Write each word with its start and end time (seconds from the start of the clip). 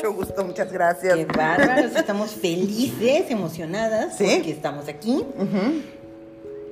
Mucho 0.00 0.14
gusto, 0.14 0.44
muchas 0.46 0.72
gracias. 0.72 1.14
Qué 1.14 1.26
bárbaros, 1.26 1.94
estamos 1.94 2.30
felices, 2.30 3.30
emocionadas 3.30 4.16
¿Sí? 4.16 4.32
porque 4.36 4.52
estamos 4.52 4.88
aquí. 4.88 5.26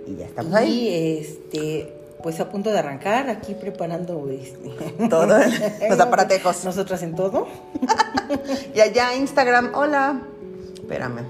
Y 0.07 0.16
ya 0.16 0.25
estamos 0.25 0.54
ahí. 0.54 0.89
Y 0.89 1.19
este, 1.19 1.93
pues 2.22 2.41
a 2.41 2.49
punto 2.49 2.71
de 2.71 2.79
arrancar, 2.79 3.29
aquí 3.29 3.52
preparando 3.52 4.27
este, 4.30 4.70
Todo, 5.11 5.38
los 5.91 6.01
aparatejos. 6.01 6.64
Nosotras 6.64 7.02
en 7.02 7.14
todo. 7.14 7.46
Y 8.75 8.80
allá 8.80 9.14
Instagram, 9.14 9.73
hola. 9.74 10.23
Espérame. 10.74 11.20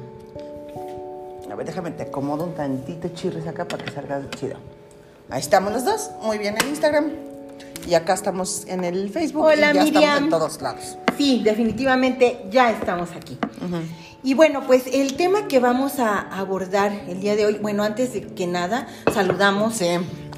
A 1.51 1.55
ver, 1.55 1.67
déjame, 1.67 1.93
te 1.93 2.05
acomodo 2.05 2.45
un 2.45 2.55
tantito 2.55 3.09
chirris 3.09 3.47
acá 3.47 3.67
para 3.67 3.85
que 3.85 3.91
salga 3.91 4.23
chido. 4.37 4.57
Ahí 5.31 5.41
estamos 5.41 5.73
los 5.73 5.85
dos, 5.85 6.11
muy 6.23 6.39
bien 6.39 6.57
en 6.61 6.69
Instagram. 6.69 7.11
Y 7.89 7.95
acá 7.95 8.15
estamos 8.15 8.67
en 8.69 8.85
el 8.85 9.11
Facebook. 9.11 9.45
Hola, 9.45 9.73
y 9.73 9.75
ya 9.75 9.83
Miriam. 9.85 10.03
estamos 10.03 10.23
en 10.23 10.31
todos 10.31 10.63
lados. 10.63 10.99
Sí, 11.19 11.43
definitivamente 11.45 12.39
ya 12.51 12.71
estamos 12.71 13.11
aquí. 13.13 13.37
Y 14.23 14.35
bueno, 14.35 14.63
pues 14.67 14.85
el 14.93 15.15
tema 15.15 15.47
que 15.49 15.59
vamos 15.59 15.99
a 15.99 16.19
abordar 16.21 16.93
el 17.09 17.21
día 17.21 17.37
de 17.37 17.45
hoy, 17.45 17.55
bueno, 17.61 17.83
antes 17.83 18.13
de 18.15 18.23
que 18.23 18.47
nada, 18.47 18.87
saludamos 19.13 19.75
Sí. 19.75 19.87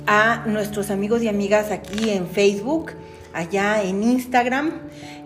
a 0.07 0.43
nuestros 0.47 0.91
amigos 0.91 1.23
y 1.23 1.29
amigas 1.29 1.71
aquí 1.71 2.11
en 2.11 2.27
Facebook, 2.27 2.93
allá 3.33 3.83
en 3.83 4.02
Instagram, 4.02 4.71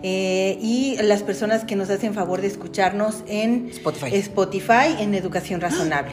eh, 0.03 0.59
y 0.61 0.97
las 1.01 1.23
personas 1.23 1.63
que 1.63 1.75
nos 1.75 1.89
hacen 1.89 2.13
favor 2.13 2.41
de 2.41 2.47
escucharnos 2.47 3.23
en 3.27 3.69
Spotify. 3.71 4.15
Spotify, 4.15 4.95
en 4.99 5.15
Educación 5.15 5.59
Razonable. 5.61 6.11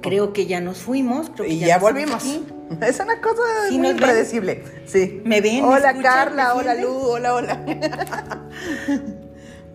Creo 0.00 0.32
que 0.32 0.46
ya 0.46 0.60
nos 0.60 0.78
fuimos. 0.78 1.28
Creo 1.30 1.46
que 1.46 1.54
Y 1.54 1.58
ya, 1.58 1.78
volvimos. 1.78 2.16
aquí. 2.16 2.42
Es 2.86 3.00
una 3.00 3.20
cosa 3.20 3.42
Sí, 3.68 3.78
muy 3.78 3.88
ven. 3.88 3.96
impredecible. 3.96 4.64
Sí. 4.86 5.20
¿Me 5.24 5.40
ven? 5.40 5.62
¿Me 5.62 5.68
Hola, 5.68 5.90
escuchan? 5.90 6.02
Carla. 6.02 6.54
¿Me 6.54 6.60
Hola? 6.60 6.74
Lu. 6.76 6.90
Hola, 6.92 7.34
hola. 7.34 7.60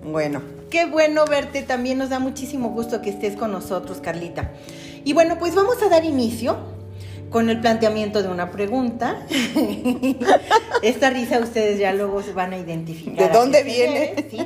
bueno. 0.03 0.41
Qué 0.69 0.85
bueno 0.85 1.25
verte, 1.25 1.61
también 1.61 1.97
nos 1.99 2.09
da 2.09 2.19
muchísimo 2.19 2.69
gusto 2.69 3.01
que 3.01 3.09
estés 3.09 3.35
con 3.37 3.51
nosotros, 3.51 3.99
Carlita. 4.01 4.51
Y 5.05 5.13
bueno, 5.13 5.37
pues 5.39 5.55
vamos 5.55 5.81
a 5.83 5.89
dar 5.89 6.03
inicio 6.03 6.57
con 7.29 7.49
el 7.49 7.61
planteamiento 7.61 8.21
de 8.23 8.29
una 8.29 8.51
pregunta. 8.51 9.25
Esta 10.81 11.09
risa 11.11 11.39
ustedes 11.39 11.79
ya 11.79 11.93
luego 11.93 12.21
se 12.23 12.33
van 12.33 12.53
a 12.53 12.57
identificar. 12.57 13.27
¿De 13.31 13.37
dónde 13.37 13.63
viene? 13.63 14.27
¿sí? 14.29 14.37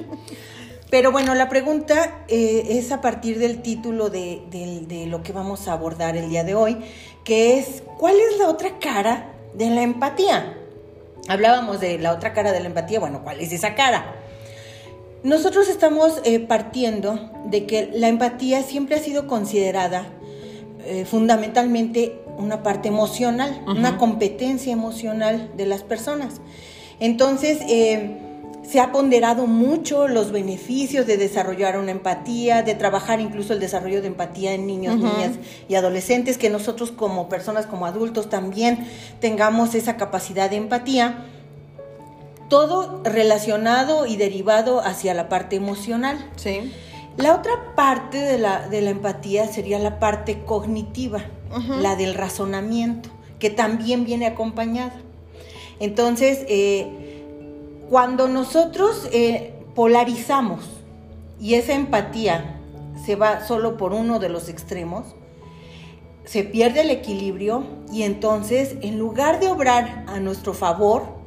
Pero 0.91 1.11
bueno, 1.11 1.33
la 1.35 1.49
pregunta 1.49 2.23
eh, 2.27 2.65
es 2.71 2.91
a 2.91 2.99
partir 3.01 3.39
del 3.39 3.61
título 3.61 4.09
de, 4.09 4.41
de 4.51 5.05
lo 5.07 5.23
que 5.23 5.31
vamos 5.31 5.67
a 5.67 5.73
abordar 5.73 6.17
el 6.17 6.29
día 6.29 6.43
de 6.43 6.55
hoy, 6.55 6.77
que 7.23 7.59
es 7.59 7.83
¿cuál 7.97 8.15
es 8.15 8.37
la 8.37 8.47
otra 8.47 8.79
cara 8.79 9.33
de 9.53 9.69
la 9.69 9.81
empatía? 9.81 10.55
Hablábamos 11.27 11.79
de 11.79 11.99
la 11.99 12.13
otra 12.13 12.33
cara 12.33 12.51
de 12.51 12.59
la 12.59 12.67
empatía, 12.67 12.99
bueno, 12.99 13.21
¿cuál 13.23 13.39
es 13.39 13.51
esa 13.51 13.75
cara? 13.75 14.15
Nosotros 15.23 15.67
estamos 15.67 16.21
eh, 16.23 16.39
partiendo 16.39 17.29
de 17.45 17.65
que 17.65 17.89
la 17.93 18.07
empatía 18.07 18.63
siempre 18.63 18.95
ha 18.95 18.99
sido 18.99 19.27
considerada 19.27 20.07
eh, 20.85 21.05
fundamentalmente 21.05 22.19
una 22.37 22.63
parte 22.63 22.87
emocional, 22.87 23.61
una 23.67 23.97
competencia 23.97 24.71
emocional 24.71 25.51
de 25.57 25.65
las 25.65 25.83
personas. 25.83 26.39
Entonces, 27.01 27.59
eh, 27.67 28.17
se 28.63 28.79
ha 28.79 28.91
ponderado 28.91 29.47
mucho 29.47 30.07
los 30.07 30.31
beneficios 30.31 31.07
de 31.07 31.17
desarrollar 31.17 31.77
una 31.77 31.91
empatía, 31.91 32.61
de 32.61 32.75
trabajar 32.75 33.19
incluso 33.19 33.53
el 33.53 33.59
desarrollo 33.59 34.01
de 34.01 34.07
empatía 34.07 34.53
en 34.53 34.67
niños, 34.67 34.97
niñas 34.97 35.31
y 35.67 35.75
adolescentes, 35.75 36.37
que 36.37 36.49
nosotros 36.49 36.91
como 36.91 37.29
personas, 37.29 37.65
como 37.65 37.85
adultos 37.85 38.29
también 38.29 38.87
tengamos 39.19 39.75
esa 39.75 39.97
capacidad 39.97 40.49
de 40.49 40.57
empatía 40.57 41.25
todo 42.49 43.01
relacionado 43.03 44.05
y 44.07 44.17
derivado 44.17 44.81
hacia 44.81 45.13
la 45.13 45.29
parte 45.29 45.55
emocional. 45.55 46.17
Sí. 46.35 46.73
La 47.15 47.35
otra 47.35 47.75
parte 47.75 48.17
de 48.17 48.37
la, 48.37 48.67
de 48.67 48.81
la 48.81 48.89
empatía 48.89 49.47
sería 49.47 49.79
la 49.79 49.99
parte 49.99 50.43
cognitiva, 50.45 51.23
la 51.79 51.95
del 51.95 52.13
razonamiento, 52.13 53.09
que 53.39 53.49
también 53.49 54.05
viene 54.05 54.25
acompañada. 54.25 54.93
Entonces, 55.79 56.45
eh, 56.47 57.08
cuando 57.89 58.27
nosotros 58.27 59.09
eh, 59.11 59.53
polarizamos 59.73 60.63
y 61.39 61.55
esa 61.55 61.73
empatía 61.73 62.59
se 63.03 63.15
va 63.15 63.45
solo 63.45 63.77
por 63.77 63.93
uno 63.93 64.19
de 64.19 64.29
los 64.29 64.47
extremos, 64.47 65.15
se 66.23 66.43
pierde 66.43 66.81
el 66.81 66.91
equilibrio 66.91 67.63
y 67.91 68.03
entonces 68.03 68.75
en 68.81 68.99
lugar 68.99 69.39
de 69.39 69.47
obrar 69.47 70.05
a 70.07 70.19
nuestro 70.19 70.53
favor, 70.53 71.17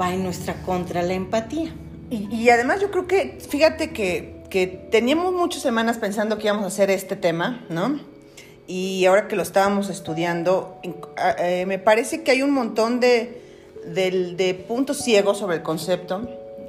va 0.00 0.12
en 0.12 0.24
nuestra 0.24 0.54
contra 0.62 1.02
la 1.02 1.14
empatía. 1.14 1.72
Y, 2.10 2.48
además 2.48 2.80
yo 2.80 2.90
creo 2.90 3.06
que, 3.06 3.38
fíjate 3.48 3.92
que, 3.92 4.42
que 4.50 4.66
teníamos 4.66 5.32
muchas 5.32 5.62
semanas 5.62 5.98
pensando 5.98 6.38
que 6.38 6.48
íbamos 6.48 6.64
a 6.64 6.66
hacer 6.66 6.90
este 6.90 7.14
tema, 7.14 7.64
¿no? 7.68 8.00
Y 8.66 9.04
ahora 9.06 9.28
que 9.28 9.36
lo 9.36 9.42
estábamos 9.42 9.88
estudiando, 9.88 10.80
eh, 11.38 11.66
me 11.66 11.78
parece 11.78 12.24
que 12.24 12.32
hay 12.32 12.42
un 12.42 12.50
montón 12.50 12.98
de, 12.98 13.49
del- 13.86 14.36
de 14.36 14.54
puntos 14.54 14.98
ciegos 14.98 15.38
sobre 15.38 15.56
el 15.56 15.62
concepto 15.62 16.28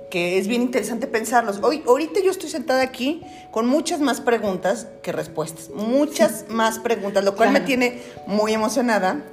que 0.09 0.37
es 0.37 0.47
bien 0.47 0.61
interesante 0.61 1.07
pensarlos. 1.07 1.59
Hoy, 1.63 1.83
ahorita 1.87 2.19
yo 2.21 2.31
estoy 2.31 2.49
sentada 2.49 2.81
aquí 2.81 3.21
con 3.49 3.65
muchas 3.65 4.01
más 4.01 4.19
preguntas 4.19 4.87
que 5.01 5.13
respuestas, 5.13 5.69
muchas 5.69 6.45
más 6.49 6.79
preguntas, 6.79 7.23
lo 7.23 7.35
cual 7.37 7.53
me 7.53 7.61
tiene 7.61 8.01
muy 8.27 8.51
emocionada 8.53 9.23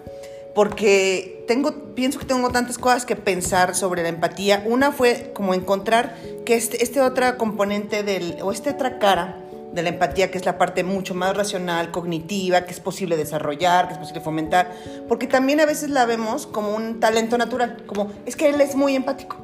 porque 0.55 1.44
tengo, 1.47 1.72
pienso 1.94 2.19
que 2.19 2.25
tengo 2.27 2.50
tantas 2.50 2.78
cosas 2.78 3.05
que 3.05 3.16
pensar 3.16 3.75
sobre 3.75 4.03
la 4.03 4.09
empatía. 4.09 4.62
Una 4.66 4.93
fue 4.93 5.31
como 5.34 5.55
encontrar 5.55 6.16
que 6.45 6.55
este, 6.55 6.83
este 6.83 7.00
otra 7.00 7.37
componente 7.37 8.03
del, 8.03 8.37
o 8.43 8.53
esta 8.53 8.71
otra 8.71 8.99
cara 8.99 9.37
de 9.73 9.83
la 9.83 9.91
empatía, 9.91 10.31
que 10.31 10.39
es 10.39 10.45
la 10.47 10.56
parte 10.59 10.83
mucho 10.84 11.15
más 11.15 11.37
racional, 11.37 11.91
cognitiva, 11.91 12.62
que 12.65 12.73
es 12.73 12.81
posible 12.81 13.17
desarrollar, 13.17 13.87
que 13.89 13.95
es 13.95 13.99
posible 13.99 14.21
fomentar, 14.23 14.73
porque 15.09 15.27
también 15.27 15.61
a 15.61 15.67
veces 15.67 15.91
la 15.91 16.06
vemos 16.06 16.47
como 16.47 16.75
un 16.75 17.01
talento 17.01 17.37
natural, 17.39 17.83
como 17.87 18.11
es 18.27 18.34
que 18.37 18.49
él 18.49 18.61
es 18.61 18.75
muy 18.75 18.97
empático. 18.97 19.37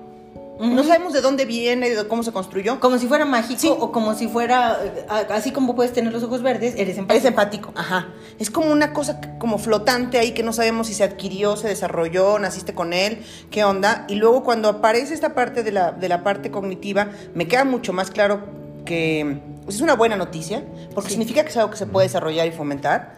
No 0.60 0.84
sabemos 0.84 1.12
de 1.12 1.20
dónde 1.20 1.46
viene, 1.46 1.90
de 1.90 2.06
cómo 2.06 2.22
se 2.22 2.30
construyó. 2.30 2.78
Como 2.78 2.96
si 2.98 3.08
fuera 3.08 3.24
mágico 3.24 3.60
Sí. 3.60 3.68
o 3.76 3.90
como 3.90 4.14
si 4.14 4.28
fuera, 4.28 4.78
eh, 4.84 5.04
a- 5.08 5.34
así 5.34 5.50
como 5.50 5.74
puedes 5.74 5.92
tener 5.92 6.12
los 6.12 6.22
ojos 6.22 6.42
verdes, 6.42 6.74
eres 6.76 6.96
empático. 6.96 7.18
Es 7.18 7.24
empático, 7.24 7.72
ajá. 7.74 8.06
Es 8.38 8.50
como 8.50 8.70
una 8.70 8.92
cosa 8.92 9.20
como 9.40 9.58
flotante 9.58 10.16
ahí 10.16 10.30
que 10.30 10.44
no 10.44 10.52
sabemos 10.52 10.86
si 10.86 10.94
se 10.94 11.02
adquirió, 11.02 11.56
se 11.56 11.66
desarrolló, 11.66 12.38
naciste 12.38 12.72
con 12.72 12.92
él, 12.92 13.18
qué 13.50 13.64
onda. 13.64 14.04
Y 14.08 14.14
luego 14.14 14.44
cuando 14.44 14.68
aparece 14.68 15.12
esta 15.12 15.34
parte 15.34 15.64
de 15.64 15.72
la, 15.72 15.90
de 15.90 16.08
la 16.08 16.22
parte 16.22 16.52
cognitiva, 16.52 17.08
me 17.34 17.48
queda 17.48 17.64
mucho 17.64 17.92
más 17.92 18.12
claro 18.12 18.42
que 18.84 19.40
es 19.68 19.80
una 19.80 19.94
buena 19.94 20.16
noticia, 20.16 20.62
porque 20.94 21.10
Sí. 21.10 21.16
significa 21.16 21.42
que 21.42 21.50
es 21.50 21.56
algo 21.56 21.70
que 21.70 21.76
se 21.76 21.86
puede 21.86 22.06
desarrollar 22.06 22.46
y 22.46 22.52
fomentar. 22.52 23.14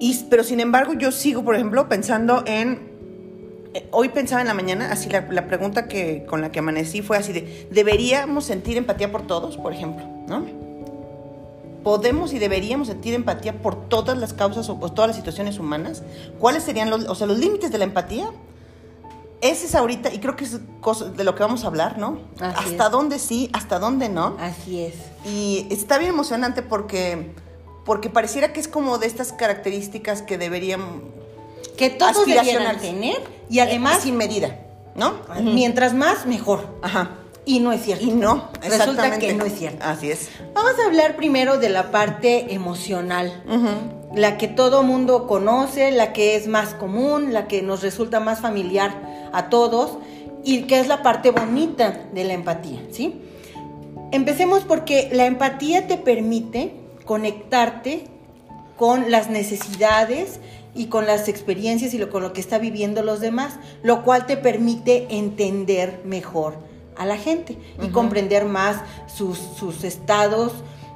Y, 0.00 0.24
pero 0.30 0.44
sin 0.44 0.60
embargo, 0.60 0.94
yo 0.94 1.10
sigo, 1.10 1.42
por 1.44 1.54
ejemplo, 1.54 1.88
pensando 1.88 2.42
en 2.46 2.88
eh, 3.74 3.86
Hoy 3.90 4.08
pensaba 4.08 4.40
en 4.40 4.46
la 4.48 4.54
mañana, 4.54 4.90
así 4.90 5.10
la, 5.10 5.26
la 5.30 5.46
pregunta 5.46 5.88
que 5.88 6.24
con 6.24 6.40
la 6.40 6.50
que 6.50 6.60
amanecí 6.60 7.02
fue 7.02 7.18
así 7.18 7.32
de, 7.34 7.68
¿deberíamos 7.70 8.46
sentir 8.46 8.78
empatía 8.78 9.12
por 9.12 9.26
todos, 9.26 9.58
por 9.58 9.72
ejemplo? 9.72 10.06
¿No? 10.26 10.46
podemos 11.82 12.32
y 12.34 12.38
deberíamos 12.38 12.88
sentir 12.88 13.14
empatía 13.14 13.54
por 13.62 13.88
todas 13.88 14.18
las 14.18 14.34
causas 14.34 14.68
o 14.68 14.78
por 14.78 14.90
todas 14.90 15.08
las 15.08 15.16
situaciones 15.16 15.58
humanas. 15.58 16.02
¿Cuáles 16.38 16.64
serían 16.64 16.90
los, 16.90 17.06
o 17.06 17.14
sea, 17.14 17.26
los 17.26 17.38
límites 17.38 17.70
de 17.70 17.78
la 17.78 17.84
empatía? 17.84 18.30
Ese 19.40 19.66
es 19.66 19.74
ahorita, 19.74 20.12
y 20.12 20.18
creo 20.18 20.34
que 20.34 20.44
es 20.44 20.58
cosa 20.80 21.06
de 21.06 21.22
lo 21.22 21.34
que 21.34 21.42
vamos 21.42 21.62
a 21.64 21.68
hablar, 21.68 21.96
¿no? 21.98 22.18
Así 22.40 22.70
hasta 22.70 22.86
es. 22.86 22.90
dónde 22.90 23.18
sí, 23.18 23.50
hasta 23.52 23.78
dónde 23.78 24.08
no. 24.08 24.36
Así 24.40 24.80
es. 24.80 24.94
Y 25.24 25.66
está 25.70 25.98
bien 25.98 26.10
emocionante 26.10 26.62
porque, 26.62 27.32
porque 27.84 28.10
pareciera 28.10 28.52
que 28.52 28.58
es 28.58 28.66
como 28.66 28.98
de 28.98 29.06
estas 29.06 29.32
características 29.32 30.22
que 30.22 30.38
deberían... 30.38 30.82
Que 31.76 31.90
todos 31.90 32.18
Aspiracionales. 32.18 32.82
tener 32.82 33.22
y 33.48 33.60
además, 33.60 34.02
Sin 34.02 34.16
medida, 34.16 34.58
¿no? 34.96 35.14
mientras 35.40 35.94
más, 35.94 36.26
mejor. 36.26 36.66
Ajá. 36.82 37.10
Y 37.44 37.60
no 37.60 37.70
es 37.72 37.82
cierto. 37.82 38.04
Y 38.04 38.10
no, 38.10 38.50
Resulta 38.60 38.76
exactamente. 38.76 39.26
que 39.28 39.34
no 39.34 39.44
es 39.44 39.56
cierto. 39.56 39.84
Así 39.84 40.10
es. 40.10 40.28
Vamos 40.52 40.72
a 40.82 40.86
hablar 40.86 41.16
primero 41.16 41.56
de 41.58 41.68
la 41.68 41.90
parte 41.92 42.52
emocional, 42.52 43.32
la 44.14 44.38
que 44.38 44.48
todo 44.48 44.82
mundo 44.82 45.26
conoce, 45.26 45.90
la 45.90 46.12
que 46.12 46.36
es 46.36 46.46
más 46.46 46.74
común, 46.74 47.32
la 47.32 47.46
que 47.46 47.62
nos 47.62 47.82
resulta 47.82 48.20
más 48.20 48.40
familiar 48.40 49.30
a 49.32 49.48
todos 49.48 49.98
y 50.44 50.62
que 50.62 50.80
es 50.80 50.88
la 50.88 51.02
parte 51.02 51.30
bonita 51.30 52.06
de 52.12 52.24
la 52.24 52.34
empatía, 52.34 52.80
¿sí? 52.90 53.20
Empecemos 54.10 54.64
porque 54.64 55.10
la 55.12 55.26
empatía 55.26 55.86
te 55.86 55.98
permite 55.98 56.72
conectarte 57.04 58.04
con 58.76 59.10
las 59.10 59.28
necesidades 59.28 60.40
y 60.74 60.86
con 60.86 61.06
las 61.06 61.28
experiencias 61.28 61.92
y 61.92 61.98
lo, 61.98 62.08
con 62.08 62.22
lo 62.22 62.32
que 62.32 62.40
está 62.40 62.58
viviendo 62.58 63.02
los 63.02 63.20
demás, 63.20 63.58
lo 63.82 64.04
cual 64.04 64.26
te 64.26 64.36
permite 64.36 65.06
entender 65.10 66.00
mejor 66.04 66.56
a 66.96 67.04
la 67.04 67.16
gente 67.16 67.58
y 67.82 67.88
comprender 67.88 68.44
más 68.44 68.80
sus, 69.06 69.38
sus 69.38 69.84
estados 69.84 70.52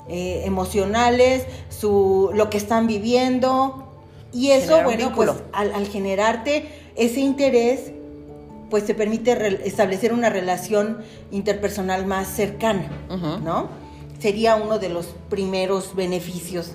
eh, 0.08 0.42
emocionales, 0.44 1.44
su, 1.68 2.30
lo 2.34 2.50
que 2.50 2.58
están 2.58 2.86
viviendo. 2.86 3.88
Y 4.32 4.50
eso, 4.50 4.76
Generar 4.78 4.84
bueno, 4.84 5.12
pues 5.14 5.30
al, 5.52 5.72
al 5.74 5.86
generarte 5.88 6.68
ese 6.96 7.20
interés, 7.20 7.92
pues 8.70 8.86
te 8.86 8.94
permite 8.94 9.34
re- 9.34 9.60
establecer 9.66 10.12
una 10.14 10.30
relación 10.30 10.98
interpersonal 11.30 12.06
más 12.06 12.28
cercana. 12.28 12.90
¿no? 13.44 13.68
Sería 14.18 14.54
uno 14.56 14.78
de 14.78 14.88
los 14.88 15.06
primeros 15.28 15.94
beneficios 15.94 16.72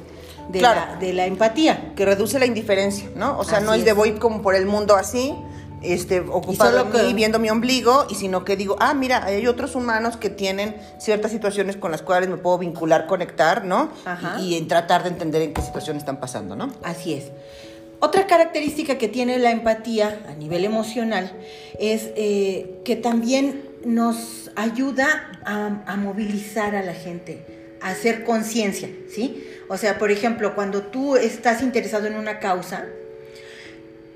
de, 0.50 0.60
Claro. 0.60 0.82
la, 0.94 0.96
de 0.98 1.14
la 1.14 1.26
empatía. 1.26 1.94
que 1.96 2.06
reduce 2.06 2.38
la 2.40 2.46
indiferencia, 2.46 3.10
¿no? 3.16 3.38
O 3.40 3.44
sea, 3.44 3.60
no 3.60 3.74
es 3.74 3.84
de 3.86 3.94
voy 3.94 4.12
como 4.14 4.42
por 4.42 4.54
el 4.56 4.66
mundo 4.68 4.96
así, 4.96 5.34
este, 5.82 6.20
ocupado 6.22 6.86
mí, 6.86 6.92
que- 6.92 7.14
viendo 7.14 7.40
mi 7.40 7.50
ombligo, 7.50 8.08
y 8.10 8.16
sino 8.16 8.44
que 8.46 8.56
digo, 8.56 8.76
ah, 8.80 8.94
mira, 8.94 9.24
hay 9.26 9.46
otros 9.48 9.76
humanos 9.76 10.18
que 10.18 10.30
tienen 10.30 10.76
ciertas 11.00 11.32
situaciones 11.32 11.78
con 11.78 11.92
las 11.92 12.02
cuales 12.02 12.30
me 12.30 12.38
puedo 12.38 12.58
vincular, 12.58 13.06
conectar, 13.08 13.64
¿no? 13.66 13.92
Ajá. 14.06 14.40
Y, 14.40 14.54
y 14.54 14.58
en 14.58 14.68
tratar 14.68 15.04
de 15.04 15.10
entender 15.10 15.42
en 15.42 15.54
qué 15.54 15.62
situación 15.62 15.98
están 15.98 16.20
pasando, 16.20 16.56
¿no? 16.56 16.72
Así 16.84 17.14
es. 17.14 17.26
Otra 18.00 18.28
característica 18.28 18.98
que 19.00 19.08
tiene 19.08 19.40
la 19.40 19.50
empatía 19.52 20.20
a 20.30 20.34
nivel 20.34 20.66
emocional 20.66 21.32
es 21.80 22.10
eh, 22.16 22.80
que 22.86 22.96
también 22.96 23.64
nos 23.86 24.52
ayuda 24.56 25.32
a, 25.46 25.82
a 25.88 25.96
movilizar 25.98 26.76
a 26.76 26.84
la 26.84 26.94
gente, 26.94 27.44
a 27.82 27.90
hacer 27.90 28.24
conciencia, 28.24 28.90
¿sí? 29.14 29.44
O 29.68 29.78
sea, 29.78 29.98
por 29.98 30.12
ejemplo, 30.12 30.54
cuando 30.56 30.84
tú 30.84 31.16
estás 31.16 31.62
interesado 31.64 32.06
en 32.08 32.16
una 32.16 32.40
causa, 32.40 32.86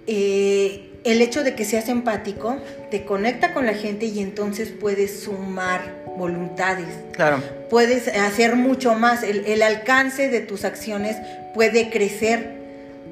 eh, 0.07 0.90
el 1.03 1.21
hecho 1.21 1.43
de 1.43 1.55
que 1.55 1.65
seas 1.65 1.89
empático 1.89 2.57
te 2.91 3.05
conecta 3.05 3.53
con 3.53 3.65
la 3.65 3.73
gente 3.73 4.05
y 4.05 4.19
entonces 4.19 4.69
puedes 4.69 5.21
sumar 5.23 6.01
voluntades, 6.17 6.87
Claro. 7.13 7.41
puedes 7.69 8.07
hacer 8.09 8.55
mucho 8.55 8.93
más. 8.95 9.23
El, 9.23 9.45
el 9.45 9.63
alcance 9.63 10.29
de 10.29 10.41
tus 10.41 10.65
acciones 10.65 11.17
puede 11.53 11.89
crecer 11.89 12.59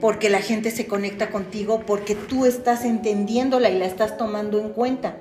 porque 0.02 0.30
la 0.30 0.40
gente 0.40 0.72
se 0.72 0.86
conecta 0.86 1.30
contigo, 1.30 1.84
porque 1.86 2.16
tú 2.16 2.46
estás 2.46 2.86
entendiéndola 2.86 3.70
y 3.70 3.78
la 3.80 3.86
estás 3.86 4.18
tomando 4.18 4.60
en 4.60 4.70
cuenta. 4.70 5.16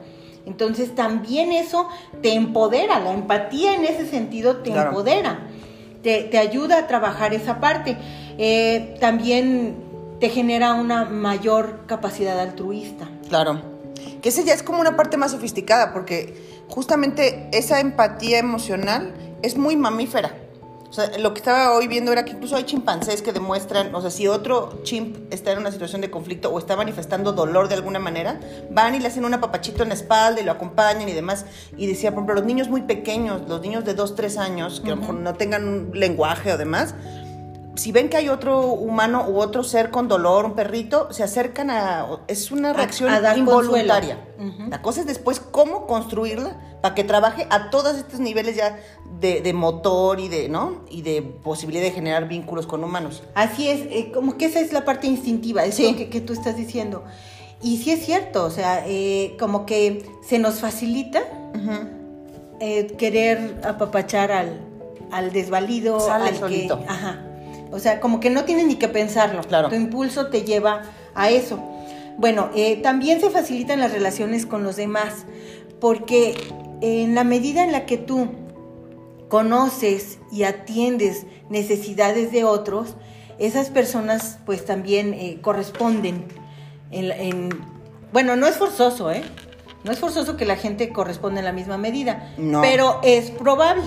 Entonces 0.46 0.94
también 0.94 1.52
eso 1.52 1.88
te 2.22 2.32
empodera, 2.34 3.00
la 3.00 3.12
empatía 3.12 3.74
en 3.74 3.84
ese 3.84 4.06
sentido 4.06 4.58
te 4.58 4.70
Claro. 4.70 4.90
empodera, 4.90 5.40
te, 6.02 6.22
te 6.24 6.38
ayuda 6.38 6.78
a 6.78 6.86
trabajar 6.86 7.34
esa 7.34 7.60
parte. 7.60 7.96
Eh, 8.38 8.94
también 9.00 9.74
te 10.20 10.28
genera 10.30 10.74
una 10.74 11.04
mayor 11.04 11.86
capacidad 11.86 12.38
altruista. 12.38 13.08
Claro. 13.28 13.60
Que 14.22 14.30
esa 14.30 14.42
ya 14.42 14.54
es 14.54 14.62
como 14.62 14.80
una 14.80 14.96
parte 14.96 15.16
más 15.16 15.32
sofisticada, 15.32 15.92
porque 15.92 16.64
justamente 16.68 17.48
esa 17.52 17.80
empatía 17.80 18.38
emocional 18.38 19.14
es 19.42 19.56
muy 19.56 19.76
mamífera. 19.76 20.34
O 20.88 20.92
sea, 20.92 21.18
lo 21.18 21.34
que 21.34 21.40
estaba 21.40 21.74
hoy 21.74 21.86
viendo 21.86 22.12
era 22.12 22.24
que 22.24 22.32
incluso 22.32 22.56
hay 22.56 22.64
chimpancés 22.64 23.20
que 23.20 23.32
demuestran, 23.32 23.94
o 23.94 24.00
sea, 24.00 24.10
si 24.10 24.26
otro 24.26 24.80
chimp 24.84 25.30
está 25.30 25.52
en 25.52 25.58
una 25.58 25.70
situación 25.70 26.00
de 26.00 26.10
conflicto 26.10 26.48
o 26.50 26.58
está 26.58 26.76
manifestando 26.76 27.32
dolor 27.32 27.68
de 27.68 27.74
alguna 27.74 27.98
manera, 27.98 28.40
van 28.70 28.94
y 28.94 28.98
le 28.98 29.08
hacen 29.08 29.26
un 29.26 29.34
apapachito 29.34 29.82
en 29.82 29.90
la 29.90 29.94
espalda 29.94 30.40
y 30.40 30.44
lo 30.44 30.52
acompañan 30.52 31.06
y 31.06 31.12
demás. 31.12 31.44
Y 31.76 31.86
decía, 31.86 32.10
por 32.10 32.20
ejemplo, 32.20 32.36
los 32.36 32.44
niños 32.46 32.70
muy 32.70 32.82
pequeños, 32.82 33.42
los 33.46 33.60
niños 33.60 33.84
de 33.84 33.92
2, 33.92 34.16
3 34.16 34.38
años, 34.38 34.80
que 34.80 34.90
a 34.90 34.94
lo 34.94 35.02
mejor 35.02 35.16
no 35.16 35.34
tengan 35.34 35.68
un 35.68 35.90
lenguaje 35.92 36.54
o 36.54 36.56
demás, 36.56 36.94
si 37.78 37.92
ven 37.92 38.08
que 38.08 38.16
hay 38.16 38.28
otro 38.28 38.66
humano 38.72 39.26
u 39.28 39.38
otro 39.38 39.62
ser 39.64 39.90
con 39.90 40.08
dolor, 40.08 40.44
un 40.44 40.54
perrito, 40.54 41.12
se 41.12 41.22
acercan 41.22 41.70
a... 41.70 42.06
Es 42.26 42.50
una 42.50 42.72
reacción 42.72 43.08
a 43.10 43.36
involuntaria. 43.36 44.18
La 44.68 44.82
cosa 44.82 45.00
es 45.00 45.06
después 45.06 45.40
cómo 45.40 45.86
construirla 45.86 46.60
para 46.82 46.94
que 46.94 47.04
trabaje 47.04 47.46
a 47.50 47.70
todos 47.70 47.96
estos 47.96 48.20
niveles 48.20 48.56
ya 48.56 48.78
de, 49.20 49.40
de 49.40 49.52
motor 49.52 50.20
y 50.20 50.28
de, 50.28 50.48
¿no? 50.48 50.84
Y 50.90 51.02
de 51.02 51.22
posibilidad 51.22 51.82
de 51.84 51.90
generar 51.90 52.28
vínculos 52.28 52.66
con 52.66 52.84
humanos. 52.84 53.22
Así 53.34 53.68
es, 53.68 53.80
eh, 53.90 54.10
como 54.12 54.36
que 54.36 54.46
esa 54.46 54.60
es 54.60 54.72
la 54.72 54.84
parte 54.84 55.06
instintiva, 55.06 55.64
es 55.64 55.74
Sí. 55.76 55.90
lo 55.92 55.96
que, 55.96 56.08
que 56.08 56.20
tú 56.20 56.32
estás 56.32 56.56
diciendo. 56.56 57.04
Y 57.62 57.78
sí 57.78 57.90
es 57.90 58.04
cierto, 58.04 58.44
o 58.44 58.50
sea, 58.50 58.84
eh, 58.86 59.36
como 59.40 59.66
que 59.66 60.08
se 60.26 60.38
nos 60.38 60.60
facilita 60.60 61.20
eh, 62.60 62.86
querer 62.98 63.60
apapachar 63.64 64.30
al, 64.32 64.60
al 65.10 65.32
desvalido, 65.32 66.00
Sale 66.00 66.28
al 66.30 66.36
solito. 66.36 66.78
que... 66.80 66.84
Ajá. 66.88 67.24
O 67.70 67.78
sea, 67.78 68.00
como 68.00 68.20
que 68.20 68.30
no 68.30 68.44
tienes 68.44 68.66
ni 68.66 68.76
que 68.76 68.88
pensarlo. 68.88 69.42
Claro. 69.42 69.68
Tu 69.68 69.74
impulso 69.74 70.28
te 70.28 70.42
lleva 70.42 70.82
a 71.14 71.30
eso. 71.30 71.58
Bueno, 72.16 72.50
eh, 72.54 72.76
también 72.82 73.20
se 73.20 73.30
facilitan 73.30 73.78
las 73.80 73.92
relaciones 73.92 74.46
con 74.46 74.62
los 74.64 74.76
demás, 74.76 75.24
porque 75.80 76.34
en 76.80 77.14
la 77.14 77.24
medida 77.24 77.62
en 77.64 77.72
la 77.72 77.86
que 77.86 77.96
tú 77.98 78.28
conoces 79.28 80.18
y 80.32 80.44
atiendes 80.44 81.26
necesidades 81.50 82.32
de 82.32 82.44
otros, 82.44 82.94
esas 83.38 83.68
personas 83.70 84.38
pues 84.46 84.64
también 84.64 85.14
eh, 85.14 85.38
corresponden. 85.40 86.24
En, 86.90 87.10
en- 87.12 87.50
bueno, 88.12 88.36
no 88.36 88.46
es 88.46 88.56
forzoso, 88.56 89.10
¿eh? 89.12 89.22
No 89.84 89.92
es 89.92 89.98
forzoso 90.00 90.36
que 90.36 90.44
la 90.44 90.56
gente 90.56 90.88
corresponda 90.92 91.40
en 91.40 91.44
la 91.44 91.52
misma 91.52 91.76
medida, 91.78 92.32
No. 92.38 92.62
pero 92.62 93.00
es 93.02 93.30
probable. 93.30 93.82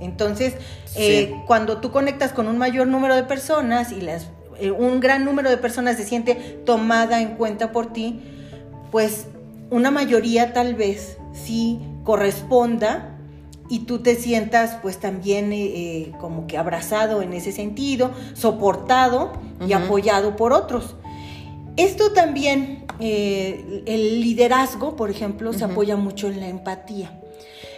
Entonces, 0.00 0.54
eh, 0.94 1.34
cuando 1.46 1.78
tú 1.78 1.90
conectas 1.90 2.32
con 2.32 2.48
un 2.48 2.58
mayor 2.58 2.86
número 2.86 3.16
de 3.16 3.24
personas 3.24 3.92
y 3.92 4.00
las, 4.00 4.28
eh, 4.58 4.70
un 4.70 5.00
gran 5.00 5.24
número 5.24 5.50
de 5.50 5.56
personas 5.56 5.96
se 5.96 6.04
siente 6.04 6.34
tomada 6.64 7.20
en 7.20 7.36
cuenta 7.36 7.72
por 7.72 7.92
ti, 7.92 8.20
pues 8.90 9.26
una 9.70 9.90
mayoría 9.90 10.52
tal 10.52 10.74
vez 10.74 11.18
sí 11.32 11.80
corresponda 12.04 13.16
y 13.68 13.80
tú 13.80 13.98
te 13.98 14.14
sientas 14.14 14.78
pues 14.80 14.98
también 14.98 15.50
eh, 15.52 16.12
como 16.20 16.46
que 16.46 16.56
abrazado 16.56 17.20
en 17.20 17.34
ese 17.34 17.52
sentido, 17.52 18.12
soportado 18.34 19.32
y 19.66 19.72
apoyado 19.72 20.36
por 20.36 20.52
otros. 20.52 20.96
Esto 21.76 22.12
también, 22.12 22.86
el 22.98 24.20
liderazgo, 24.20 24.96
por 24.96 25.10
ejemplo, 25.10 25.52
se 25.52 25.64
apoya 25.64 25.96
mucho 25.96 26.28
en 26.28 26.40
la 26.40 26.48
empatía. 26.48 27.17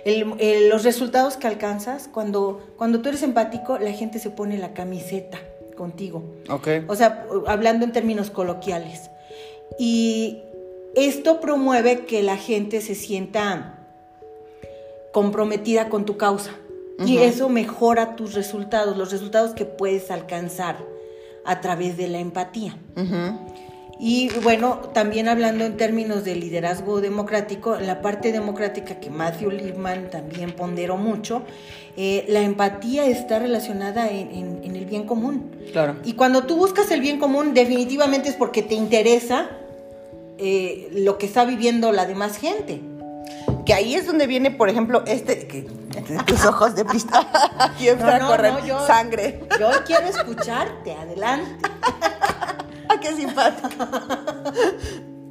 El- 0.04 0.34
el- 0.38 0.68
los 0.68 0.84
resultados 0.84 1.36
que 1.36 1.46
alcanzas, 1.46 2.08
cuando, 2.08 2.60
cuando 2.76 3.00
tú 3.00 3.08
eres 3.10 3.22
empático, 3.22 3.78
la 3.78 3.92
gente 3.92 4.18
se 4.18 4.30
pone 4.30 4.58
la 4.58 4.72
camiseta 4.74 5.38
contigo. 5.76 6.22
Ok. 6.48 6.68
O 6.88 6.94
sea, 6.96 7.26
hablando 7.46 7.84
en 7.84 7.92
términos 7.92 8.30
coloquiales. 8.30 9.10
Y 9.78 10.38
esto 10.94 11.40
promueve 11.40 12.04
que 12.06 12.22
la 12.22 12.36
gente 12.36 12.80
se 12.80 12.94
sienta 12.94 13.78
comprometida 15.12 15.88
con 15.88 16.04
tu 16.04 16.16
causa. 16.16 16.52
Y 17.06 17.16
eso 17.18 17.48
mejora 17.48 18.14
tus 18.14 18.34
resultados, 18.34 18.96
los 18.98 19.10
resultados 19.10 19.52
que 19.52 19.64
puedes 19.64 20.10
alcanzar 20.10 20.76
a 21.46 21.62
través 21.62 21.96
de 21.96 22.08
la 22.08 22.18
empatía. 22.18 22.76
Y 24.02 24.30
bueno, 24.42 24.76
también 24.94 25.28
hablando 25.28 25.64
en 25.66 25.76
términos 25.76 26.24
de 26.24 26.34
liderazgo 26.34 27.02
democrático, 27.02 27.76
la 27.76 28.00
parte 28.00 28.32
democrática 28.32 28.98
que 28.98 29.10
Matthew 29.10 29.50
Lipman 29.50 30.08
también 30.08 30.52
ponderó 30.52 30.96
mucho, 30.96 31.42
eh, 31.98 32.24
la 32.28 32.40
empatía 32.40 33.04
está 33.04 33.38
relacionada 33.38 34.08
en, 34.08 34.30
en- 34.30 34.60
en 34.64 34.76
el 34.76 34.86
bien 34.86 35.04
común. 35.04 35.50
Claro. 35.72 35.96
Y 36.04 36.14
cuando 36.14 36.44
tú 36.44 36.56
buscas 36.56 36.90
el 36.92 37.02
bien 37.02 37.18
común, 37.18 37.52
definitivamente 37.52 38.30
es 38.30 38.36
porque 38.36 38.62
te 38.62 38.74
interesa 38.74 39.50
eh, 40.38 40.88
lo 40.94 41.18
que 41.18 41.26
está 41.26 41.44
viviendo 41.44 41.92
la 41.92 42.06
demás 42.06 42.38
gente. 42.38 42.80
Que 43.66 43.74
ahí 43.74 43.94
es 43.94 44.06
donde 44.06 44.26
viene, 44.26 44.50
por 44.50 44.70
ejemplo, 44.70 45.02
este... 45.06 45.46
Que, 45.46 45.66
tus 46.26 46.44
ojos 46.46 46.74
de 46.74 46.84
pista. 46.86 47.26
Empieza 47.72 47.96
No, 48.06 48.08
a 48.12 48.18
no, 48.18 48.26
correr 48.28 48.52
no, 48.54 48.66
yo- 48.66 48.86
sangre. 48.86 49.40
Yo 49.58 49.68
quiero 49.84 50.06
escucharte, 50.06 50.92
adelante. 50.94 51.50
¡Ah, 53.00 53.08
qué 53.08 53.16
simpático! 53.16 53.84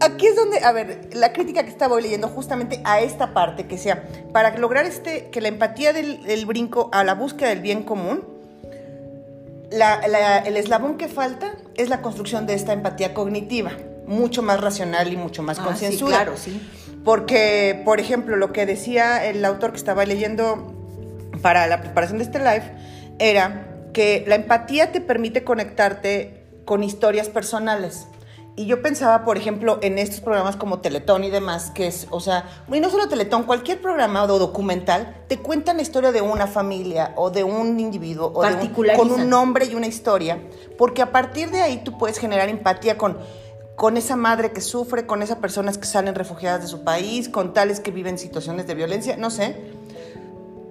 Aquí 0.01 0.27
es 0.27 0.35
donde, 0.35 0.59
a 0.63 0.71
ver, 0.71 1.09
la 1.13 1.33
crítica 1.33 1.63
que 1.63 1.69
estaba 1.69 1.99
leyendo 1.99 2.29
justamente 2.29 2.81
a 2.85 3.01
esta 3.01 3.33
parte, 3.33 3.67
que 3.67 3.77
sea, 3.77 4.03
para 4.31 4.57
lograr 4.57 4.85
este, 4.85 5.29
que 5.29 5.41
la 5.41 5.49
empatía 5.49 5.91
del, 5.91 6.23
del 6.23 6.45
brinco 6.45 6.89
a 6.93 7.03
la 7.03 7.15
búsqueda 7.15 7.49
del 7.49 7.59
bien 7.59 7.83
común, 7.83 8.23
la- 9.71 10.07
la- 10.07 10.37
el 10.39 10.55
eslabón 10.57 10.97
que 10.97 11.07
falta 11.09 11.53
es 11.75 11.89
la 11.89 12.01
construcción 12.01 12.47
de 12.47 12.53
esta 12.53 12.71
empatía 12.73 13.13
cognitiva, 13.13 13.71
mucho 14.07 14.41
más 14.41 14.61
racional 14.61 15.11
y 15.11 15.17
mucho 15.17 15.43
más 15.43 15.59
Ah, 15.59 15.75
sí, 15.75 15.97
claro, 15.97 16.37
sí. 16.37 16.61
Porque, 17.03 17.81
por 17.85 17.99
ejemplo, 17.99 18.35
lo 18.37 18.51
que 18.53 18.65
decía 18.65 19.25
el 19.25 19.43
autor 19.45 19.71
que 19.71 19.77
estaba 19.77 20.05
leyendo 20.05 20.73
para 21.41 21.67
la 21.67 21.81
preparación 21.81 22.17
de 22.19 22.23
este 22.25 22.39
live 22.39 22.63
era 23.19 23.65
que 23.93 24.23
la 24.27 24.35
empatía 24.35 24.91
te 24.91 25.01
permite 25.01 25.43
conectarte 25.43 26.38
con 26.69 26.83
historias 26.83 27.29
personales. 27.29 28.05
Y 28.55 28.67
yo 28.67 28.83
pensaba, 28.83 29.25
por 29.25 29.37
ejemplo, 29.37 29.79
en 29.81 29.97
estos 29.97 30.19
programas 30.19 30.55
como 30.55 30.81
Teletón 30.81 31.23
y 31.23 31.31
demás, 31.31 31.71
que 31.71 31.87
es, 31.87 32.05
o 32.11 32.19
sea, 32.19 32.43
y 32.71 32.79
no 32.79 32.91
solo 32.91 33.07
Teletón, 33.09 33.43
cualquier 33.43 33.81
programa 33.81 34.21
o 34.23 34.37
documental 34.37 35.15
te 35.27 35.37
cuenta 35.39 35.73
la 35.73 35.81
historia 35.81 36.11
de 36.11 36.21
una 36.21 36.45
familia 36.45 37.13
o 37.15 37.31
de 37.31 37.43
un 37.43 37.79
individuo 37.79 38.31
o 38.35 38.41
de 38.43 38.47
un- 38.57 38.61
con 38.99 39.07
un 39.23 39.29
nombre 39.29 39.65
y 39.65 39.73
una 39.73 39.87
historia, 39.87 40.37
porque 40.77 41.01
a 41.01 41.11
partir 41.11 41.49
de 41.49 41.61
ahí 41.63 41.81
tú 41.83 41.97
puedes 41.97 42.19
generar 42.19 42.49
empatía 42.49 42.99
con, 42.99 43.17
con 43.75 43.97
esa 43.97 44.15
madre 44.15 44.51
que 44.51 44.61
sufre, 44.61 45.07
con 45.07 45.23
esas 45.23 45.37
personas 45.39 45.79
que 45.79 45.85
salen 45.87 46.13
refugiadas 46.13 46.61
de 46.61 46.67
su 46.67 46.83
país, 46.83 47.29
con 47.29 47.53
tales 47.53 47.79
que 47.79 47.89
viven 47.89 48.19
situaciones 48.19 48.67
de 48.67 48.75
violencia, 48.75 49.17
no 49.17 49.31
sé. 49.31 49.55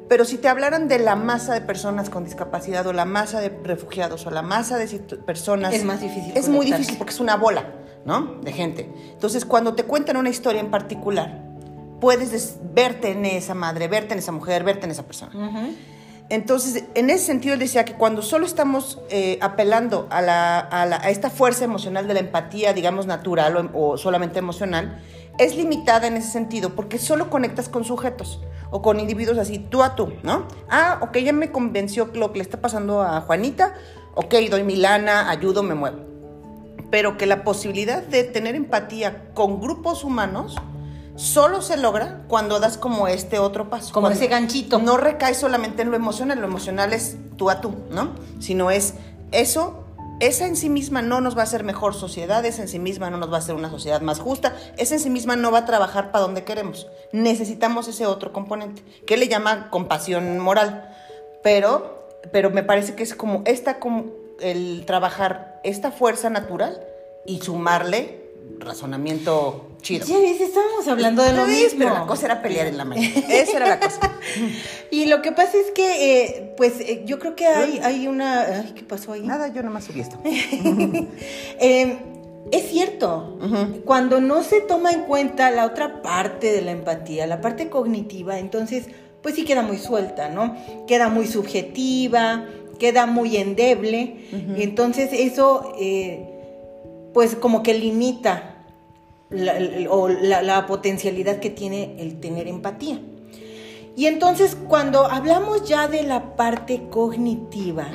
Pero 0.08 0.24
si 0.24 0.38
te 0.38 0.48
hablaran 0.48 0.88
de 0.88 0.98
la 0.98 1.16
masa 1.16 1.52
de 1.54 1.60
personas 1.60 2.08
con 2.10 2.24
discapacidad 2.24 2.86
o 2.86 2.92
la 2.92 3.04
masa 3.04 3.40
de 3.40 3.50
refugiados 3.62 4.26
o 4.26 4.30
la 4.30 4.42
masa 4.42 4.78
de 4.78 4.86
personas... 5.26 5.74
Es 5.74 5.84
más 5.84 6.00
difícil 6.00 6.32
Es 6.34 6.48
muy 6.48 6.66
difícil 6.66 6.96
porque 6.96 7.12
es 7.12 7.20
una 7.20 7.36
bola. 7.36 7.74
¿no? 8.04 8.36
De 8.42 8.52
gente. 8.52 8.90
Entonces, 9.12 9.44
cuando 9.44 9.74
te 9.74 9.82
cuentan 9.84 10.16
una 10.16 10.30
historia 10.30 10.60
en 10.60 10.70
particular, 10.70 11.42
puedes 12.00 12.30
des- 12.30 12.56
verte 12.72 13.10
en 13.10 13.26
esa 13.26 13.54
madre, 13.54 13.86
verte 13.88 14.14
en 14.14 14.20
esa 14.20 14.32
mujer, 14.32 14.64
verte 14.64 14.86
en 14.86 14.92
esa 14.92 15.02
persona. 15.02 15.32
Entonces, 16.30 16.84
en 16.94 17.10
ese 17.10 17.24
sentido, 17.26 17.54
él 17.54 17.60
decía 17.60 17.84
que 17.84 17.94
cuando 17.94 18.22
solo 18.22 18.46
estamos 18.46 19.00
eh, 19.10 19.38
apelando 19.42 20.06
a, 20.10 20.22
la- 20.22 20.58
a 20.60 20.86
la- 20.86 20.96
a 20.98 21.10
esta 21.10 21.28
fuerza 21.30 21.64
emocional 21.64 22.06
de 22.06 22.14
la 22.14 22.20
empatía, 22.20 22.72
digamos 22.72 23.06
natural 23.06 23.70
o, 23.74 23.90
o 23.92 23.98
solamente 23.98 24.38
emocional, 24.38 25.00
es 25.38 25.56
limitada 25.56 26.06
en 26.06 26.16
ese 26.16 26.30
sentido, 26.30 26.74
porque 26.74 26.98
solo 26.98 27.30
conectas 27.30 27.68
con 27.68 27.84
sujetos 27.84 28.40
o 28.70 28.82
con 28.82 29.00
individuos 29.00 29.38
así, 29.38 29.58
tú 29.58 29.82
a 29.82 29.94
tú, 29.94 30.12
¿no? 30.22 30.46
Ah, 30.68 30.98
ok, 31.00 31.18
ya 31.18 31.32
me 31.32 31.50
convenció 31.50 32.10
lo 32.14 32.32
que 32.32 32.38
le 32.38 32.42
está 32.42 32.60
pasando 32.60 33.02
a 33.02 33.20
Juanita, 33.22 33.74
ok, 34.14 34.34
doy 34.50 34.64
mi 34.64 34.76
lana, 34.76 35.30
ayudo, 35.30 35.62
me 35.62 35.74
muevo. 35.74 35.98
Pero 36.90 37.16
que 37.16 37.26
la 37.26 37.44
posibilidad 37.44 38.02
de 38.02 38.24
tener 38.24 38.54
empatía 38.54 39.32
con 39.34 39.60
grupos 39.60 40.04
humanos 40.04 40.56
solo 41.16 41.62
se 41.62 41.76
logra 41.76 42.24
cuando 42.28 42.60
das 42.60 42.78
como 42.78 43.08
este 43.08 43.38
otro 43.38 43.68
paso. 43.68 43.92
Como 43.92 44.06
Cuando 44.06 44.18
ese 44.18 44.28
ganchito. 44.28 44.78
No 44.78 44.96
recae 44.96 45.34
solamente 45.34 45.82
en 45.82 45.90
lo 45.90 45.96
emocional, 45.96 46.38
lo 46.38 46.46
emocional 46.46 46.92
es 46.92 47.16
tú 47.36 47.50
a 47.50 47.60
tú, 47.60 47.74
¿no? 47.90 48.14
Sino 48.38 48.70
es 48.70 48.94
eso, 49.32 49.84
esa 50.20 50.46
en 50.46 50.56
sí 50.56 50.68
misma 50.68 51.02
no 51.02 51.20
nos 51.20 51.36
va 51.36 51.42
a 51.42 51.44
hacer 51.44 51.64
mejor 51.64 51.94
sociedad, 51.94 52.44
esa 52.44 52.62
en 52.62 52.68
sí 52.68 52.78
misma 52.78 53.10
no 53.10 53.18
nos 53.18 53.30
va 53.30 53.36
a 53.36 53.38
hacer 53.38 53.54
una 53.54 53.70
sociedad 53.70 54.00
más 54.00 54.18
justa, 54.18 54.56
esa 54.76 54.94
en 54.94 55.00
sí 55.00 55.10
misma 55.10 55.36
no 55.36 55.50
va 55.50 55.58
a 55.58 55.66
trabajar 55.66 56.10
para 56.10 56.22
donde 56.22 56.44
queremos. 56.44 56.88
Necesitamos 57.12 57.88
ese 57.88 58.06
otro 58.06 58.32
componente, 58.32 58.82
que 59.06 59.16
le 59.16 59.28
llama 59.28 59.70
compasión 59.70 60.38
moral. 60.38 60.94
Pero, 61.42 62.08
pero 62.32 62.50
me 62.50 62.62
parece 62.62 62.94
que 62.94 63.04
es 63.04 63.14
como 63.14 63.42
esta, 63.46 63.78
como 63.78 64.06
el 64.40 64.84
trabajar 64.86 65.60
esta 65.64 65.90
fuerza 65.90 66.30
natural 66.30 66.80
y 67.24 67.40
sumarle 67.40 68.27
razonamiento 68.58 69.68
chido. 69.82 70.06
Ya 70.06 70.18
ves, 70.18 70.40
estábamos 70.40 70.86
hablando 70.88 71.22
de 71.22 71.32
lo 71.32 71.46
mismo. 71.46 71.78
Pero 71.78 71.94
la 71.94 72.06
cosa 72.06 72.26
era 72.26 72.42
pelear 72.42 72.66
en 72.66 72.76
la 72.76 72.84
mañana. 72.84 73.14
Esa 73.28 73.56
era 73.56 73.68
la 73.68 73.80
cosa. 73.80 74.12
Y 74.90 75.06
lo 75.06 75.20
que 75.20 75.32
pasa 75.32 75.58
es 75.58 75.70
que, 75.70 76.22
eh, 76.22 76.54
pues, 76.56 76.80
eh, 76.80 77.02
yo 77.04 77.18
creo 77.18 77.36
que 77.36 77.46
hay, 77.46 77.78
hay 77.82 78.08
una... 78.08 78.40
Ay, 78.40 78.72
¿Qué 78.74 78.82
pasó 78.82 79.12
ahí? 79.12 79.20
Nada, 79.20 79.48
yo 79.48 79.62
nomás 79.62 79.84
subí 79.84 80.00
esto. 80.00 80.18
Eh, 81.60 81.98
es 82.50 82.70
cierto, 82.70 83.38
cuando 83.84 84.20
no 84.20 84.42
se 84.42 84.60
toma 84.60 84.92
en 84.92 85.02
cuenta 85.02 85.50
la 85.50 85.66
otra 85.66 86.00
parte 86.00 86.50
de 86.52 86.62
la 86.62 86.70
empatía, 86.70 87.26
la 87.26 87.40
parte 87.40 87.68
cognitiva, 87.68 88.38
entonces, 88.38 88.86
pues 89.22 89.34
sí 89.34 89.44
queda 89.44 89.62
muy 89.62 89.76
suelta, 89.76 90.30
¿no? 90.30 90.56
Queda 90.86 91.10
muy 91.10 91.26
subjetiva, 91.26 92.46
queda 92.78 93.06
muy 93.06 93.36
endeble, 93.36 94.28
entonces 94.56 95.10
eso, 95.12 95.74
eh, 95.78 96.27
pues 97.18 97.34
como 97.34 97.64
que 97.64 97.74
limita 97.74 98.54
la, 99.28 99.54
o 99.90 100.08
la- 100.08 100.40
la 100.40 100.66
potencialidad 100.66 101.40
que 101.40 101.50
tiene 101.50 101.96
el 101.98 102.20
tener 102.20 102.46
empatía. 102.46 103.00
Y 103.96 104.06
entonces 104.06 104.56
cuando 104.68 105.04
hablamos 105.04 105.68
ya 105.68 105.88
de 105.88 106.04
la 106.04 106.36
parte 106.36 106.84
cognitiva, 106.90 107.88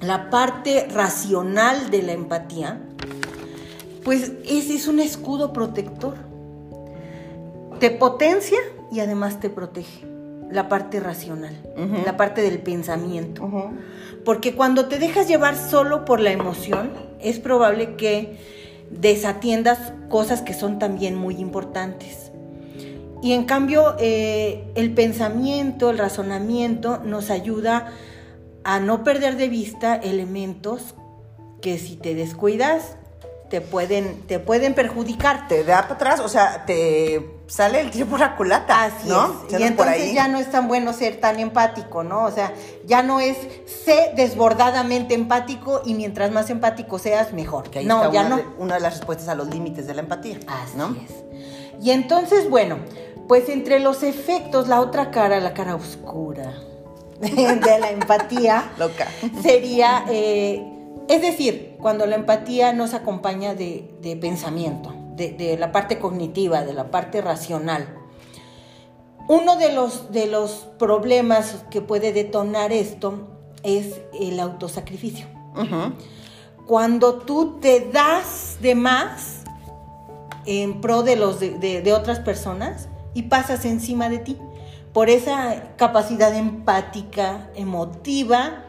la 0.00 0.30
parte 0.30 0.88
racional 0.90 1.90
de 1.90 2.02
la 2.04 2.12
empatía, 2.12 2.80
pues 4.02 4.32
ese 4.46 4.76
es 4.76 4.88
un 4.88 4.98
escudo 5.00 5.52
protector. 5.52 6.14
Te 7.80 7.90
potencia 7.90 8.56
y 8.90 9.00
además 9.00 9.40
te 9.40 9.50
protege. 9.50 10.06
La 10.50 10.70
parte 10.70 11.00
racional, 11.00 11.54
la 12.06 12.16
parte 12.16 12.40
del 12.40 12.60
pensamiento. 12.60 13.42
Porque 14.24 14.54
cuando 14.54 14.86
te 14.86 14.98
dejas 14.98 15.28
llevar 15.28 15.54
solo 15.54 16.06
por 16.06 16.18
la 16.20 16.30
emoción, 16.32 17.05
es 17.20 17.38
probable 17.38 17.96
que 17.96 18.38
desatiendas 18.90 19.92
cosas 20.08 20.42
que 20.42 20.54
son 20.54 20.78
también 20.78 21.14
muy 21.14 21.36
importantes. 21.36 22.30
Y 23.22 23.32
en 23.32 23.44
cambio, 23.44 23.96
eh, 23.98 24.64
el 24.74 24.92
pensamiento, 24.92 25.90
el 25.90 25.98
razonamiento 25.98 26.98
nos 26.98 27.30
ayuda 27.30 27.92
a 28.62 28.78
no 28.80 29.04
perder 29.04 29.36
de 29.36 29.48
vista 29.48 29.96
elementos 29.96 30.94
que 31.60 31.78
si 31.78 31.96
te 31.96 32.14
descuidas 32.14 32.96
te 33.48 33.60
pueden, 33.60 34.22
te 34.26 34.38
pueden 34.38 34.74
perjudicar. 34.74 35.48
Te 35.48 35.64
da 35.64 35.82
para 35.82 35.94
atrás, 35.94 36.20
o 36.20 36.28
sea, 36.28 36.64
te 36.66 37.36
sale 37.46 37.80
el 37.80 37.90
tiro 37.90 38.06
por 38.06 38.20
la 38.20 38.36
culata. 38.36 38.84
Así 38.84 39.08
¿no? 39.08 39.44
es. 39.48 39.60
Y 39.60 39.62
entonces 39.62 40.12
ya 40.12 40.28
no 40.28 40.38
es 40.38 40.50
tan 40.50 40.68
bueno 40.68 40.92
ser 40.92 41.20
tan 41.20 41.38
empático, 41.38 42.02
¿no? 42.02 42.24
O 42.24 42.30
sea, 42.30 42.52
ya 42.84 43.02
no 43.02 43.20
es 43.20 43.36
sé 43.84 44.12
desbordadamente 44.16 45.14
empático 45.14 45.82
y 45.84 45.94
mientras 45.94 46.32
más 46.32 46.50
empático 46.50 46.98
seas, 46.98 47.32
mejor. 47.32 47.70
Que 47.70 47.80
ahí 47.80 47.86
no, 47.86 48.02
está 48.02 48.12
ya 48.12 48.20
una, 48.26 48.28
no. 48.28 48.36
de, 48.36 48.44
una 48.58 48.74
de 48.74 48.80
las 48.80 48.98
respuestas 48.98 49.28
a 49.28 49.34
los 49.34 49.48
límites 49.48 49.86
de 49.86 49.94
la 49.94 50.00
empatía. 50.00 50.38
Así 50.48 50.76
¿no? 50.76 50.96
es. 51.04 51.26
Y 51.80 51.90
entonces, 51.90 52.48
bueno, 52.50 52.78
pues 53.28 53.48
entre 53.48 53.80
los 53.80 54.02
efectos, 54.02 54.68
la 54.68 54.80
otra 54.80 55.10
cara, 55.10 55.40
la 55.40 55.52
cara 55.52 55.74
oscura 55.74 56.54
de 57.20 57.78
la 57.80 57.90
empatía, 57.90 58.70
Loca. 58.78 59.06
sería, 59.42 60.04
eh, 60.08 60.75
es 61.08 61.22
decir, 61.22 61.76
cuando 61.80 62.06
la 62.06 62.16
empatía 62.16 62.72
nos 62.72 62.94
acompaña 62.94 63.54
de, 63.54 63.94
de 64.00 64.16
pensamiento, 64.16 64.94
de, 65.14 65.32
de 65.32 65.56
la 65.56 65.72
parte 65.72 65.98
cognitiva, 65.98 66.64
de 66.64 66.74
la 66.74 66.90
parte 66.90 67.20
racional. 67.20 67.98
Uno 69.28 69.56
de 69.56 69.72
los, 69.72 70.12
de 70.12 70.26
los 70.26 70.68
problemas 70.78 71.64
que 71.70 71.80
puede 71.80 72.12
detonar 72.12 72.72
esto 72.72 73.28
es 73.62 74.00
el 74.18 74.38
autosacrificio. 74.38 75.26
Ujú. 75.54 75.94
Cuando 76.66 77.14
tú 77.14 77.58
te 77.60 77.88
das 77.92 78.58
de 78.60 78.74
más 78.74 79.42
en 80.44 80.80
pro 80.80 81.02
de, 81.02 81.16
los 81.16 81.40
de 81.40 81.92
otras 81.92 82.20
personas 82.20 82.88
y 83.14 83.22
pasas 83.22 83.64
encima 83.64 84.08
de 84.08 84.18
ti 84.18 84.36
por 84.92 85.10
esa 85.10 85.74
capacidad 85.76 86.34
empática, 86.34 87.50
emotiva, 87.54 88.64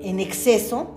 en 0.00 0.20
exceso, 0.20 0.95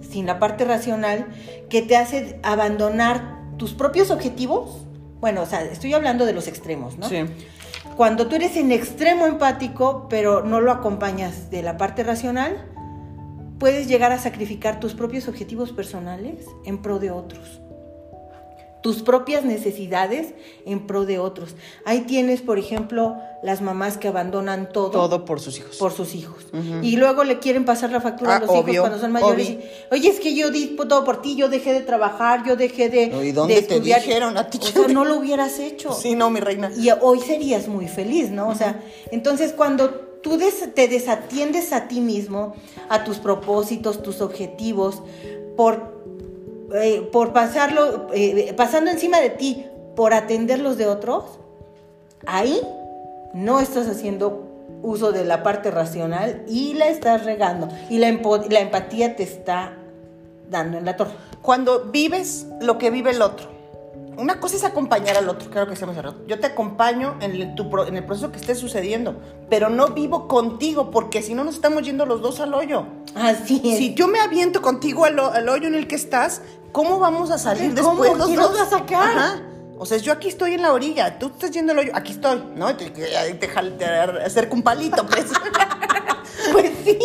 Sin 0.00 0.26
la 0.26 0.38
parte 0.38 0.64
racional, 0.64 1.26
que 1.68 1.82
te 1.82 1.96
hace 1.96 2.38
abandonar 2.42 3.40
tus 3.56 3.74
propios 3.74 4.10
objetivos. 4.10 4.86
Bueno, 5.20 5.42
o 5.42 5.46
sea, 5.46 5.62
estoy 5.62 5.94
hablando 5.94 6.26
de 6.26 6.32
los 6.32 6.48
extremos, 6.48 6.98
¿no? 6.98 7.08
Sí. 7.08 7.24
Cuando 7.96 8.26
tú 8.26 8.36
eres 8.36 8.56
en 8.56 8.72
extremo 8.72 9.26
empático, 9.26 10.06
pero 10.08 10.42
no 10.42 10.60
lo 10.60 10.72
acompañas 10.72 11.50
de 11.50 11.62
la 11.62 11.76
parte 11.76 12.02
racional, 12.02 12.68
puedes 13.58 13.86
llegar 13.86 14.12
a 14.12 14.18
sacrificar 14.18 14.80
tus 14.80 14.94
propios 14.94 15.28
objetivos 15.28 15.72
personales 15.72 16.46
en 16.64 16.82
pro 16.82 16.98
de 16.98 17.10
otros. 17.10 17.60
Tus 18.82 19.02
propias 19.02 19.44
necesidades 19.44 20.34
en 20.66 20.86
pro 20.86 21.04
de 21.04 21.18
otros. 21.18 21.54
Ahí 21.84 22.00
tienes, 22.00 22.42
por 22.42 22.58
ejemplo, 22.58 23.18
las 23.42 23.60
mamás 23.60 23.98
que 23.98 24.06
abandonan 24.08 24.68
todo, 24.72 24.90
Todo 24.92 25.24
por 25.24 25.40
sus 25.40 25.58
hijos. 25.58 25.76
por 25.76 25.92
sus 25.92 26.14
hijos. 26.14 26.44
Y 26.82 26.96
luego 26.96 27.24
le 27.24 27.40
quieren 27.40 27.64
pasar 27.64 27.90
la 27.90 28.00
factura 28.00 28.34
Ah, 28.34 28.36
a 28.36 28.40
los 28.40 28.50
hijos 28.50 28.76
cuando 28.78 28.98
son 29.00 29.10
mayores. 29.10 29.50
y, 29.50 29.58
Oye, 29.90 30.08
es 30.10 30.20
que 30.20 30.34
yo 30.34 30.50
di 30.50 30.76
todo 30.76 31.02
por 31.04 31.20
ti, 31.22 31.34
yo 31.34 31.48
dejé 31.48 31.72
de 31.72 31.80
trabajar, 31.80 32.44
yo 32.46 32.54
dejé 32.56 32.88
de, 32.88 33.04
¿Y 33.24 33.32
dónde 33.32 33.54
de 33.56 33.62
te 33.62 33.74
estudiar. 33.74 34.00
dijeron 34.00 34.36
a 34.38 34.48
ti 34.48 34.58
O 34.62 34.64
sea, 34.66 34.86
no 34.88 35.04
lo 35.04 35.16
hubieras 35.16 35.58
hecho. 35.58 35.92
Sí, 35.92 36.14
no, 36.14 36.30
mi 36.30 36.38
reina. 36.38 36.70
Y 36.76 36.88
hoy 37.00 37.18
serías 37.20 37.66
muy 37.66 37.88
feliz, 37.88 38.30
¿no? 38.30 38.48
O 38.48 38.54
sea, 38.54 38.80
entonces 39.10 39.52
cuando 39.52 39.90
tú 40.22 40.36
des- 40.36 40.72
te 40.74 40.86
desatiendes 40.86 41.72
a 41.72 41.88
ti 41.88 42.00
mismo, 42.00 42.54
a 42.88 43.02
tus 43.02 43.18
propósitos, 43.18 44.04
tus 44.04 44.20
objetivos, 44.20 45.02
por, 45.56 46.00
eh, 46.74 47.08
por 47.10 47.32
pasarlo, 47.32 48.06
eh, 48.14 48.54
pasando 48.56 48.90
encima 48.92 49.18
de 49.20 49.30
ti, 49.30 49.64
por 49.96 50.14
atender 50.14 50.60
los 50.60 50.78
de 50.78 50.86
otros, 50.86 51.24
ahí 52.24 52.60
no 53.34 53.60
estás 53.60 53.88
haciendo 53.88 54.48
uso 54.82 55.12
de 55.12 55.24
la 55.24 55.42
parte 55.42 55.70
racional 55.70 56.42
y 56.48 56.74
la 56.74 56.88
estás 56.88 57.24
regando. 57.24 57.68
Y 57.88 57.98
la, 57.98 58.10
la 58.50 58.60
empatía 58.60 59.16
te 59.16 59.22
está 59.22 59.74
dando 60.50 60.78
en 60.78 60.84
la 60.84 60.96
torre. 60.96 61.12
Cuando 61.40 61.84
vives 61.86 62.46
lo 62.60 62.78
que 62.78 62.90
vive 62.90 63.10
el 63.10 63.22
otro. 63.22 63.50
Una 64.18 64.40
cosa 64.40 64.56
es 64.56 64.64
acompañar 64.64 65.16
al 65.16 65.26
otro, 65.30 65.50
creo 65.50 65.66
que 65.66 65.74
se 65.74 65.86
me 65.86 65.94
cerró. 65.94 66.14
Yo 66.26 66.38
te 66.38 66.46
acompaño 66.46 67.16
en 67.20 67.30
el, 67.30 67.54
tu 67.54 67.64
en 67.86 67.96
el 67.96 68.04
proceso 68.04 68.30
que 68.30 68.36
esté 68.36 68.54
sucediendo, 68.54 69.16
pero 69.48 69.70
no 69.70 69.88
vivo 69.88 70.28
contigo, 70.28 70.90
porque 70.90 71.22
si 71.22 71.32
no 71.34 71.44
nos 71.44 71.54
estamos 71.54 71.82
yendo 71.82 72.04
los 72.04 72.20
dos 72.20 72.38
al 72.40 72.52
hoyo. 72.52 72.84
Así 73.14 73.62
es. 73.64 73.78
Si 73.78 73.94
yo 73.94 74.08
me 74.08 74.20
aviento 74.20 74.60
contigo 74.60 75.06
al, 75.06 75.18
al 75.18 75.48
hoyo 75.48 75.66
en 75.66 75.74
el 75.74 75.88
que 75.88 75.94
estás, 75.94 76.42
¿cómo 76.72 76.98
vamos 76.98 77.30
a 77.30 77.38
salir 77.38 77.74
¿Cómo? 77.74 78.02
después 78.02 78.18
los 78.18 78.26
¿Quién 78.26 78.38
dos? 78.40 78.60
a 78.60 78.66
sacar? 78.66 79.16
Ajá. 79.16 79.42
O 79.78 79.86
sea, 79.86 79.98
yo 79.98 80.12
aquí 80.12 80.28
estoy 80.28 80.54
en 80.54 80.62
la 80.62 80.72
orilla, 80.72 81.18
tú 81.18 81.28
estás 81.28 81.50
yendo 81.50 81.72
al 81.72 81.80
hoyo, 81.80 81.92
aquí 81.94 82.12
estoy, 82.12 82.42
¿no? 82.54 82.76
Te, 82.76 82.90
te, 82.90 83.34
te, 83.34 83.46
acerco 84.24 84.54
un 84.54 84.62
palito, 84.62 85.06
pues. 85.06 85.26
Pues 86.50 86.72
sí, 86.84 86.98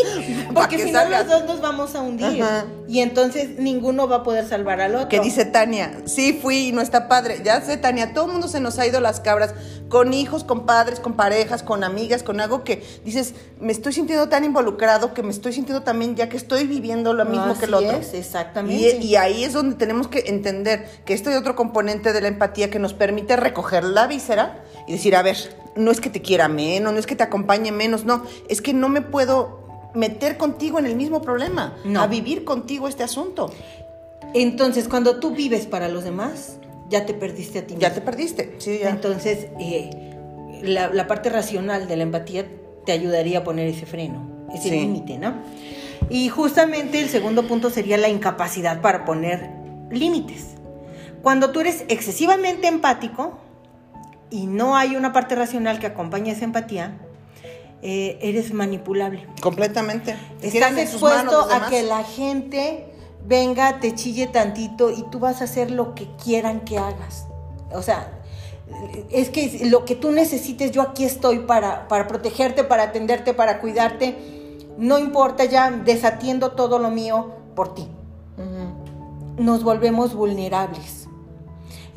porque 0.53 0.77
que 0.77 0.83
si 0.85 0.91
no 0.91 1.07
los 1.07 1.27
dos 1.27 1.45
nos 1.45 1.61
vamos 1.61 1.93
a 1.95 2.01
hundir. 2.01 2.41
Ajá. 2.41 2.65
Y 2.87 3.01
entonces 3.01 3.59
ninguno 3.59 4.07
va 4.07 4.17
a 4.17 4.23
poder 4.23 4.47
salvar 4.47 4.81
al 4.81 4.95
otro. 4.95 5.09
Que 5.09 5.19
dice 5.19 5.45
Tania, 5.45 6.01
sí 6.05 6.39
fui 6.41 6.69
y 6.69 6.71
no 6.71 6.81
está 6.81 7.07
padre. 7.07 7.41
Ya 7.43 7.61
sé, 7.61 7.77
Tania, 7.77 8.13
todo 8.13 8.25
el 8.25 8.31
mundo 8.31 8.47
se 8.47 8.59
nos 8.59 8.79
ha 8.79 8.87
ido 8.87 8.99
las 8.99 9.19
cabras, 9.19 9.53
con 9.89 10.13
hijos, 10.13 10.43
con 10.43 10.65
padres, 10.65 10.99
con 10.99 11.13
parejas, 11.13 11.63
con 11.63 11.83
amigas, 11.83 12.23
con 12.23 12.39
algo 12.39 12.63
que 12.63 12.83
dices, 13.05 13.35
me 13.59 13.71
estoy 13.71 13.93
sintiendo 13.93 14.29
tan 14.29 14.43
involucrado 14.43 15.13
que 15.13 15.23
me 15.23 15.31
estoy 15.31 15.53
sintiendo 15.53 15.83
también 15.83 16.15
ya 16.15 16.29
que 16.29 16.37
estoy 16.37 16.65
viviendo 16.65 17.13
lo 17.13 17.25
mismo 17.25 17.57
que 17.57 17.65
el 17.65 17.73
otro. 17.73 17.97
es, 17.97 18.13
exactamente. 18.13 18.97
Y, 18.97 19.05
y 19.05 19.15
ahí 19.15 19.43
es 19.43 19.53
donde 19.53 19.75
tenemos 19.75 20.07
que 20.07 20.23
entender 20.27 20.87
que 21.05 21.13
este 21.13 21.31
es 21.31 21.37
otro 21.37 21.55
componente 21.55 22.13
de 22.13 22.21
la 22.21 22.27
empatía 22.27 22.56
que 22.69 22.79
nos 22.79 22.93
permite 22.93 23.35
recoger 23.35 23.83
la 23.83 24.07
víscera 24.07 24.63
y 24.87 24.93
decir, 24.93 25.15
a 25.15 25.21
ver, 25.21 25.37
no 25.75 25.91
es 25.91 26.01
que 26.01 26.09
te 26.09 26.21
quiera 26.21 26.47
menos, 26.47 26.91
no 26.93 26.99
es 26.99 27.05
que 27.05 27.15
te 27.15 27.23
acompañe 27.23 27.71
menos, 27.71 28.03
no, 28.05 28.23
es 28.49 28.61
que 28.61 28.73
no 28.73 28.89
me 28.89 29.01
puedo 29.01 29.65
meter 29.93 30.37
contigo 30.37 30.79
en 30.79 30.85
el 30.87 30.95
mismo 30.95 31.21
problema, 31.21 31.75
No. 31.85 32.01
a 32.01 32.07
vivir 32.07 32.43
contigo 32.43 32.87
este 32.87 33.03
asunto. 33.03 33.51
Entonces, 34.33 34.87
cuando 34.87 35.19
tú 35.19 35.31
vives 35.31 35.65
para 35.65 35.87
los 35.89 36.03
demás, 36.03 36.57
ya 36.89 37.05
te 37.05 37.13
perdiste 37.13 37.59
a 37.59 37.61
ti 37.61 37.73
mismo. 37.75 37.81
Ya 37.81 37.93
te 37.93 38.01
perdiste, 38.01 38.55
sí, 38.59 38.79
ya. 38.81 38.89
Entonces, 38.89 39.47
eh, 39.59 39.89
la, 40.63 40.89
la 40.89 41.07
parte 41.07 41.29
racional 41.29 41.87
de 41.87 41.97
la 41.97 42.03
empatía 42.03 42.45
te 42.85 42.91
ayudaría 42.91 43.39
a 43.39 43.43
poner 43.43 43.67
ese 43.67 43.85
freno, 43.85 44.47
ese 44.53 44.69
Sí. 44.69 44.79
límite, 44.79 45.17
¿no? 45.17 45.35
Y 46.09 46.29
justamente 46.29 46.99
el 47.01 47.09
segundo 47.09 47.47
punto 47.47 47.69
sería 47.69 47.97
la 47.97 48.07
incapacidad 48.09 48.81
para 48.81 49.03
poner 49.05 49.49
límites. 49.91 50.55
Cuando 51.21 51.51
tú 51.51 51.61
eres 51.61 51.85
excesivamente 51.87 52.67
empático 52.67 53.37
y 54.29 54.47
no 54.47 54.75
hay 54.75 54.95
una 54.95 55.13
parte 55.13 55.35
racional 55.35 55.79
que 55.79 55.87
acompañe 55.87 56.31
esa 56.31 56.45
empatía, 56.45 56.97
eh, 57.81 58.17
eres 58.21 58.53
manipulable. 58.53 59.27
Completamente. 59.41 60.15
Estás 60.41 60.77
expuesto 60.77 61.47
a 61.51 61.69
que 61.69 61.83
la 61.83 62.03
gente 62.03 62.85
venga, 63.25 63.79
te 63.79 63.93
chille 63.93 64.27
tantito 64.27 64.89
y 64.89 65.03
tú 65.11 65.19
vas 65.19 65.41
a 65.41 65.43
hacer 65.43 65.71
lo 65.71 65.93
que 65.93 66.07
quieran 66.23 66.61
que 66.61 66.77
hagas. 66.77 67.27
O 67.71 67.81
sea, 67.81 68.11
es 69.11 69.29
que 69.29 69.67
lo 69.69 69.85
que 69.85 69.95
tú 69.95 70.11
necesites, 70.11 70.71
yo 70.71 70.81
aquí 70.81 71.03
estoy 71.03 71.39
para, 71.39 71.87
para 71.87 72.07
protegerte, 72.07 72.63
para 72.63 72.83
atenderte, 72.83 73.33
para 73.33 73.59
cuidarte. 73.59 74.17
No 74.77 74.99
importa, 74.99 75.45
ya 75.45 75.71
desatiendo 75.71 76.51
todo 76.51 76.79
lo 76.79 76.89
mío 76.89 77.33
por 77.55 77.73
ti. 77.73 77.87
Nos 79.37 79.63
volvemos 79.63 80.15
vulnerables. 80.15 81.06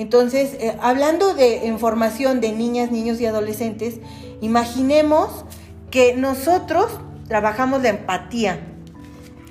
Entonces, 0.01 0.55
eh, 0.55 0.75
hablando 0.81 1.35
de 1.35 1.67
información 1.67 2.41
de 2.41 2.53
niñas, 2.53 2.91
niños 2.91 3.21
y 3.21 3.27
adolescentes, 3.27 3.97
imaginemos 4.41 5.45
que 5.91 6.15
nosotros 6.15 6.87
trabajamos 7.29 7.83
la 7.83 7.91
empatía 7.91 8.61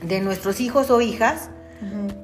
de 0.01 0.21
nuestros 0.21 0.59
hijos 0.59 0.89
o 0.89 1.01
hijas, 1.01 1.51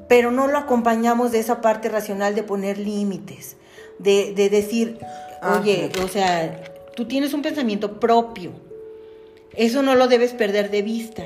pero 0.10 0.32
no 0.32 0.48
lo 0.48 0.58
acompañamos 0.58 1.32
de 1.32 1.38
esa 1.38 1.62
parte 1.62 1.88
racional 1.88 2.34
de 2.34 2.41
poner 2.41 2.79
límites, 2.79 3.58
de, 4.00 4.34
de 4.34 4.50
decir, 4.50 4.98
Ajá. 5.44 5.60
oye, 5.60 5.91
o 6.03 6.08
sea, 6.08 6.63
tú 6.96 7.05
tienes 7.05 7.32
un 7.36 7.44
pensamiento 7.44 8.00
propio, 8.00 8.53
eso 9.53 9.84
no 9.84 9.94
lo 9.94 10.08
debes 10.08 10.34
perder 10.34 10.72
de 10.72 10.82
vista. 10.82 11.24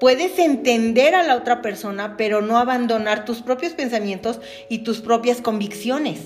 Puedes 0.00 0.38
entender 0.38 1.14
a 1.14 1.22
la 1.22 1.36
otra 1.36 1.60
persona, 1.60 2.16
pero 2.16 2.40
no 2.40 2.56
abandonar 2.58 3.24
tus 3.24 3.42
propios 3.42 3.72
pensamientos 3.72 4.40
y 4.68 4.78
tus 4.78 5.00
propias 5.00 5.40
convicciones. 5.40 6.20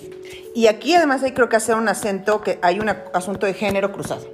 Y 0.55 0.67
aquí 0.67 0.95
además 0.95 1.23
hay 1.23 1.33
creo 1.33 1.49
que 1.49 1.57
hacer 1.57 1.77
un 1.77 1.89
acento 1.89 2.43
que 2.43 2.59
hay 2.63 2.81
un 2.81 2.91
asunto 3.15 3.47
de 3.47 3.55
género 3.55 3.93
cruzado. 3.93 4.29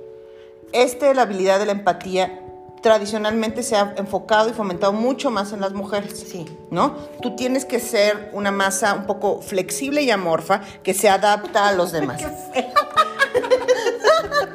Este, 0.72 1.14
la 1.14 1.22
habilidad 1.22 1.58
de 1.60 1.66
la 1.66 1.72
empatía, 1.72 2.40
tradicionalmente 2.82 3.62
se 3.62 3.76
ha 3.76 3.94
enfocado 3.96 4.50
y 4.50 4.52
fomentado 4.52 4.92
mucho 4.92 5.30
más 5.30 5.52
en 5.52 5.60
las 5.60 5.72
mujeres. 5.72 6.24
Sí. 6.28 6.44
¿No? 6.70 6.96
Tú 7.22 7.36
tienes 7.36 7.64
que 7.64 7.80
ser 7.80 8.30
una 8.32 8.50
masa 8.50 8.94
un 8.94 9.06
poco 9.06 9.40
flexible 9.40 10.02
y 10.02 10.10
amorfa 10.10 10.62
que 10.82 10.94
se 10.94 11.08
adapta 11.08 11.68
a 11.68 11.72
los 11.72 11.92
demás. 11.92 12.22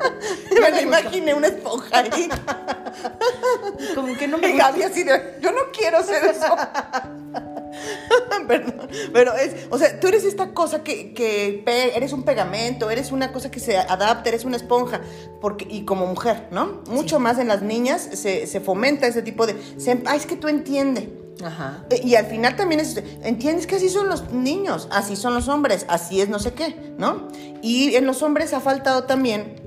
Me 0.62 0.72
lo 0.72 0.82
imaginé 0.82 1.34
una 1.34 1.48
esponja 1.48 2.00
ahí. 2.00 2.30
Como 3.96 4.16
que 4.18 4.28
no 4.28 4.38
me 4.38 4.50
Y 4.50 4.58
Gaby 4.58 4.84
así 4.84 5.04
de, 5.04 5.38
yo 5.42 5.52
no 5.52 5.62
quiero 5.72 6.04
ser 6.04 6.24
eso. 6.26 6.56
Perdón, 8.48 8.88
pero 9.12 9.34
es, 9.36 9.56
o 9.70 9.78
sea, 9.78 10.00
tú 10.00 10.08
eres 10.08 10.24
esta 10.26 10.54
cosa 10.54 10.84
que, 10.84 11.14
que 11.14 11.64
eres 11.96 12.14
un 12.14 12.24
pegamento, 12.24 12.92
eres 12.92 13.12
una 13.12 13.32
cosa 13.32 13.50
que 13.50 13.60
se 13.60 13.78
adapta, 13.78 14.30
eres 14.30 14.46
una 14.46 14.58
esponja, 14.58 15.02
porque, 15.42 15.66
y 15.70 15.84
como 15.86 16.06
mujer, 16.06 16.48
¿no? 16.52 16.84
Mucho 16.88 17.20
más 17.20 17.40
en 17.40 17.48
las 17.48 17.62
niñas 17.62 18.08
se, 18.14 18.46
se 18.48 18.60
fomenta 18.60 19.08
ese 19.08 19.22
tipo 19.22 19.48
de, 19.48 19.56
se, 19.78 20.04
ay, 20.06 20.18
es 20.18 20.26
que 20.26 20.36
tú 20.36 20.48
entiendes. 20.48 21.06
Ajá. 21.44 21.84
Eh, 21.90 22.02
Y 22.04 22.16
al 22.16 22.28
final 22.28 22.56
también 22.56 22.80
es, 22.80 23.02
entiendes 23.24 23.66
que 23.66 23.76
así 23.78 23.90
son 23.90 24.08
los 24.08 24.32
niños, 24.32 24.88
así 24.92 25.16
son 25.16 25.34
los 25.34 25.48
hombres, 25.48 25.86
así 25.90 26.22
es 26.22 26.30
no 26.30 26.40
sé 26.40 26.54
qué, 26.54 26.94
¿no? 26.98 27.28
Y 27.62 27.96
en 27.96 28.06
los 28.06 28.22
hombres 28.22 28.54
ha 28.54 28.60
faltado 28.60 29.06
también 29.06 29.63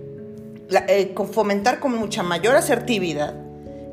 la- 0.69 0.85
eh, 0.89 1.15
fomentar 1.33 1.79
con 1.81 1.95
mucha 1.97 2.23
mayor 2.23 2.57
asertividad 2.57 3.35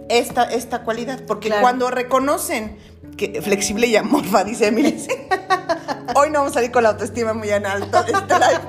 esta, 0.09 0.43
esta 0.43 0.83
cualidad, 0.83 1.21
porque 1.25 1.47
Claro. 1.47 1.61
cuando 1.61 1.89
reconocen 1.89 2.77
que 3.17 3.41
flexible 3.41 3.87
y 3.87 3.95
amorfa, 3.95 4.43
dice 4.43 4.67
Emily, 4.67 4.97
hoy 6.15 6.29
no 6.29 6.39
vamos 6.39 6.51
a 6.51 6.55
salir 6.55 6.71
con 6.71 6.83
la 6.83 6.89
autoestima 6.89 7.33
muy 7.33 7.49
en 7.49 7.65
alto 7.65 8.03
de 8.03 8.11
este 8.11 8.33
live. 8.33 8.59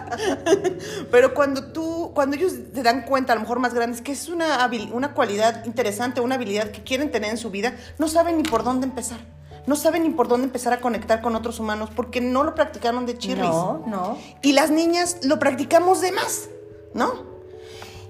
Pero 1.10 1.34
cuando 1.34 1.64
tú, 1.72 2.10
cuando 2.14 2.36
ellos 2.36 2.52
se 2.74 2.82
dan 2.82 3.02
cuenta, 3.02 3.32
a 3.32 3.36
lo 3.36 3.42
mejor 3.42 3.58
más 3.58 3.74
grandes, 3.74 4.00
que 4.00 4.12
es 4.12 4.28
una, 4.28 4.66
habil- 4.68 4.90
una 4.92 5.14
cualidad 5.14 5.64
interesante, 5.64 6.20
una 6.20 6.34
habilidad 6.36 6.70
que 6.70 6.82
quieren 6.82 7.10
tener 7.10 7.30
en 7.30 7.38
su 7.38 7.50
vida, 7.50 7.74
no 7.98 8.08
saben 8.08 8.36
ni 8.36 8.42
por 8.42 8.64
dónde 8.64 8.86
empezar. 8.86 9.18
No 9.66 9.76
saben 9.76 10.02
ni 10.04 10.10
por 10.10 10.26
dónde 10.28 10.46
empezar 10.46 10.72
a 10.72 10.80
conectar 10.80 11.20
con 11.20 11.36
otros 11.36 11.60
humanos 11.60 11.90
porque 11.94 12.20
no 12.20 12.44
lo 12.44 12.54
practicaron 12.54 13.06
de 13.06 13.18
chirris. 13.18 13.44
No, 13.44 13.84
no. 13.86 14.18
Y 14.42 14.52
las 14.52 14.70
niñas 14.70 15.18
lo 15.22 15.38
practicamos 15.38 16.00
de 16.00 16.12
más, 16.12 16.48
¿no? 16.94 17.29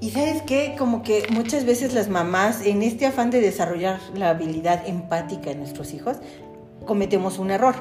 Y 0.01 0.11
sabes 0.11 0.43
qué, 0.43 0.75
como 0.79 1.03
que 1.03 1.27
muchas 1.31 1.67
veces 1.67 1.93
las 1.93 2.09
mamás, 2.09 2.65
en 2.65 2.83
este 2.83 3.05
afán 3.05 3.31
de 3.31 3.41
desarrollar 3.41 4.01
la 4.15 4.31
habilidad 4.31 4.87
empática 4.87 5.51
en 5.51 5.59
nuestros 5.59 5.93
hijos, 5.93 6.17
cometemos 6.87 7.39
un 7.39 7.51
error. 7.51 7.75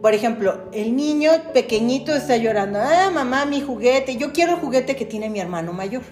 Por 0.00 0.14
ejemplo, 0.14 0.68
el 0.72 0.94
niño 0.94 1.32
pequeñito 1.52 2.14
está 2.14 2.36
llorando, 2.36 2.78
ah, 2.80 3.10
mamá, 3.12 3.44
mi 3.44 3.60
juguete, 3.60 4.16
yo 4.16 4.32
quiero 4.32 4.52
el 4.54 4.60
juguete 4.60 4.94
que 4.94 5.04
tiene 5.04 5.28
mi 5.30 5.40
hermano 5.40 5.72
mayor. 5.72 6.02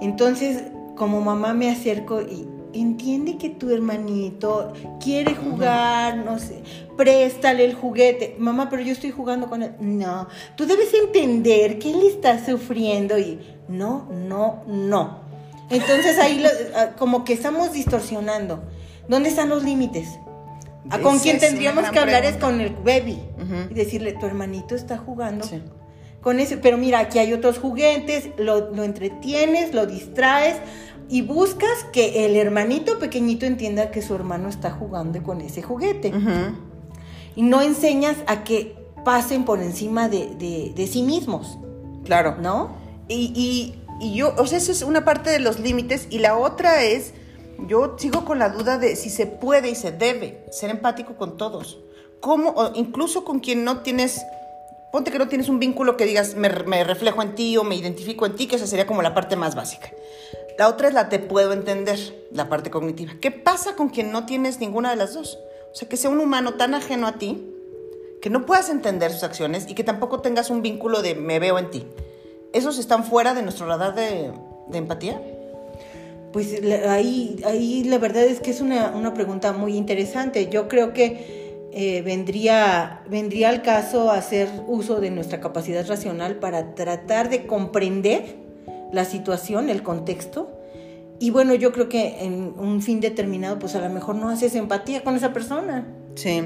Entonces, 0.00 0.62
como 0.94 1.20
mamá 1.20 1.52
me 1.52 1.68
acerco 1.68 2.22
y 2.22 2.46
entiende 2.80 3.36
que 3.38 3.50
tu 3.50 3.70
hermanito 3.70 4.72
quiere 5.02 5.34
jugar, 5.34 6.16
no 6.18 6.38
sé, 6.38 6.62
préstale 6.96 7.64
el 7.64 7.74
juguete. 7.74 8.36
Mamá, 8.38 8.68
pero 8.70 8.82
yo 8.82 8.92
estoy 8.92 9.10
jugando 9.10 9.48
con 9.48 9.62
él. 9.62 9.72
No, 9.80 10.28
tú 10.56 10.66
debes 10.66 10.92
entender 10.94 11.78
que 11.78 11.90
él 11.90 12.02
está 12.06 12.44
sufriendo 12.44 13.18
y 13.18 13.38
no, 13.68 14.08
no, 14.10 14.62
no. 14.66 15.20
Entonces 15.70 16.18
ahí 16.18 16.38
lo- 16.40 16.48
ah, 16.76 16.90
como 16.96 17.24
que 17.24 17.32
estamos 17.32 17.72
distorsionando. 17.72 18.62
¿Dónde 19.08 19.28
están 19.28 19.48
los 19.48 19.62
límites? 19.64 20.08
¿A 20.90 20.98
con 21.00 21.16
es 21.16 21.24
una 21.24 21.38
tendríamos 21.38 21.90
que 21.90 21.98
hablar 21.98 22.24
es 22.24 22.36
pregunta. 22.36 22.46
con 22.46 22.60
el 22.60 22.74
baby 23.00 23.18
Ujú. 23.42 23.70
y 23.70 23.74
decirle, 23.74 24.12
tu 24.12 24.26
hermanito 24.26 24.76
está 24.76 24.96
jugando 24.98 25.44
Sí. 25.44 25.60
con 26.20 26.38
ese, 26.38 26.56
pero 26.58 26.76
mira, 26.78 27.00
aquí 27.00 27.18
hay 27.18 27.32
otros 27.32 27.58
juguetes, 27.58 28.28
lo, 28.38 28.70
lo 28.72 28.84
entretienes, 28.84 29.74
lo 29.74 29.86
distraes 29.86 30.56
y 31.08 31.22
buscas 31.22 31.84
que 31.92 32.26
el 32.26 32.36
hermanito 32.36 32.98
pequeñito 32.98 33.46
entienda 33.46 33.90
que 33.90 34.02
su 34.02 34.14
hermano 34.14 34.48
está 34.48 34.70
jugando 34.70 35.22
con 35.22 35.40
ese 35.40 35.62
juguete. 35.62 36.12
Y 37.34 37.42
no 37.42 37.60
enseñas 37.62 38.16
a 38.26 38.44
que 38.44 38.76
pasen 39.04 39.44
por 39.44 39.60
encima 39.60 40.08
de, 40.08 40.34
de- 40.36 40.72
de 40.74 40.86
sí 40.86 41.02
mismos, 41.02 41.58
Claro. 42.04 42.36
¿no? 42.40 42.76
Y, 43.08 43.32
y- 43.34 43.82
y 44.00 44.14
yo, 44.14 44.32
o 44.38 44.46
sea, 44.46 44.58
eso 44.58 44.72
es 44.72 44.82
una 44.82 45.04
parte 45.04 45.30
de 45.30 45.38
los 45.38 45.58
límites. 45.60 46.06
Y 46.10 46.18
la 46.18 46.36
otra 46.36 46.82
es, 46.84 47.12
yo 47.68 47.96
sigo 47.98 48.24
con 48.24 48.38
la 48.38 48.48
duda 48.50 48.78
de 48.78 48.94
si 48.96 49.10
se 49.10 49.26
puede 49.26 49.70
y 49.70 49.74
se 49.74 49.90
debe 49.92 50.44
ser 50.50 50.70
empático 50.70 51.16
con 51.16 51.36
todos. 51.36 51.78
¿Cómo? 52.20 52.50
O 52.50 52.72
incluso 52.74 53.24
con 53.24 53.40
quien 53.40 53.64
no 53.64 53.78
tienes, 53.80 54.20
ponte 54.92 55.10
que 55.10 55.18
no 55.18 55.28
tienes 55.28 55.48
un 55.48 55.58
vínculo 55.58 55.96
que 55.96 56.04
digas, 56.06 56.34
me, 56.34 56.48
me 56.48 56.82
reflejo 56.84 57.22
en 57.22 57.34
ti 57.34 57.56
o 57.56 57.64
me 57.64 57.74
identifico 57.76 58.26
en 58.26 58.34
ti, 58.36 58.46
que 58.46 58.56
esa 58.56 58.66
sería 58.66 58.86
como 58.86 59.02
la 59.02 59.14
parte 59.14 59.36
más 59.36 59.54
básica. 59.54 59.90
La 60.58 60.68
otra 60.68 60.88
es 60.88 60.94
la 60.94 61.08
te 61.08 61.18
puedo 61.18 61.52
entender, 61.52 61.98
la 62.32 62.48
parte 62.48 62.70
cognitiva. 62.70 63.12
¿Qué 63.20 63.30
pasa 63.30 63.76
con 63.76 63.90
quien 63.90 64.10
no 64.10 64.24
tienes 64.26 64.58
ninguna 64.58 64.90
de 64.90 64.96
las 64.96 65.14
dos? 65.14 65.38
O 65.72 65.74
sea, 65.74 65.88
que 65.88 65.96
sea 65.96 66.10
un 66.10 66.20
humano 66.20 66.54
tan 66.54 66.74
ajeno 66.74 67.06
a 67.06 67.18
ti 67.18 67.52
que 68.22 68.30
no 68.30 68.46
puedas 68.46 68.70
entender 68.70 69.12
sus 69.12 69.22
acciones 69.22 69.66
y 69.68 69.74
que 69.74 69.84
tampoco 69.84 70.20
tengas 70.20 70.48
un 70.48 70.62
vínculo 70.62 71.02
de 71.02 71.14
me 71.14 71.38
veo 71.38 71.58
en 71.58 71.70
ti. 71.70 71.86
¿Esos 72.52 72.78
están 72.78 73.04
fuera 73.04 73.34
de 73.34 73.42
nuestro 73.42 73.66
radar 73.66 73.94
de, 73.94 74.32
empatía? 74.72 75.20
Pues 76.32 76.62
ahí, 76.88 77.40
ahí 77.44 77.84
la 77.84 77.98
verdad 77.98 78.24
es 78.24 78.40
que 78.40 78.50
es 78.50 78.60
una, 78.60 78.90
una 78.90 79.12
pregunta 79.12 79.52
muy 79.52 79.76
interesante. 79.76 80.48
Yo 80.48 80.68
creo 80.68 80.94
que 80.94 81.68
eh, 81.72 82.00
vendría, 82.00 83.02
vendría 83.10 83.50
al 83.50 83.60
caso 83.60 84.10
hacer 84.10 84.48
uso 84.66 84.98
de 85.00 85.10
nuestra 85.10 85.40
capacidad 85.40 85.86
racional 85.86 86.36
para 86.36 86.74
tratar 86.74 87.28
de 87.28 87.46
comprender 87.46 88.45
la 88.92 89.04
situación, 89.04 89.68
el 89.70 89.82
contexto, 89.82 90.52
Y 91.18 91.30
bueno, 91.30 91.54
yo 91.54 91.72
creo 91.72 91.88
que 91.88 92.18
en 92.26 92.52
un 92.58 92.82
fin 92.82 93.00
determinado, 93.00 93.58
pues 93.58 93.74
a 93.74 93.80
lo 93.80 93.88
mejor 93.88 94.16
no 94.16 94.28
haces 94.28 94.54
empatía 94.54 95.02
con 95.02 95.16
esa 95.16 95.32
persona. 95.32 95.86
Sí. 96.14 96.42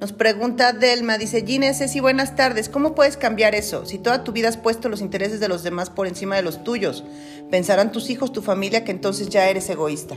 Nos 0.00 0.14
pregunta 0.14 0.72
Delma, 0.72 1.18
dice, 1.18 1.44
Gine, 1.46 1.74
Ceci, 1.74 2.00
buenas 2.00 2.34
tardes. 2.34 2.70
¿Cómo 2.70 2.94
puedes 2.94 3.18
cambiar 3.18 3.54
eso? 3.54 3.84
Si 3.84 3.98
toda 3.98 4.24
tu 4.24 4.32
vida 4.32 4.48
has 4.48 4.56
puesto 4.56 4.88
los 4.88 5.02
intereses 5.02 5.40
de 5.40 5.48
los 5.48 5.62
demás 5.62 5.90
por 5.90 6.06
encima 6.06 6.36
de 6.36 6.42
los 6.42 6.64
tuyos, 6.64 7.04
pensarán 7.50 7.92
tus 7.92 8.08
hijos, 8.08 8.32
tu 8.32 8.40
familia, 8.40 8.82
que 8.82 8.92
entonces 8.92 9.28
ya 9.28 9.46
eres 9.50 9.68
egoísta. 9.68 10.14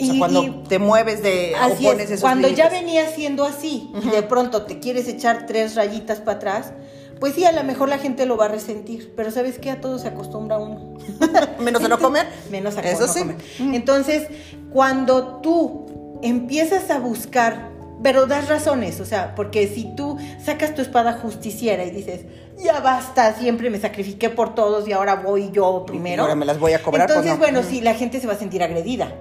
O 0.00 0.04
sea, 0.04 0.14
Y- 0.14 0.18
cuando 0.18 0.42
y- 0.44 0.50
te 0.68 0.78
mueves 0.78 1.22
de 1.22 1.52
o 1.56 1.64
Así 1.64 1.84
pones 1.84 2.04
es, 2.04 2.10
esos 2.12 2.20
cuando 2.22 2.48
ya 2.48 2.70
venía 2.70 3.06
siendo 3.10 3.44
así 3.44 3.90
y 4.02 4.08
de 4.08 4.22
pronto 4.22 4.62
te 4.62 4.78
quieres 4.78 5.08
echar 5.08 5.44
tres 5.46 5.74
rayitas 5.74 6.20
para 6.20 6.38
atrás, 6.38 6.72
pues 7.20 7.34
sí, 7.34 7.44
a 7.44 7.52
lo 7.52 7.64
mejor 7.64 7.88
la 7.88 7.98
gente 7.98 8.26
lo 8.26 8.36
va 8.36 8.46
a 8.46 8.48
resentir, 8.48 9.12
pero 9.16 9.30
¿sabes 9.30 9.58
qué? 9.58 9.70
A 9.70 9.80
todo 9.80 9.98
se 9.98 10.08
acostumbra 10.08 10.58
uno. 10.58 10.98
Menos 11.58 11.82
de 11.82 11.88
no 11.88 11.98
comer. 11.98 12.26
Menos 12.50 12.76
a 12.76 12.80
Eso 12.80 13.06
no 13.06 13.12
sí. 13.12 13.20
comer. 13.20 13.36
Entonces, 13.74 14.28
cuando 14.70 15.40
tú 15.40 16.18
empiezas 16.22 16.90
a 16.90 16.98
buscar, 16.98 17.70
pero 18.02 18.26
das 18.26 18.48
razones, 18.48 19.00
o 19.00 19.04
sea, 19.04 19.34
porque 19.34 19.66
si 19.66 19.94
tú 19.96 20.18
sacas 20.44 20.74
tu 20.74 20.82
espada 20.82 21.14
justiciera 21.14 21.84
y 21.84 21.90
dices, 21.90 22.26
ya 22.56 22.80
basta, 22.80 23.34
siempre 23.34 23.70
me 23.70 23.80
sacrifiqué 23.80 24.30
por 24.30 24.54
todos 24.54 24.86
y 24.88 24.92
ahora 24.92 25.16
voy 25.16 25.50
yo 25.52 25.84
primero. 25.86 26.22
ahora 26.22 26.34
me 26.36 26.44
las 26.46 26.58
voy 26.60 26.72
a 26.74 26.82
cobrar, 26.82 27.06
pues 27.06 27.16
Entonces, 27.18 27.32
no. 27.32 27.38
bueno, 27.38 27.62
sí, 27.68 27.80
la 27.80 27.94
gente 27.94 28.20
se 28.20 28.26
va 28.26 28.34
a 28.34 28.38
sentir 28.38 28.62
agredida. 28.62 29.12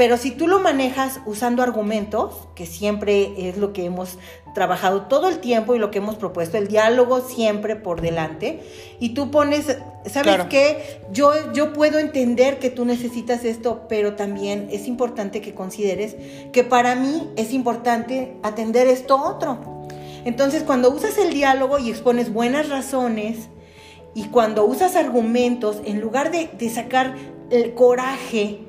Pero 0.00 0.16
si 0.16 0.30
tú 0.30 0.48
lo 0.48 0.60
manejas 0.60 1.20
usando 1.26 1.62
argumentos, 1.62 2.48
que 2.54 2.64
siempre 2.64 3.34
es 3.50 3.58
lo 3.58 3.74
que 3.74 3.84
hemos 3.84 4.16
trabajado 4.54 5.02
todo 5.02 5.28
el 5.28 5.40
tiempo 5.40 5.74
y 5.74 5.78
lo 5.78 5.90
que 5.90 5.98
hemos 5.98 6.16
propuesto, 6.16 6.56
el 6.56 6.68
diálogo 6.68 7.20
siempre 7.20 7.76
por 7.76 8.00
delante, 8.00 8.62
y 8.98 9.10
tú 9.10 9.30
pones, 9.30 9.66
¿sabes 10.06 10.36
Claro. 10.36 10.48
qué? 10.48 11.02
Yo, 11.12 11.52
yo 11.52 11.74
puedo 11.74 11.98
entender 11.98 12.58
que 12.58 12.70
tú 12.70 12.86
necesitas 12.86 13.44
esto, 13.44 13.82
pero 13.90 14.14
también 14.14 14.68
es 14.72 14.88
importante 14.88 15.42
que 15.42 15.52
consideres 15.52 16.16
que 16.50 16.64
para 16.64 16.94
mí 16.94 17.28
es 17.36 17.52
importante 17.52 18.38
atender 18.42 18.86
esto 18.86 19.22
otro. 19.22 19.58
Entonces, 20.24 20.62
cuando 20.62 20.88
usas 20.90 21.18
el 21.18 21.34
diálogo 21.34 21.78
y 21.78 21.90
expones 21.90 22.32
buenas 22.32 22.70
razones, 22.70 23.50
y 24.14 24.28
cuando 24.28 24.64
usas 24.64 24.96
argumentos, 24.96 25.82
en 25.84 26.00
lugar 26.00 26.30
de, 26.30 26.48
de 26.58 26.70
sacar 26.70 27.16
el 27.50 27.74
coraje 27.74 28.60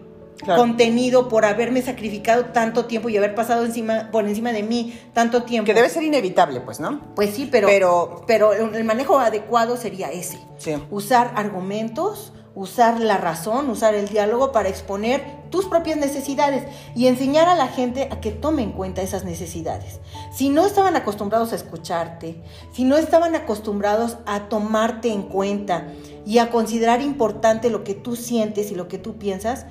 Claro. 0.43 0.60
contenido 0.62 1.27
por 1.30 1.45
haberme 1.45 1.82
sacrificado 1.82 2.45
tanto 2.45 2.86
tiempo 2.86 3.10
y 3.10 3.17
haber 3.17 3.36
pasado 3.36 3.63
encima, 3.65 4.10
por 4.12 4.27
encima 4.27 4.51
de 4.51 4.63
mí 4.63 4.99
tanto 5.13 5.43
tiempo. 5.43 5.65
Que 5.67 5.73
debe 5.73 5.89
ser 5.89 6.04
inevitable, 6.04 6.62
pues, 6.62 6.80
¿no? 6.80 6.99
Pues 7.15 7.36
sí, 7.36 7.47
pero, 7.51 7.67
Pero- 7.67 8.23
pero, 8.25 8.54
el 8.54 8.84
manejo 8.84 9.19
adecuado 9.19 9.77
sería 9.77 10.12
ese. 10.12 10.39
Sí. 10.58 10.75
Usar 10.89 11.34
argumentos, 11.36 12.34
usar 12.56 12.99
la 12.99 13.17
razón, 13.17 13.69
usar 13.69 13.95
el 13.95 14.08
diálogo 14.10 14.51
para 14.51 14.67
exponer 14.67 15.23
tus 15.51 15.65
propias 15.65 15.97
necesidades 15.97 16.63
y 16.95 17.08
enseñar 17.08 17.47
a 17.47 17.56
la 17.56 17.67
gente 17.67 18.10
a 18.12 18.19
que 18.19 18.32
tome 18.32 18.63
en 18.63 18.71
cuenta 18.71 19.01
esas 19.01 19.23
necesidades. 19.23 19.99
Si 20.34 20.49
no 20.49 20.65
estaban 20.65 20.95
acostumbrados 20.95 21.54
a 21.54 21.56
escucharte, 21.56 22.41
si 22.73 22.84
no 22.84 22.97
estaban 22.97 23.36
acostumbrados 23.36 24.17
a 24.25 24.49
tomarte 24.49 25.10
en 25.13 25.23
cuenta 25.23 25.88
y 26.25 26.39
a 26.39 26.49
considerar 26.49 27.01
importante 27.01 27.69
lo 27.69 27.84
que 27.84 27.93
tú 27.93 28.15
sientes 28.15 28.71
y 28.71 28.75
lo 28.75 28.88
que 28.88 28.97
tú 28.97 29.17
piensas, 29.17 29.65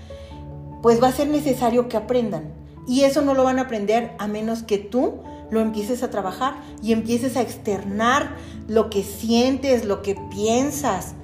pues 0.83 1.03
va 1.03 1.09
a 1.09 1.13
ser 1.13 1.29
necesario 1.29 1.89
que 1.89 1.97
aprendan. 1.97 2.53
Y 2.87 3.05
eso 3.05 3.23
no 3.23 3.35
lo 3.35 3.45
van 3.45 3.59
a 3.59 3.63
aprender 3.63 4.13
a 4.19 4.27
menos 4.27 4.63
que 4.63 4.79
tú 4.79 5.21
lo 5.51 5.61
empieces 5.61 6.03
a 6.03 6.11
trabajar 6.11 6.55
y 6.83 6.93
empieces 6.93 7.37
a 7.37 7.43
externar 7.43 8.37
lo 8.69 8.89
que 8.91 9.03
sientes, 9.03 9.85
lo 9.85 10.03
que 10.03 10.17
piensas. 10.31 11.15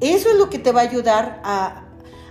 Eso 0.00 0.30
es 0.30 0.36
lo 0.36 0.50
que 0.50 0.58
te 0.58 0.72
va 0.72 0.80
a 0.80 0.84
ayudar 0.84 1.40
a, 1.44 1.84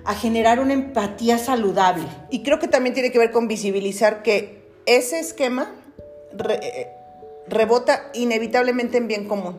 a 0.03 0.15
generar 0.15 0.59
una 0.59 0.73
empatía 0.73 1.37
saludable. 1.37 2.03
Y 2.29 2.43
creo 2.43 2.59
que 2.59 2.67
también 2.67 2.93
tiene 2.93 3.11
que 3.11 3.19
ver 3.19 3.31
con 3.31 3.47
visibilizar 3.47 4.21
que 4.23 4.69
ese 4.85 5.19
esquema 5.19 5.71
re- 6.35 6.59
eh, 6.61 6.87
rebota 7.47 8.09
inevitablemente 8.13 8.97
en 8.97 9.07
bien 9.07 9.27
común. 9.27 9.57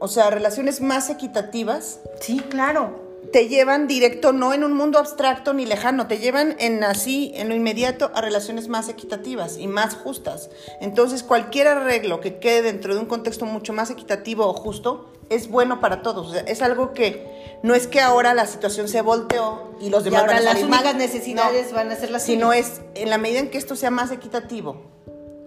O 0.00 0.08
sea, 0.08 0.30
relaciones 0.30 0.80
más 0.80 1.08
equitativas 1.10 2.00
Sí, 2.20 2.40
claro. 2.50 3.03
Te 3.32 3.48
llevan 3.48 3.86
directo, 3.86 4.32
no 4.32 4.52
en 4.52 4.64
un 4.64 4.72
mundo 4.72 4.98
abstracto 4.98 5.54
ni 5.54 5.66
lejano, 5.66 6.06
te 6.06 6.18
llevan 6.18 6.56
en 6.58 6.84
así, 6.84 7.32
en 7.34 7.48
lo 7.48 7.54
inmediato, 7.54 8.10
a 8.14 8.20
relaciones 8.20 8.68
más 8.68 8.88
equitativas 8.88 9.58
y 9.58 9.66
más 9.66 9.94
justas. 9.94 10.50
Entonces, 10.80 11.22
cualquier 11.22 11.68
arreglo 11.68 12.20
que 12.20 12.38
quede 12.38 12.62
dentro 12.62 12.94
de 12.94 13.00
un 13.00 13.06
contexto 13.06 13.44
mucho 13.46 13.72
más 13.72 13.90
equitativo 13.90 14.46
o 14.46 14.52
justo 14.54 15.10
es 15.30 15.48
bueno 15.48 15.80
para 15.80 16.02
todos. 16.02 16.28
O 16.28 16.32
sea, 16.32 16.42
es 16.42 16.62
algo 16.62 16.92
que 16.92 17.58
no 17.62 17.74
es 17.74 17.86
que 17.86 18.00
ahora 18.00 18.34
la 18.34 18.46
situación 18.46 18.88
se 18.88 19.00
volteó 19.00 19.76
y 19.80 19.90
los 19.90 20.02
Y 20.02 20.04
demás 20.06 20.22
ahora 20.22 20.34
van 20.34 20.42
a 20.42 20.52
las 20.54 20.62
únicas 20.62 20.84
mal. 20.84 20.98
necesidades 20.98 21.70
No, 21.70 21.76
van 21.76 21.90
a 21.90 21.96
ser 21.96 22.10
las 22.10 22.24
sino 22.24 22.52
es 22.52 22.82
en 22.94 23.10
la 23.10 23.18
medida 23.18 23.40
en 23.40 23.50
que 23.50 23.58
esto 23.58 23.76
sea 23.76 23.90
más 23.90 24.10
equitativo 24.10 24.82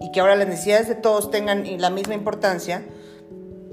y 0.00 0.12
que 0.12 0.20
ahora 0.20 0.36
las 0.36 0.48
necesidades 0.48 0.88
de 0.88 0.94
todos 0.94 1.30
tengan 1.30 1.64
la 1.80 1.90
misma 1.90 2.14
importancia, 2.14 2.84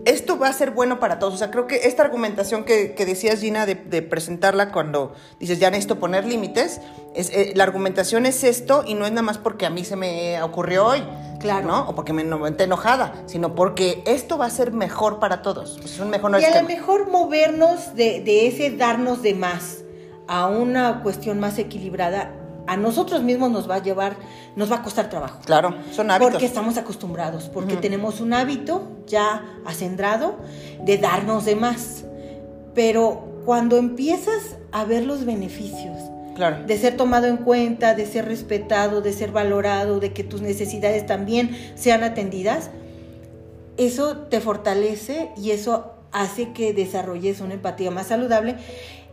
esto 0.05 0.37
va 0.37 0.47
a 0.47 0.53
ser 0.53 0.71
bueno 0.71 0.99
para 0.99 1.19
todos. 1.19 1.33
O 1.33 1.37
sea, 1.37 1.51
creo 1.51 1.67
que 1.67 1.87
esta 1.87 2.03
argumentación 2.03 2.63
que, 2.63 2.93
que 2.93 3.05
decías, 3.05 3.41
Gina, 3.41 3.65
de, 3.65 3.75
de 3.75 4.01
presentarla 4.01 4.71
cuando 4.71 5.13
dices 5.39 5.59
ya 5.59 5.69
necesito 5.69 5.99
poner 5.99 6.25
límites, 6.25 6.79
es, 7.15 7.29
eh, 7.31 7.53
la 7.55 7.63
argumentación 7.63 8.25
es 8.25 8.43
esto 8.43 8.83
y 8.85 8.93
no 8.93 9.05
es 9.05 9.11
nada 9.11 9.23
más 9.23 9.37
porque 9.37 9.65
a 9.65 9.69
mí 9.69 9.83
se 9.83 9.95
me 9.95 10.41
ocurrió 10.41 10.85
hoy. 10.85 11.03
Claro. 11.39 11.67
¿no? 11.67 11.89
O 11.89 11.95
porque 11.95 12.13
me 12.13 12.23
no, 12.23 12.47
esté 12.47 12.63
enojada, 12.63 13.13
sino 13.27 13.53
porque 13.53 14.01
esto 14.07 14.37
va 14.37 14.45
a 14.45 14.49
ser 14.49 14.71
mejor 14.71 15.19
para 15.19 15.41
todos. 15.41 15.79
Es 15.83 15.99
un 15.99 16.09
mejor 16.09 16.31
Y 16.39 16.45
a 16.45 16.61
lo 16.61 16.67
mejor 16.67 17.11
movernos 17.11 17.93
de, 17.93 18.21
de 18.21 18.47
ese 18.47 18.71
darnos 18.71 19.21
de 19.21 19.35
más 19.35 19.83
a 20.27 20.47
una 20.47 21.03
cuestión 21.03 21.39
más 21.39 21.59
equilibrada, 21.59 22.31
a 22.67 22.77
nosotros 22.77 23.21
mismos 23.23 23.51
nos 23.51 23.69
va 23.69 23.75
a 23.75 23.83
llevar, 23.83 24.15
nos 24.55 24.71
va 24.71 24.77
a 24.77 24.81
costar 24.83 25.09
trabajo. 25.09 25.39
Claro, 25.45 25.75
son 25.91 26.11
hábitos. 26.11 26.31
Porque 26.31 26.45
estamos 26.45 26.77
acostumbrados, 26.77 27.49
porque 27.49 27.77
tenemos 27.77 28.21
un 28.21 28.33
hábito 28.33 28.83
ya 29.07 29.43
acendrado 29.65 30.35
de 30.83 30.97
darnos 30.97 31.45
de 31.45 31.55
más. 31.55 32.03
Pero 32.73 33.41
cuando 33.45 33.77
empiezas 33.77 34.57
a 34.71 34.85
ver 34.85 35.05
los 35.05 35.25
beneficios, 35.25 35.97
Claro. 36.35 36.65
de 36.65 36.77
ser 36.77 36.97
tomado 36.97 37.27
en 37.27 37.37
cuenta, 37.37 37.95
de 37.95 38.05
ser 38.05 38.25
respetado, 38.25 39.01
de 39.01 39.13
ser 39.13 39.31
valorado, 39.31 39.99
de 39.99 40.11
que 40.11 40.23
tus 40.23 40.41
necesidades 40.41 41.05
también 41.05 41.55
sean 41.75 42.03
atendidas, 42.03 42.71
eso 43.77 44.17
te 44.29 44.41
fortalece 44.41 45.29
y 45.37 45.51
eso 45.51 45.91
hace 46.11 46.53
que 46.53 46.73
desarrolles 46.73 47.41
una 47.41 47.53
empatía 47.53 47.91
más 47.91 48.07
saludable. 48.07 48.55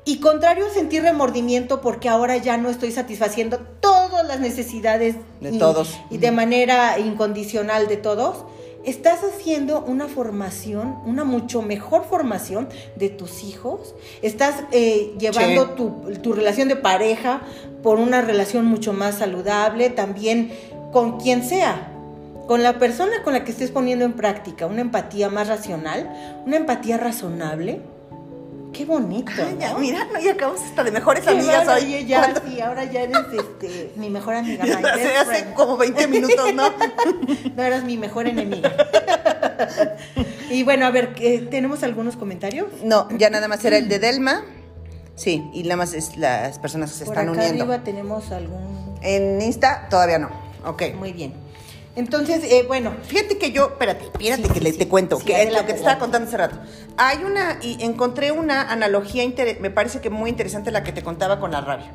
Y 0.04 0.18
contrario 0.18 0.66
a 0.66 0.70
sentir 0.70 1.02
remordimiento 1.02 1.80
porque 1.80 2.08
ahora 2.08 2.36
ya 2.36 2.56
no 2.56 2.68
estoy 2.70 2.90
satisfaciendo 2.90 3.58
todas 3.80 4.26
las 4.26 4.40
necesidades 4.40 5.14
De 5.40 5.50
y- 5.52 5.58
todos. 5.58 5.96
y 6.10 6.18
de 6.18 6.32
manera 6.32 6.98
incondicional 6.98 7.86
de 7.86 7.96
todos, 7.98 8.44
estás 8.84 9.20
haciendo 9.22 9.80
una 9.80 10.08
formación, 10.08 10.96
una 11.06 11.22
mucho 11.22 11.62
mejor 11.62 12.04
formación 12.04 12.68
de 12.96 13.10
tus 13.10 13.44
hijos, 13.44 13.94
estás 14.22 14.56
eh, 14.72 15.14
llevando 15.20 15.66
Sí. 15.66 15.70
tu, 15.76 16.12
tu 16.20 16.32
relación 16.32 16.66
de 16.66 16.74
pareja 16.74 17.42
por 17.84 18.00
una 18.00 18.22
relación 18.22 18.64
mucho 18.66 18.92
más 18.92 19.18
saludable, 19.18 19.88
también 19.90 20.52
con 20.92 21.20
quien 21.20 21.44
sea, 21.44 21.92
con 22.48 22.64
la 22.64 22.80
persona 22.80 23.22
con 23.22 23.34
la 23.34 23.44
que 23.44 23.52
estés 23.52 23.70
poniendo 23.70 24.04
en 24.04 24.14
práctica 24.14 24.66
una 24.66 24.80
empatía 24.80 25.28
más 25.30 25.46
racional, 25.46 26.12
una 26.44 26.56
empatía 26.56 26.96
razonable. 26.96 27.82
Qué 28.72 28.84
bonito. 28.84 29.30
Ya, 29.58 29.72
¿no? 29.72 29.78
mira, 29.80 30.06
no, 30.12 30.18
y 30.20 30.28
acabamos 30.28 30.62
hasta 30.62 30.82
de 30.84 30.90
mejores 30.90 31.26
amigas 31.26 31.66
bárbaro, 31.66 31.80
hoy. 31.80 31.86
oye, 31.94 32.06
ya, 32.06 32.20
Cuando- 32.32 32.42
sí, 32.50 32.60
ahora 32.60 32.84
ya 32.84 33.02
eres 33.02 33.18
este, 33.32 33.92
mi 33.96 34.08
mejor 34.10 34.34
amiga. 34.34 34.64
my 34.64 34.70
hace, 34.72 34.82
best 34.82 35.16
hace 35.16 35.24
friend. 35.26 35.54
como 35.54 35.76
20 35.76 36.08
minutos, 36.08 36.54
¿no? 36.54 36.70
No 37.56 37.62
eras 37.62 37.84
mi 37.84 37.98
mejor 37.98 38.26
enemiga. 38.28 38.72
y 40.50 40.62
bueno, 40.62 40.86
a 40.86 40.90
ver, 40.90 41.14
¿qué- 41.14 41.40
¿tenemos 41.50 41.82
algunos 41.82 42.16
comentarios? 42.16 42.68
No, 42.82 43.08
ya 43.18 43.30
nada 43.30 43.48
más 43.48 43.64
era 43.64 43.76
el 43.76 43.88
de 43.88 43.98
Delma. 43.98 44.42
Sí, 45.14 45.44
y 45.52 45.62
nada 45.64 45.76
más 45.76 45.92
es 45.92 46.16
las 46.16 46.58
personas 46.58 46.90
que 46.92 46.98
se 46.98 47.04
Por 47.04 47.14
están 47.14 47.28
acá 47.28 47.38
uniendo. 47.40 47.64
arriba 47.64 47.84
tenemos 47.84 48.32
algún... 48.32 48.96
En 49.02 49.42
Insta 49.42 49.86
todavía 49.90 50.18
no. 50.18 50.30
Ok. 50.64 50.82
Muy 50.96 51.12
bien. 51.12 51.34
Entonces, 51.94 52.40
eh, 52.44 52.64
bueno, 52.66 52.94
Fíjate 53.06 53.36
que 53.36 53.52
yo, 53.52 53.66
espérate, 53.66 54.04
espérate 54.04 54.42
Sí, 54.44 54.48
que 54.48 54.54
sí, 54.54 54.60
le, 54.60 54.72
sí. 54.72 54.78
te 54.78 54.88
cuento, 54.88 55.18
Sí, 55.18 55.26
que 55.26 55.32
es 55.32 55.38
lo 55.38 55.42
adelante, 55.42 55.66
que 55.66 55.72
te 55.74 55.78
estaba 55.78 55.92
adelante. 55.92 56.18
contando 56.18 56.28
hace 56.28 56.36
rato. 56.38 56.56
Hay 56.96 57.18
una, 57.24 57.58
y 57.60 57.84
encontré 57.84 58.32
una 58.32 58.72
analogía, 58.72 59.24
me 59.60 59.70
parece 59.70 60.00
que 60.00 60.08
muy 60.08 60.30
interesante 60.30 60.70
la 60.70 60.82
que 60.84 60.92
te 60.92 61.02
contaba 61.02 61.38
con 61.38 61.50
la 61.50 61.60
rabia. 61.60 61.90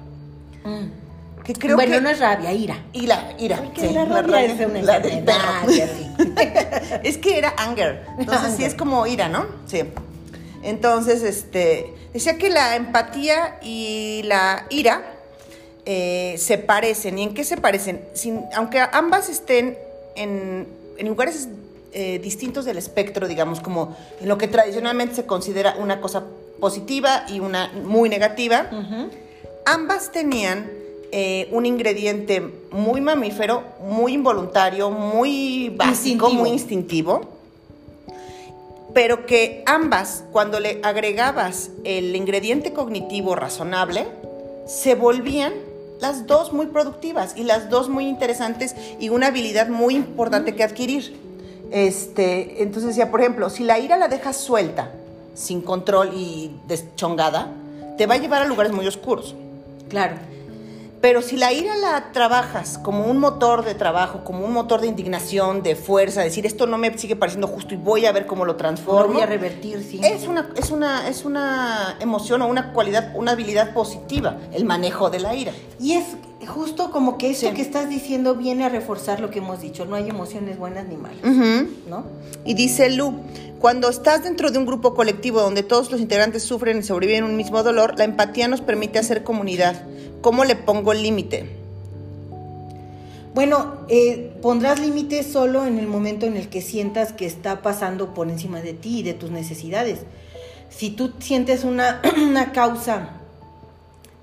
Que 1.43 1.53
creo 1.53 1.75
bueno, 1.77 1.95
que... 1.95 2.01
no 2.01 2.09
es 2.09 2.19
rabia, 2.19 2.51
ira. 2.51 2.83
Y 2.91 3.07
la 3.07 3.31
ira. 3.39 3.57
Porque 3.57 3.87
sí, 3.87 3.93
la 3.93 4.03
rabia 4.05 4.43
es 4.43 4.59
una 4.59 4.81
la 4.81 4.97
es 7.03 7.17
que 7.17 7.37
era 7.37 7.53
anger. 7.57 8.05
Entonces 8.19 8.49
sí 8.49 8.53
Anger. 8.55 8.67
es 8.67 8.75
como 8.75 9.07
ira, 9.07 9.29
¿no? 9.29 9.45
Sí. 9.65 9.81
Entonces, 10.61 11.23
este, 11.23 11.93
decía 12.13 12.37
que 12.37 12.49
la 12.49 12.75
empatía 12.75 13.59
y 13.61 14.23
la 14.25 14.65
ira 14.69 15.03
eh, 15.85 16.35
se 16.37 16.57
parecen. 16.57 17.17
¿Y 17.17 17.23
en 17.23 17.33
qué 17.33 17.45
se 17.45 17.55
parecen? 17.55 18.01
Sin, 18.13 18.43
aunque 18.53 18.81
ambas 18.91 19.29
estén 19.29 19.77
en, 20.17 20.67
en 20.97 21.07
lugares 21.07 21.47
eh, 21.93 22.19
distintos 22.19 22.65
del 22.65 22.77
espectro, 22.77 23.27
digamos, 23.27 23.59
como 23.61 23.95
en 24.19 24.27
lo 24.27 24.37
que 24.37 24.47
tradicionalmente 24.47 25.15
se 25.15 25.25
considera 25.25 25.75
una 25.79 26.01
cosa 26.01 26.25
positiva 26.59 27.25
y 27.29 27.39
una 27.39 27.71
muy 27.85 28.09
negativa, 28.09 28.69
ambas 29.65 30.11
tenían 30.11 30.69
eh, 31.11 31.47
un 31.51 31.65
ingrediente 31.65 32.41
muy 32.71 32.99
mamífero, 32.99 33.63
muy 33.81 34.13
involuntario, 34.13 34.91
muy 34.91 35.69
básico, 35.69 36.25
Instintivo. 36.25 36.33
muy 36.33 36.49
instintivo, 36.49 37.21
pero 38.93 39.25
que 39.25 39.63
ambas, 39.65 40.23
cuando 40.31 40.59
le 40.59 40.79
agregabas 40.83 41.71
el 41.83 42.15
ingrediente 42.15 42.73
cognitivo 42.73 43.35
razonable, 43.35 44.07
se 44.67 44.95
volvían 44.95 45.53
las 45.99 46.27
dos 46.27 46.53
muy 46.53 46.67
productivas 46.67 47.35
y 47.35 47.43
las 47.43 47.69
dos 47.69 47.89
muy 47.89 48.07
interesantes 48.07 48.75
y 48.99 49.09
una 49.09 49.27
habilidad 49.27 49.69
muy 49.69 49.95
importante 49.95 50.55
que 50.55 50.63
adquirir. 50.63 51.15
Este, 51.71 52.63
entonces 52.63 52.89
decía, 52.89 53.11
por 53.11 53.21
ejemplo, 53.21 53.49
si 53.49 53.63
la 53.63 53.79
ira 53.79 53.97
la 53.97 54.07
dejas 54.07 54.37
suelta, 54.37 54.91
sin 55.33 55.61
control 55.61 56.11
y 56.15 56.51
deschongada, 56.67 57.51
te 57.97 58.05
va 58.05 58.15
a 58.15 58.17
llevar 58.17 58.41
a 58.41 58.45
lugares 58.45 58.71
muy 58.71 58.87
oscuros. 58.87 59.35
Claro. 59.89 60.15
Pero 60.99 61.21
si 61.21 61.37
la 61.37 61.53
ira 61.53 61.75
la 61.75 62.11
trabajas 62.11 62.79
como 62.79 63.05
un 63.05 63.19
motor 63.19 63.63
de 63.63 63.75
trabajo, 63.75 64.23
como 64.23 64.43
un 64.45 64.51
motor 64.51 64.81
de 64.81 64.87
indignación, 64.87 65.61
de 65.61 65.75
fuerza, 65.75 66.21
decir 66.21 66.45
esto 66.47 66.65
no 66.65 66.77
me 66.79 66.97
sigue 66.97 67.15
pareciendo 67.15 67.47
justo 67.47 67.75
y 67.75 67.77
voy 67.77 68.05
a 68.07 68.11
ver 68.11 68.25
cómo 68.25 68.45
lo 68.45 68.53
Lo 68.53 68.57
transformo. 68.57 69.13
voy 69.13 69.21
a 69.21 69.27
revertir, 69.27 69.83
sí. 69.83 69.99
Es 70.03 70.27
una, 70.27 70.49
es, 70.55 70.71
una, 70.71 71.07
es 71.07 71.23
una 71.23 71.97
emoción 71.99 72.41
o 72.41 72.47
una 72.47 72.73
cualidad, 72.73 73.11
una 73.15 73.33
habilidad 73.33 73.73
positiva, 73.75 74.37
el 74.51 74.65
manejo 74.65 75.11
de 75.11 75.19
la 75.19 75.35
ira. 75.35 75.51
Y 75.79 75.93
es 75.93 76.05
justo 76.47 76.89
como 76.91 77.17
que 77.19 77.29
esto 77.29 77.47
Sí. 77.49 77.53
que 77.53 77.61
estás 77.61 77.89
diciendo 77.89 78.33
viene 78.35 78.65
a 78.65 78.69
reforzar 78.69 79.19
lo 79.19 79.29
que 79.29 79.37
hemos 79.39 79.61
dicho. 79.61 79.85
No 79.85 79.95
hay 79.95 80.09
emociones 80.09 80.57
buenas 80.57 80.87
ni 80.87 80.97
malas, 80.97 81.21
¿no? 81.87 82.05
Y 82.43 82.55
dice 82.55 82.89
Lu, 82.89 83.13
cuando 83.59 83.89
estás 83.89 84.23
dentro 84.23 84.49
de 84.49 84.57
un 84.57 84.65
grupo 84.65 84.95
colectivo 84.95 85.41
donde 85.41 85.61
todos 85.61 85.91
los 85.91 86.01
integrantes 86.01 86.41
sufren 86.43 86.79
y 86.79 86.83
sobreviven 86.83 87.23
un 87.23 87.35
mismo 87.37 87.61
dolor, 87.61 87.93
la 87.99 88.03
empatía 88.03 88.47
nos 88.47 88.61
permite 88.61 88.97
hacer 88.97 89.23
comunidad. 89.23 89.83
¿Cómo 90.21 90.43
le 90.45 90.55
pongo 90.55 90.91
el 90.91 91.03
límite? 91.03 91.57
Bueno, 93.33 93.75
eh, 93.87 94.35
pondrás 94.41 94.79
límites 94.79 95.27
solo 95.27 95.65
en 95.65 95.77
el 95.77 95.85
momento 95.85 96.25
en 96.25 96.37
el 96.37 96.49
que 96.49 96.61
sientas 96.61 97.13
que 97.13 97.27
está 97.27 97.61
pasando 97.61 98.15
por 98.15 98.29
encima 98.29 98.61
de 98.61 98.73
ti 98.73 98.99
y 98.99 99.03
de 99.03 99.13
tus 99.13 99.29
necesidades. 99.29 99.99
Si 100.69 100.89
tú 100.89 101.11
sientes 101.19 101.63
una, 101.63 102.01
una 102.17 102.51
causa 102.51 103.09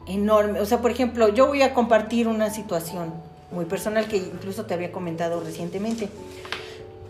enorme, 0.08 0.60
o 0.60 0.66
sea, 0.66 0.80
por 0.80 0.90
ejemplo, 0.90 1.28
yo 1.28 1.46
voy 1.46 1.62
a 1.62 1.74
compartir 1.74 2.26
una 2.26 2.50
situación 2.50 3.14
muy 3.52 3.66
personal 3.66 4.08
que 4.08 4.16
incluso 4.16 4.66
te 4.66 4.74
había 4.74 4.90
comentado 4.90 5.40
recientemente. 5.40 6.08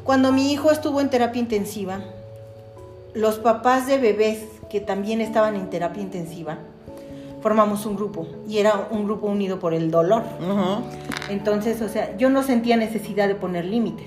Cuando 0.04 0.30
mi 0.30 0.52
hijo 0.52 0.70
estuvo 0.70 1.00
en 1.00 1.08
terapia 1.08 1.40
intensiva, 1.40 2.04
los 3.14 3.38
papás 3.38 3.86
de 3.86 3.96
bebés 3.96 4.40
que 4.68 4.80
también 4.80 5.22
estaban 5.22 5.56
en 5.56 5.70
terapia 5.70 6.02
intensiva, 6.02 6.58
formamos 7.48 7.84
un 7.84 7.94
grupo 7.94 8.26
y 8.48 8.56
era 8.56 8.88
un 8.90 9.04
grupo 9.04 9.26
unido 9.26 9.58
por 9.60 9.74
el 9.74 9.90
dolor. 9.90 10.22
Entonces, 11.28 11.82
o 11.82 11.90
sea, 11.90 12.16
yo 12.16 12.30
no 12.30 12.42
sentía 12.42 12.78
necesidad 12.78 13.28
de 13.28 13.34
poner 13.34 13.66
límites. 13.66 14.06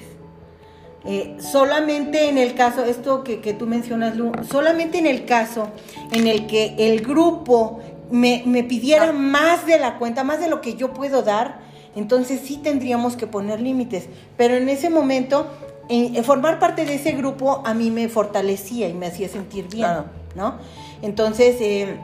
Eh, 1.05 1.37
solamente 1.39 2.29
en 2.29 2.39
el 2.39 2.55
caso, 2.55 2.83
esto 2.83 3.23
que, 3.23 3.39
que 3.39 3.53
tú 3.53 3.67
mencionas, 3.67 4.17
Lu, 4.17 4.31
solamente 4.49 4.97
en 4.97 5.05
el 5.05 5.25
caso 5.25 5.67
en 6.11 6.25
el 6.25 6.47
que 6.47 6.73
el 6.79 7.01
grupo 7.01 7.79
me, 8.09 8.41
me 8.47 8.63
pidiera 8.63 9.09
Ah. 9.09 9.13
más 9.13 9.67
de 9.67 9.77
la 9.77 9.99
cuenta, 9.99 10.23
más 10.23 10.39
de 10.39 10.49
lo 10.49 10.59
que 10.59 10.73
yo 10.73 10.91
puedo 10.93 11.21
dar, 11.21 11.59
entonces 11.95 12.41
sí 12.43 12.57
tendríamos 12.57 13.15
que 13.17 13.27
poner 13.27 13.61
límites. 13.61 14.09
Pero 14.35 14.55
en 14.55 14.67
ese 14.67 14.89
momento, 14.89 15.45
en- 15.89 16.15
en 16.15 16.23
formar 16.23 16.57
parte 16.57 16.85
de 16.85 16.95
ese 16.95 17.11
grupo 17.11 17.61
a 17.63 17.75
mí 17.75 17.91
me 17.91 18.09
fortalecía 18.09 18.89
y 18.89 18.95
me 18.95 19.05
hacía 19.05 19.29
sentir 19.29 19.65
bien, 19.67 19.85
Claro. 19.85 20.05
¿no? 20.35 20.55
Entonces, 21.03 21.57
eh, 21.61 21.97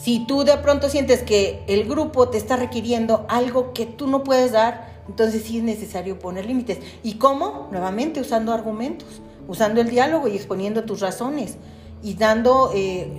si 0.00 0.24
tú 0.26 0.44
de 0.44 0.56
pronto 0.58 0.88
sientes 0.88 1.22
que 1.22 1.62
el 1.66 1.88
grupo 1.88 2.28
te 2.28 2.38
está 2.38 2.56
requiriendo 2.56 3.26
algo 3.28 3.72
que 3.72 3.86
tú 3.86 4.06
no 4.06 4.22
puedes 4.22 4.52
dar, 4.52 5.02
entonces 5.08 5.42
sí 5.42 5.58
es 5.58 5.64
necesario 5.64 6.18
poner 6.18 6.46
límites. 6.46 6.78
¿Y 7.02 7.14
cómo? 7.14 7.68
Nuevamente 7.72 8.20
usando 8.20 8.52
argumentos, 8.52 9.20
usando 9.48 9.80
el 9.80 9.88
diálogo 9.88 10.28
y 10.28 10.36
exponiendo 10.36 10.84
tus 10.84 11.00
razones 11.00 11.56
y 12.02 12.14
dando 12.14 12.70
eh, 12.74 13.10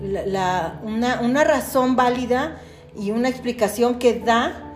una, 0.83 1.43
razón 1.43 1.95
válida 1.95 2.61
y 2.97 3.11
una 3.11 3.27
explicación 3.27 3.99
que 3.99 4.19
da, 4.19 4.73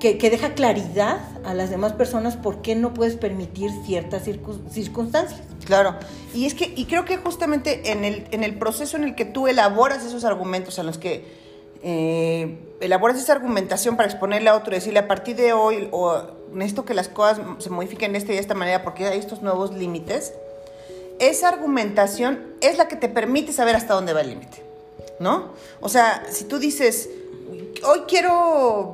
que, 0.00 0.16
deja 0.30 0.54
claridad 0.54 1.18
a 1.44 1.54
las 1.54 1.70
demás 1.70 1.92
personas 1.92 2.36
por 2.36 2.62
qué 2.62 2.74
no 2.74 2.94
puedes 2.94 3.16
permitir 3.16 3.70
ciertas 3.84 4.26
circun- 4.26 4.68
circunstancias. 4.70 5.42
Claro, 5.68 5.96
y 6.32 6.46
es 6.46 6.54
que, 6.54 6.72
y 6.74 6.86
creo 6.86 7.04
que 7.04 7.18
justamente 7.18 7.92
en 7.92 8.02
el, 8.02 8.26
en 8.30 8.42
el 8.42 8.58
proceso 8.58 8.96
en 8.96 9.04
el 9.04 9.14
que 9.14 9.26
tú 9.26 9.48
elaboras 9.48 10.02
esos 10.02 10.24
argumentos, 10.24 10.78
en 10.78 10.86
los 10.86 10.96
que 10.96 11.26
eh, 11.82 12.56
elaboras 12.80 13.18
esa 13.18 13.34
argumentación 13.34 13.94
para 13.94 14.08
exponerle 14.08 14.48
a 14.48 14.56
otro, 14.56 14.72
decirle 14.72 15.00
a 15.00 15.06
partir 15.06 15.36
de 15.36 15.52
hoy, 15.52 15.90
o 15.92 16.22
necesito 16.54 16.86
que 16.86 16.94
las 16.94 17.08
cosas 17.08 17.40
se 17.58 17.68
modifiquen 17.68 18.12
de 18.12 18.18
esta 18.18 18.32
y 18.32 18.38
esta 18.38 18.54
manera 18.54 18.82
porque 18.82 19.08
hay 19.08 19.18
estos 19.18 19.42
nuevos 19.42 19.74
límites, 19.74 20.32
esa 21.18 21.50
argumentación 21.50 22.54
es 22.62 22.78
la 22.78 22.88
que 22.88 22.96
te 22.96 23.10
permite 23.10 23.52
saber 23.52 23.76
hasta 23.76 23.92
dónde 23.92 24.14
va 24.14 24.22
el 24.22 24.30
límite, 24.30 24.62
¿no? 25.20 25.52
O 25.82 25.90
sea, 25.90 26.24
si 26.30 26.44
tú 26.44 26.58
dices, 26.58 27.10
hoy 27.84 28.04
quiero, 28.08 28.90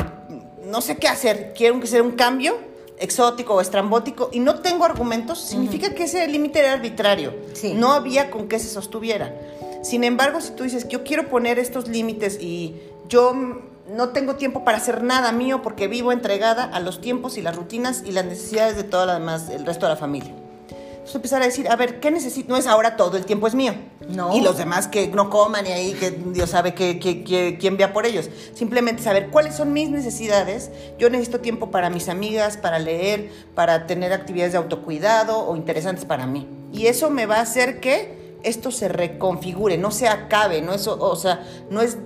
no 0.65 0.81
sé 0.81 0.97
qué 0.97 1.07
hacer, 1.07 1.55
quiero 1.57 1.79
que 1.79 1.87
sea 1.87 2.03
un 2.03 2.17
cambio 2.17 2.74
exótico 3.05 3.55
o 3.55 3.61
estrambótico 3.61 4.29
y 4.33 4.41
no 4.41 4.61
tengo 4.61 4.85
argumentos, 4.85 5.39
significa 5.41 5.95
que 5.95 6.05
ese 6.05 6.27
límite 6.27 6.61
era 6.61 6.73
arbitrario, 6.73 7.33
Sí. 7.53 7.75
no 7.75 7.93
había 7.93 8.31
con 8.31 8.49
qué 8.49 8.59
se 8.59 8.69
sostuviera. 8.69 9.35
Sin 9.83 10.03
embargo, 10.05 10.41
si 10.41 10.53
tú 10.53 10.65
dices, 10.65 10.89
yo 10.89 11.05
quiero 11.05 11.29
poner 11.29 11.59
estos 11.59 11.89
límites 11.89 12.39
y 12.41 12.75
yo 13.09 13.35
no 13.87 14.09
tengo 14.11 14.37
tiempo 14.37 14.65
para 14.65 14.79
hacer 14.79 15.03
nada 15.03 15.31
mío 15.33 15.61
porque 15.63 15.89
vivo 15.89 16.11
entregada 16.11 16.65
a 16.65 16.81
los 16.81 17.01
tiempos 17.03 17.37
y 17.37 17.43
las 17.43 17.55
rutinas 17.55 18.03
y 18.07 18.13
las 18.13 18.25
necesidades 18.25 18.77
de 18.77 18.85
todo 18.85 19.05
lo 19.07 19.13
demás, 19.13 19.51
el 19.51 19.67
resto 19.67 19.85
de 19.87 19.93
la 19.93 19.97
familia. 19.99 20.33
Entonces 21.05 21.17
empezar 21.17 21.43
a 21.43 21.45
decir, 21.45 21.69
a 21.69 21.77
ver, 21.77 22.01
¿qué 22.01 22.11
necesito? 22.11 22.49
No 22.49 22.57
es 22.57 22.67
ahora 22.67 22.97
todo 22.97 23.19
el 23.19 23.27
tiempo 23.27 23.47
es 23.47 23.55
mío. 23.55 23.75
No. 24.09 24.35
Y 24.35 24.41
los 24.41 24.57
demás 24.57 24.89
que 24.89 25.09
no 25.09 25.29
coman 25.29 25.67
y 25.67 25.71
ahí 25.71 25.93
que 25.93 26.11
Dios 26.11 26.49
sabe 26.49 26.73
que, 26.73 26.99
que- 26.99 27.23
que- 27.25 27.59
quién 27.61 27.77
vea 27.77 27.93
por 27.93 28.07
ellos. 28.07 28.31
Simplemente 28.55 29.03
saber 29.03 29.29
cuáles 29.29 29.55
son 29.55 29.75
mis 29.75 29.91
necesidades. 29.91 30.71
Yo 30.99 31.11
necesito 31.11 31.41
tiempo 31.41 31.71
para 31.71 31.91
mis 31.91 32.09
amigas, 32.09 32.57
para 32.57 32.79
leer, 32.79 33.31
para 33.55 33.87
tener 33.87 34.15
actividades 34.15 34.53
de 34.53 34.59
autocuidado 34.59 35.39
o 35.47 35.57
interesantes 35.57 36.07
para 36.07 36.27
mí. 36.27 36.49
Y 36.73 36.87
eso 36.87 37.11
me 37.11 37.27
va 37.27 37.37
a 37.37 37.43
hacer 37.43 37.81
que 37.81 38.39
esto 38.43 38.71
se 38.71 38.89
reconfigure, 38.89 39.77
no 39.77 39.91
se 39.91 40.09
acabe, 40.09 40.63
no 40.63 40.73
es, 40.73 40.87
o 40.89 41.17
sea, 41.17 41.45
no 41.71 41.83
es 41.83 41.99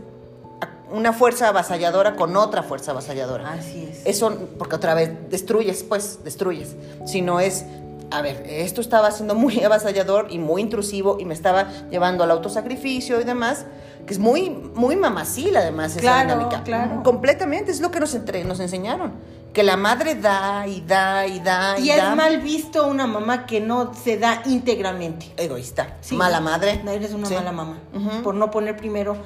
una 0.91 1.13
fuerza 1.13 1.49
avasalladora 1.49 2.17
con 2.17 2.37
otra 2.37 2.63
fuerza 2.65 2.91
avasalladora. 2.91 3.53
Así 3.53 3.89
es. 3.91 4.01
Eso, 4.05 4.37
porque 4.59 4.75
otra 4.75 4.95
vez 4.95 5.11
destruyes, 5.31 5.83
pues, 5.85 6.21
destruyes. 6.25 6.75
Si 7.07 7.21
no 7.23 7.41
es, 7.41 7.65
a 8.11 8.23
ver, 8.23 8.45
esto 8.49 8.81
estaba 8.81 9.11
siendo 9.11 9.35
muy 9.35 9.63
avasallador 9.65 10.29
y 10.31 10.39
muy 10.39 10.63
intrusivo 10.63 11.19
y 11.21 11.25
me 11.25 11.35
estaba 11.35 11.67
llevando 11.91 12.25
al 12.25 12.31
autosacrificio 12.31 13.21
y 13.21 13.25
demás, 13.25 13.65
que 14.07 14.15
es 14.15 14.19
muy, 14.19 14.49
muy 14.51 14.97
mamacil 14.97 15.57
además 15.57 15.93
esa 15.93 16.01
Claro, 16.01 16.31
dinámica. 16.31 16.63
claro. 16.65 17.03
Completamente, 17.03 17.71
es 17.71 17.81
lo 17.81 17.91
que 17.91 18.01
nos, 18.01 18.15
entre, 18.15 18.45
nos 18.45 18.61
enseñaron. 18.61 19.13
Que 19.53 19.63
la 19.63 19.77
madre 19.77 20.15
da 20.15 20.67
y 20.67 20.83
da 20.83 21.27
y 21.27 21.41
da 21.41 21.79
y, 21.79 21.87
Y 21.87 21.91
es 21.91 21.97
da. 21.97 22.15
mal 22.15 22.39
visto 22.41 22.87
una 22.87 23.07
mamá 23.07 23.45
que 23.47 23.61
no 23.61 23.93
se 23.95 24.17
da 24.19 24.43
íntegramente. 24.47 25.33
Egoísta. 25.37 25.97
Sí. 26.01 26.15
Mala 26.17 26.41
madre. 26.41 26.81
No, 26.85 26.91
eres 26.91 27.13
una 27.13 27.27
Sí. 27.27 27.35
mala 27.35 27.51
mamá. 27.53 27.79
Ujú. 27.95 28.23
Por 28.23 28.35
no 28.35 28.51
poner 28.51 28.77
primero 28.77 29.17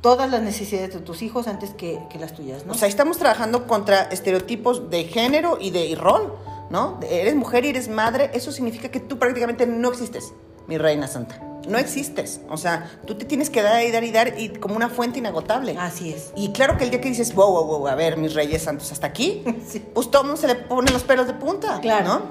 todas 0.00 0.30
las 0.30 0.40
necesidades 0.42 0.94
de 0.94 1.00
tus 1.00 1.22
hijos 1.22 1.46
antes 1.46 1.70
que, 1.70 1.98
que 2.10 2.18
las 2.18 2.32
tuyas, 2.34 2.64
¿no? 2.66 2.72
O 2.72 2.74
sea, 2.74 2.88
estamos 2.88 3.18
trabajando 3.18 3.66
contra 3.66 4.02
estereotipos 4.04 4.90
de 4.90 5.04
género 5.04 5.58
y 5.60 5.70
de 5.70 5.86
y 5.86 5.94
rol, 5.94 6.32
¿no? 6.70 6.98
Eres 7.08 7.34
mujer 7.34 7.64
y 7.64 7.68
eres 7.70 7.88
madre, 7.88 8.30
eso 8.34 8.52
significa 8.52 8.88
que 8.90 9.00
tú 9.00 9.18
prácticamente 9.18 9.66
no 9.66 9.88
existes, 9.90 10.32
mi 10.66 10.78
reina 10.78 11.06
santa. 11.08 11.40
No 11.68 11.78
existes. 11.78 12.40
O 12.48 12.56
sea, 12.56 12.88
tú 13.08 13.16
te 13.16 13.24
tienes 13.24 13.50
que 13.50 13.60
dar 13.60 13.82
y 13.84 13.90
dar 13.90 14.04
y 14.04 14.12
dar 14.12 14.38
y 14.38 14.50
como 14.50 14.76
una 14.76 14.88
fuente 14.88 15.18
inagotable. 15.18 15.76
Así 15.76 16.12
es. 16.12 16.30
Y 16.36 16.52
claro 16.52 16.76
que 16.78 16.84
el 16.84 16.90
día 16.90 17.00
que 17.00 17.08
dices, 17.08 17.34
wow, 17.34 17.50
wow, 17.50 17.66
wow, 17.66 17.88
a 17.88 17.96
ver, 17.96 18.16
mis 18.18 18.34
reyes 18.34 18.62
santos, 18.62 18.92
hasta 18.92 19.08
aquí, 19.08 19.42
Sí. 19.66 19.82
pues 19.92 20.08
todo 20.10 20.22
mundo 20.22 20.36
se 20.40 20.46
le 20.46 20.54
ponen 20.54 20.92
los 20.92 21.02
pelos 21.02 21.26
de 21.26 21.34
punta, 21.34 21.80
Claro. 21.80 22.06
¿no? 22.06 22.22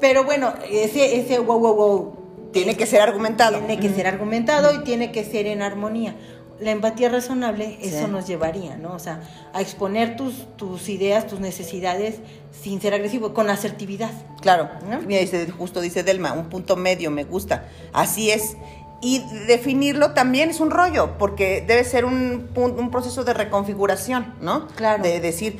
Pero 0.00 0.24
bueno, 0.24 0.52
ese, 0.68 1.16
ese 1.20 1.38
wow, 1.38 1.58
wow, 1.60 1.74
wow. 1.74 2.16
Tiene 2.52 2.74
que 2.76 2.86
ser 2.86 3.02
argumentado. 3.02 3.58
Tiene 3.58 3.78
que 3.78 3.88
ser 3.94 4.06
argumentado 4.06 4.74
y 4.74 4.82
tiene 4.82 5.12
que 5.12 5.24
ser 5.24 5.46
en 5.46 5.62
armonía. 5.62 6.16
La 6.60 6.70
empatía 6.70 7.08
razonable, 7.10 7.78
Sí. 7.82 7.88
eso 7.88 8.08
nos 8.08 8.26
llevaría, 8.26 8.76
¿no? 8.76 8.94
O 8.94 8.98
sea, 8.98 9.20
a 9.52 9.60
exponer 9.60 10.16
tus, 10.16 10.46
tus 10.56 10.88
ideas, 10.88 11.26
tus 11.26 11.38
necesidades 11.40 12.16
sin 12.62 12.80
ser 12.80 12.94
agresivo, 12.94 13.34
con 13.34 13.50
asertividad. 13.50 14.10
Claro, 14.40 14.70
¿No? 14.88 15.00
mira, 15.02 15.20
dice, 15.20 15.50
justo 15.50 15.80
dice 15.80 16.02
Delma, 16.02 16.32
un 16.32 16.48
punto 16.48 16.76
medio, 16.76 17.10
me 17.10 17.24
gusta. 17.24 17.68
Así 17.92 18.30
es. 18.30 18.56
Y 19.02 19.22
definirlo 19.46 20.12
también 20.14 20.48
es 20.48 20.58
un 20.60 20.70
rollo, 20.70 21.18
porque 21.18 21.62
debe 21.66 21.84
ser 21.84 22.06
un, 22.06 22.48
un 22.56 22.90
proceso 22.90 23.24
de 23.24 23.34
reconfiguración, 23.34 24.34
¿no? 24.40 24.68
Claro. 24.68 25.02
De 25.02 25.20
decir, 25.20 25.58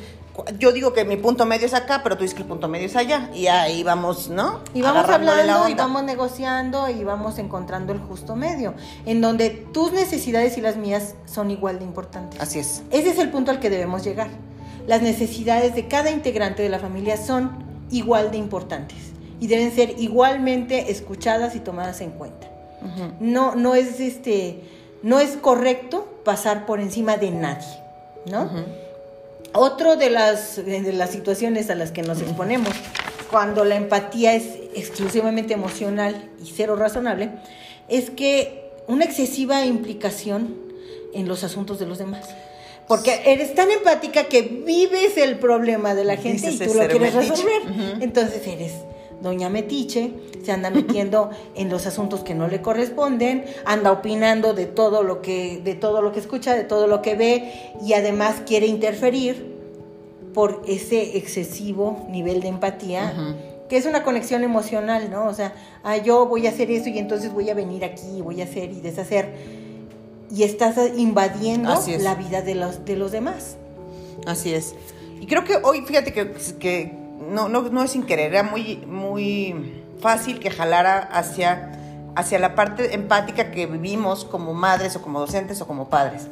yo 0.59 0.71
digo 0.71 0.93
que 0.93 1.05
mi 1.05 1.17
punto 1.17 1.45
medio 1.45 1.65
es 1.65 1.73
acá, 1.73 2.01
pero 2.03 2.15
tú 2.17 2.23
dices 2.23 2.35
que 2.35 2.43
el 2.43 2.47
punto 2.47 2.67
medio 2.67 2.85
es 2.85 2.95
allá. 2.95 3.29
Y 3.33 3.47
ahí 3.47 3.83
vamos, 3.83 4.29
¿no? 4.29 4.61
Y 4.73 4.81
vamos 4.81 5.09
hablando 5.09 5.69
y 5.69 5.73
vamos 5.73 6.03
negociando 6.03 6.89
y 6.89 7.03
vamos 7.03 7.37
encontrando 7.39 7.93
el 7.93 7.99
justo 7.99 8.35
medio, 8.35 8.73
en 9.05 9.21
donde 9.21 9.49
tus 9.49 9.91
necesidades 9.93 10.57
y 10.57 10.61
las 10.61 10.77
mías 10.77 11.15
son 11.25 11.51
igual 11.51 11.79
de 11.79 11.85
importantes. 11.85 12.39
Así 12.39 12.59
es. 12.59 12.83
Ese 12.91 13.09
es 13.09 13.19
el 13.19 13.29
punto 13.29 13.51
al 13.51 13.59
que 13.59 13.69
debemos 13.69 14.03
llegar. 14.03 14.29
Las 14.87 15.01
necesidades 15.01 15.75
de 15.75 15.87
cada 15.87 16.11
integrante 16.11 16.63
de 16.63 16.69
la 16.69 16.79
familia 16.79 17.17
son 17.17 17.65
igual 17.91 18.31
de 18.31 18.37
importantes 18.37 18.97
y 19.39 19.47
deben 19.47 19.73
ser 19.73 19.99
igualmente 19.99 20.91
escuchadas 20.91 21.55
y 21.55 21.59
tomadas 21.59 22.01
en 22.01 22.11
cuenta. 22.11 22.47
No, 23.19 23.55
no 23.55 23.75
es 23.75 23.99
este, 23.99 24.61
no 25.03 25.19
es 25.19 25.35
correcto 25.35 26.21
pasar 26.23 26.65
por 26.65 26.79
encima 26.79 27.17
de 27.17 27.31
nadie, 27.31 27.67
¿no? 28.31 28.49
Otro 29.53 29.95
de 29.95 30.09
las, 30.09 30.57
de 30.57 30.93
las 30.93 31.11
situaciones 31.11 31.69
a 31.69 31.75
las 31.75 31.91
que 31.91 32.03
nos 32.03 32.21
exponemos 32.21 32.73
cuando 33.29 33.65
la 33.65 33.75
empatía 33.75 34.33
es 34.33 34.45
exclusivamente 34.75 35.53
emocional 35.53 36.29
y 36.43 36.51
cero 36.55 36.75
razonable, 36.75 37.31
es 37.87 38.09
que 38.09 38.71
una 38.87 39.05
excesiva 39.05 39.65
implicación 39.65 40.55
en 41.13 41.27
los 41.27 41.43
asuntos 41.43 41.79
de 41.79 41.85
los 41.85 41.97
demás. 41.97 42.27
Porque 42.87 43.21
eres 43.25 43.53
tan 43.53 43.69
empática 43.69 44.25
que 44.25 44.41
vives 44.41 45.17
el 45.17 45.37
problema 45.39 45.93
de 45.93 46.05
la 46.05 46.15
gente 46.15 46.49
Dices 46.49 46.67
y 46.67 46.71
tú 46.71 46.79
lo 46.79 46.87
quieres 46.87 47.13
resolver. 47.13 47.61
Entonces 47.99 48.47
eres 48.47 48.73
doña 49.21 49.49
Metiche, 49.49 50.13
se 50.43 50.51
anda 50.51 50.69
metiendo 50.71 51.29
en 51.55 51.69
los 51.69 51.85
asuntos 51.85 52.23
que 52.23 52.33
no 52.33 52.47
le 52.47 52.61
corresponden, 52.61 53.45
anda 53.65 53.91
opinando 53.91 54.53
de 54.53 54.65
todo 54.65 55.03
lo 55.03 55.21
que 55.21 55.61
de 55.63 55.75
todo 55.75 56.01
lo 56.01 56.11
que 56.11 56.19
escucha, 56.19 56.55
de 56.55 56.63
todo 56.63 56.87
lo 56.87 57.01
que 57.01 57.15
ve 57.15 57.51
y 57.85 57.93
además 57.93 58.41
quiere 58.45 58.67
interferir 58.67 59.57
por 60.33 60.61
ese 60.67 61.17
excesivo 61.17 62.05
nivel 62.09 62.41
de 62.41 62.49
empatía, 62.49 63.35
que 63.69 63.77
es 63.77 63.85
una 63.85 64.03
conexión 64.03 64.43
emocional, 64.43 65.09
¿no? 65.09 65.25
O 65.25 65.33
sea, 65.33 65.55
ah, 65.83 65.97
yo 65.97 66.27
voy 66.27 66.45
a 66.45 66.51
hacer 66.51 66.69
eso 66.69 66.89
y 66.89 66.99
entonces 66.99 67.33
voy 67.33 67.49
a 67.49 67.55
venir 67.55 67.83
aquí, 67.83 68.21
voy 68.21 68.41
a 68.41 68.43
hacer 68.43 68.71
y 68.71 68.81
deshacer 68.81 69.33
y 70.29 70.43
estás 70.43 70.77
invadiendo 70.95 71.73
es. 71.73 72.03
la 72.03 72.15
vida 72.15 72.41
de 72.41 72.55
los 72.55 72.85
de 72.85 72.95
los 72.95 73.11
demás. 73.11 73.57
Así 74.25 74.53
es. 74.53 74.75
Y 75.19 75.25
creo 75.25 75.43
que 75.43 75.55
hoy, 75.63 75.81
fíjate 75.81 76.13
que, 76.13 76.33
que 76.59 77.06
no, 77.19 77.49
no, 77.49 77.61
no 77.63 77.83
es 77.83 77.91
sin 77.91 78.03
querer, 78.03 78.33
era 78.33 78.43
muy, 78.43 78.77
muy 78.87 79.83
fácil 79.99 80.39
que 80.39 80.49
jalara 80.49 80.99
hacia, 80.99 81.71
hacia 82.15 82.39
la 82.39 82.55
parte 82.55 82.93
empática 82.93 83.51
que 83.51 83.65
vivimos 83.65 84.25
como 84.25 84.53
madres 84.53 84.95
o 84.95 85.01
como 85.01 85.19
docentes 85.19 85.61
o 85.61 85.67
como 85.67 85.89
padres. 85.89 86.27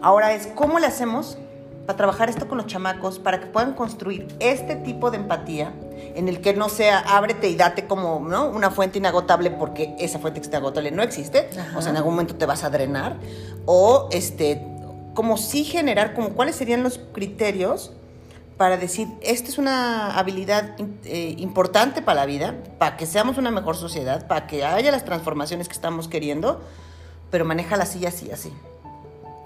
Ahora 0.00 0.32
es, 0.32 0.48
¿cómo 0.48 0.78
le 0.78 0.86
hacemos 0.86 1.38
para 1.86 1.96
trabajar 1.96 2.28
esto 2.28 2.48
con 2.48 2.58
los 2.58 2.66
chamacos 2.66 3.18
para 3.18 3.40
que 3.40 3.46
puedan 3.46 3.74
construir 3.74 4.28
este 4.38 4.76
tipo 4.76 5.10
de 5.10 5.18
empatía 5.18 5.72
en 6.14 6.28
el 6.28 6.40
que 6.40 6.54
no 6.54 6.68
sea 6.68 6.98
ábrete 7.00 7.48
y 7.48 7.56
date 7.56 7.86
como 7.86 8.20
¿no? 8.20 8.48
una 8.48 8.70
fuente 8.70 8.98
inagotable 8.98 9.50
porque 9.50 9.94
esa 9.98 10.18
fuente 10.18 10.40
que 10.40 10.44
está 10.44 10.58
agotable 10.58 10.90
no 10.90 11.02
existe, 11.02 11.48
Ajá. 11.58 11.78
o 11.78 11.82
sea, 11.82 11.90
en 11.90 11.96
algún 11.96 12.14
momento 12.14 12.36
te 12.36 12.46
vas 12.46 12.64
a 12.64 12.70
drenar, 12.70 13.16
o 13.66 14.08
este, 14.12 14.64
como 15.14 15.36
sí 15.36 15.64
generar, 15.64 16.14
como 16.14 16.30
cuáles 16.30 16.56
serían 16.56 16.82
los 16.82 16.98
criterios 17.12 17.92
para 18.56 18.76
decir, 18.76 19.08
esta 19.22 19.48
es 19.48 19.58
una 19.58 20.16
habilidad 20.18 20.76
eh, 21.04 21.34
importante 21.38 22.02
para 22.02 22.20
la 22.20 22.26
vida, 22.26 22.54
para 22.78 22.96
que 22.96 23.06
seamos 23.06 23.38
una 23.38 23.50
mejor 23.50 23.76
sociedad, 23.76 24.26
para 24.26 24.46
que 24.46 24.64
haya 24.64 24.90
las 24.90 25.04
transformaciones 25.04 25.68
que 25.68 25.74
estamos 25.74 26.08
queriendo, 26.08 26.60
pero 27.30 27.44
manéjala 27.44 27.84
así, 27.84 28.04
así, 28.06 28.30
así. 28.30 28.52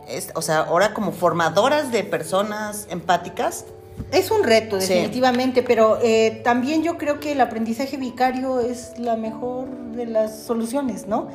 Es, 0.09 0.31
o 0.35 0.43
sea, 0.43 0.61
ahora 0.61 0.95
como 0.95 1.13
formadoras 1.13 1.91
de 1.93 2.05
personas 2.05 2.87
empáticas, 2.91 3.65
Es 4.13 4.31
un 4.31 4.45
reto, 4.45 4.79
Sí. 4.79 4.89
definitivamente, 4.93 5.63
pero 5.63 5.99
eh, 6.03 6.43
también 6.45 6.83
yo 6.83 6.99
creo 6.99 7.19
que 7.19 7.33
el 7.33 7.41
aprendizaje 7.41 7.97
vicario 7.97 8.61
es 8.61 8.93
la 8.99 9.17
mejor 9.17 9.69
de 9.93 10.05
las 10.05 10.39
soluciones, 10.43 11.07
¿no? 11.07 11.29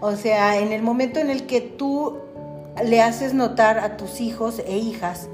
O 0.00 0.14
sea, 0.14 0.60
en 0.60 0.72
el 0.72 0.80
momento 0.80 1.18
en 1.18 1.28
el 1.28 1.44
que 1.46 1.60
tú 1.60 2.18
le 2.84 3.02
haces 3.02 3.34
notar 3.34 3.80
a 3.80 3.96
tus 3.96 4.20
hijos 4.20 4.62
e 4.64 4.76
hijas 4.76 5.26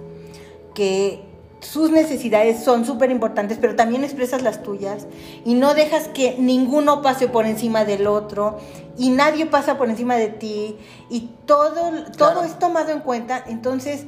que 0.75 1.23
sus 1.61 1.91
necesidades 1.91 2.65
son 2.65 2.87
súper 2.87 3.11
importantes, 3.11 3.59
pero 3.61 3.77
también 3.77 4.03
expresas 4.03 4.43
las 4.43 4.63
tuyas 4.63 5.07
y 5.45 5.55
no 5.55 5.75
dejas 5.75 6.09
que 6.09 6.37
ninguno 6.39 7.03
pase 7.03 7.29
por 7.29 7.47
encima 7.47 7.85
del 7.85 8.07
otro 8.07 8.59
y 8.97 9.11
nadie 9.11 9.47
pasa 9.47 9.77
por 9.77 9.91
encima 9.91 10.17
de 10.17 10.29
ti 10.29 10.77
y 11.11 11.31
todo, 11.45 11.93
todo 12.17 12.45
es 12.45 12.59
tomado 12.59 12.93
en 12.93 13.01
cuenta, 13.01 13.45
entonces 13.47 14.07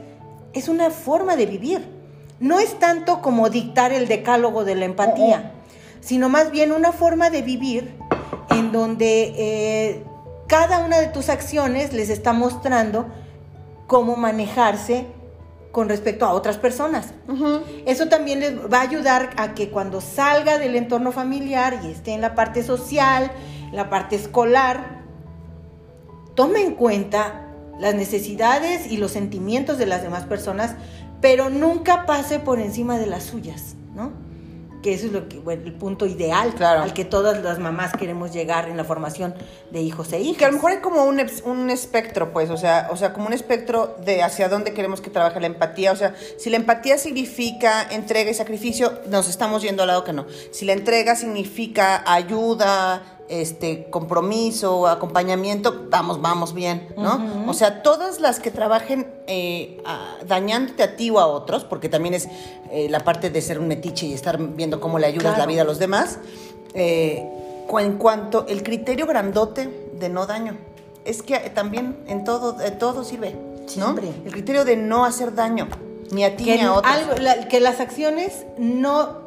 es 0.55 0.69
una 0.69 0.91
forma 0.91 1.37
de 1.37 1.47
vivir. 1.47 2.03
No 2.41 2.59
es 2.59 2.79
tanto 2.79 3.23
como 3.23 3.51
dictar 3.51 3.93
el 3.93 4.09
decálogo 4.09 4.65
de 4.65 4.75
la 4.75 4.87
empatía, 4.87 5.53
sino 6.01 6.29
más 6.29 6.51
bien 6.51 6.73
una 6.73 6.91
forma 6.91 7.31
de 7.31 7.43
vivir 7.43 7.95
en 8.51 8.73
donde 8.73 9.33
eh, 9.37 10.05
cada 10.49 10.79
una 10.79 10.99
de 10.99 11.07
tus 11.07 11.29
acciones 11.29 11.93
les 11.93 12.09
está 12.09 12.33
mostrando 12.33 13.07
cómo 13.87 14.17
manejarse 14.17 15.07
con 15.73 15.89
respecto 15.89 16.27
a 16.27 16.33
otras 16.33 16.59
personas. 16.59 17.15
Eso 17.87 18.09
también 18.09 18.41
les 18.41 18.57
va 18.59 18.79
a 18.79 18.83
ayudar 18.83 19.31
a 19.37 19.55
que 19.55 19.71
cuando 19.71 20.01
salga 20.01 20.59
del 20.59 20.77
entorno 20.77 21.11
familiar 21.13 21.81
y 21.83 21.91
esté 21.91 22.13
en 22.13 22.21
la 22.21 22.35
parte 22.35 22.63
social, 22.63 23.33
la 23.73 23.89
parte 23.91 24.17
escolar, 24.17 25.03
tome 26.35 26.61
en 26.61 26.75
cuenta 26.75 27.49
las 27.81 27.95
necesidades 27.95 28.91
y 28.93 28.99
los 28.99 29.13
sentimientos 29.13 29.79
de 29.79 29.87
las 29.87 30.03
demás 30.03 30.25
personas, 30.25 30.77
pero 31.23 31.49
nunca 31.49 32.05
pase 32.05 32.39
por 32.39 32.61
encima 32.61 32.99
de 32.99 33.07
las 33.07 33.25
suyas. 33.25 33.75
Que 34.83 34.95
eso 34.95 35.07
es 35.07 35.13
lo 35.13 35.29
que, 35.29 35.39
bueno, 35.39 35.63
el 35.65 35.73
punto 35.75 36.07
ideal 36.07 36.55
Claro. 36.55 36.83
al 36.83 36.93
que 36.93 37.05
todas 37.05 37.43
las 37.43 37.59
mamás 37.61 37.93
queremos 37.93 38.33
llegar 38.33 38.69
en 38.69 38.77
la 38.77 38.85
formación 38.85 39.35
de 39.71 39.81
hijos 39.81 40.13
e 40.13 40.19
hijas. 40.21 40.39
que 40.39 40.45
a 40.45 40.49
lo 40.49 40.55
mejor 40.55 40.73
hay 40.73 40.79
como 40.79 41.05
un, 41.05 41.21
un 41.45 41.71
espectro, 41.71 42.33
pues, 42.33 42.51
o 42.51 42.57
sea, 42.57 42.89
o 42.91 42.97
sea, 42.97 43.13
como 43.13 43.27
un 43.29 43.33
espectro 43.33 43.97
de 44.05 44.23
hacia 44.23 44.49
dónde 44.49 44.75
queremos 44.75 45.01
que 45.01 45.11
trabaje 45.11 45.39
la 45.41 45.47
empatía. 45.47 45.93
O 45.93 45.97
sea, 45.97 46.15
si 46.37 46.51
la 46.51 46.57
empatía 46.57 46.99
significa 46.99 47.83
entrega 47.91 48.31
y 48.31 48.35
sacrificio, 48.35 48.99
nos 49.09 49.29
estamos 49.29 49.63
yendo 49.63 49.83
al 49.83 49.89
lado 49.89 50.05
que 50.05 50.13
no. 50.13 50.27
Si 50.51 50.65
la 50.65 50.73
entrega 50.73 51.15
significa 51.15 52.03
ayuda, 52.13 53.03
este, 53.41 53.87
compromiso, 53.91 54.87
acompañamiento, 54.87 55.87
vamos, 55.89 56.21
vamos 56.21 56.53
bien, 56.53 56.89
¿no? 56.97 57.49
O 57.49 57.55
sea, 57.55 57.83
todas 57.83 58.21
las 58.21 58.41
que 58.41 58.51
trabajen 58.51 59.07
eh, 59.27 59.81
a- 59.87 60.17
dañándote 60.27 60.83
a 60.83 60.97
ti 60.97 61.09
o 61.11 61.19
a 61.19 61.27
otros, 61.27 61.65
porque 61.65 61.89
también 61.89 62.15
es 62.15 62.29
eh, 62.71 62.89
la 62.91 63.01
parte 63.01 63.31
de 63.31 63.41
ser 63.41 63.59
un 63.59 63.69
metiche 63.69 64.07
y 64.07 64.13
estar 64.13 64.39
viendo 64.39 64.81
cómo 64.81 64.99
le 64.99 65.07
ayudas 65.07 65.35
Claro. 65.35 65.39
la 65.39 65.47
vida 65.47 65.63
a 65.63 65.65
los 65.65 65.79
demás, 65.79 66.19
eh, 66.75 67.27
en 67.79 67.97
cuanto 67.97 68.45
el 68.49 68.63
criterio 68.63 69.07
grandote 69.07 69.89
de 69.99 70.09
no 70.11 70.27
daño, 70.27 70.59
es 71.07 71.23
que 71.23 71.39
también 71.51 71.97
en 72.07 72.25
todo, 72.25 72.61
en 72.61 72.79
todo 72.79 73.03
sirve, 73.03 73.35
¿no? 73.79 73.95
El 74.27 74.31
criterio 74.33 74.65
de 74.67 74.77
no 74.77 75.05
hacer 75.07 75.35
daño, 75.35 75.69
ni 76.11 76.23
a 76.25 76.37
ti 76.37 76.45
que, 76.45 76.57
ni 76.57 76.61
a 76.63 76.73
otros. 76.75 76.95
algo- 76.95 77.15
la- 77.19 77.49
que 77.49 77.61
las 77.61 77.81
acciones 77.81 78.45
no 78.59 79.22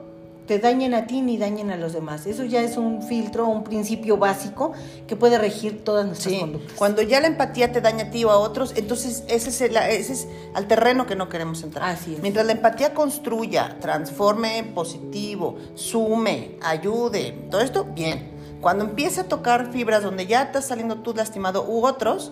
te 0.46 0.60
dañen 0.60 0.94
a 0.94 1.08
ti 1.08 1.22
ni 1.22 1.38
dañen 1.38 1.72
a 1.72 1.78
los 1.78 1.94
demás. 1.94 2.26
Eso 2.28 2.44
ya 2.44 2.62
es 2.62 2.78
un 2.78 3.02
filtro, 3.02 3.48
un 3.48 3.64
principio 3.64 4.18
básico 4.18 4.74
que 5.08 5.16
puede 5.16 5.38
regir 5.38 5.84
todas 5.84 6.06
nuestras 6.06 6.34
Sí, 6.34 6.40
conductas. 6.40 6.74
cuando 6.78 7.02
ya 7.02 7.20
la 7.20 7.28
empatía 7.28 7.72
te 7.72 7.82
daña 7.82 8.06
a 8.06 8.10
ti 8.12 8.24
o 8.26 8.30
a 8.32 8.38
otros, 8.38 8.74
entonces 8.76 9.24
ese 9.28 9.50
es, 9.50 9.62
el, 9.62 9.76
ese 9.78 10.14
es 10.14 10.28
al 10.54 10.68
terreno 10.68 11.08
que 11.08 11.16
no 11.16 11.30
queremos 11.30 11.64
entrar. 11.64 11.90
Así 11.90 12.14
es. 12.16 12.22
Mientras 12.22 12.46
la 12.46 12.52
empatía 12.52 12.94
construya, 12.94 13.78
transforme 13.82 14.58
en 14.60 14.74
positivo, 14.74 15.58
sume, 15.74 16.58
ayude, 16.62 17.32
todo 17.50 17.62
esto, 17.62 17.86
bien. 17.86 18.32
Cuando 18.62 18.84
empieza 18.86 19.22
a 19.22 19.24
tocar 19.26 19.72
fibras 19.72 20.04
donde 20.04 20.26
ya 20.28 20.44
estás 20.44 20.66
saliendo 20.66 20.98
tú 20.98 21.14
lastimado 21.16 21.66
u 21.68 21.86
otros, 21.86 22.32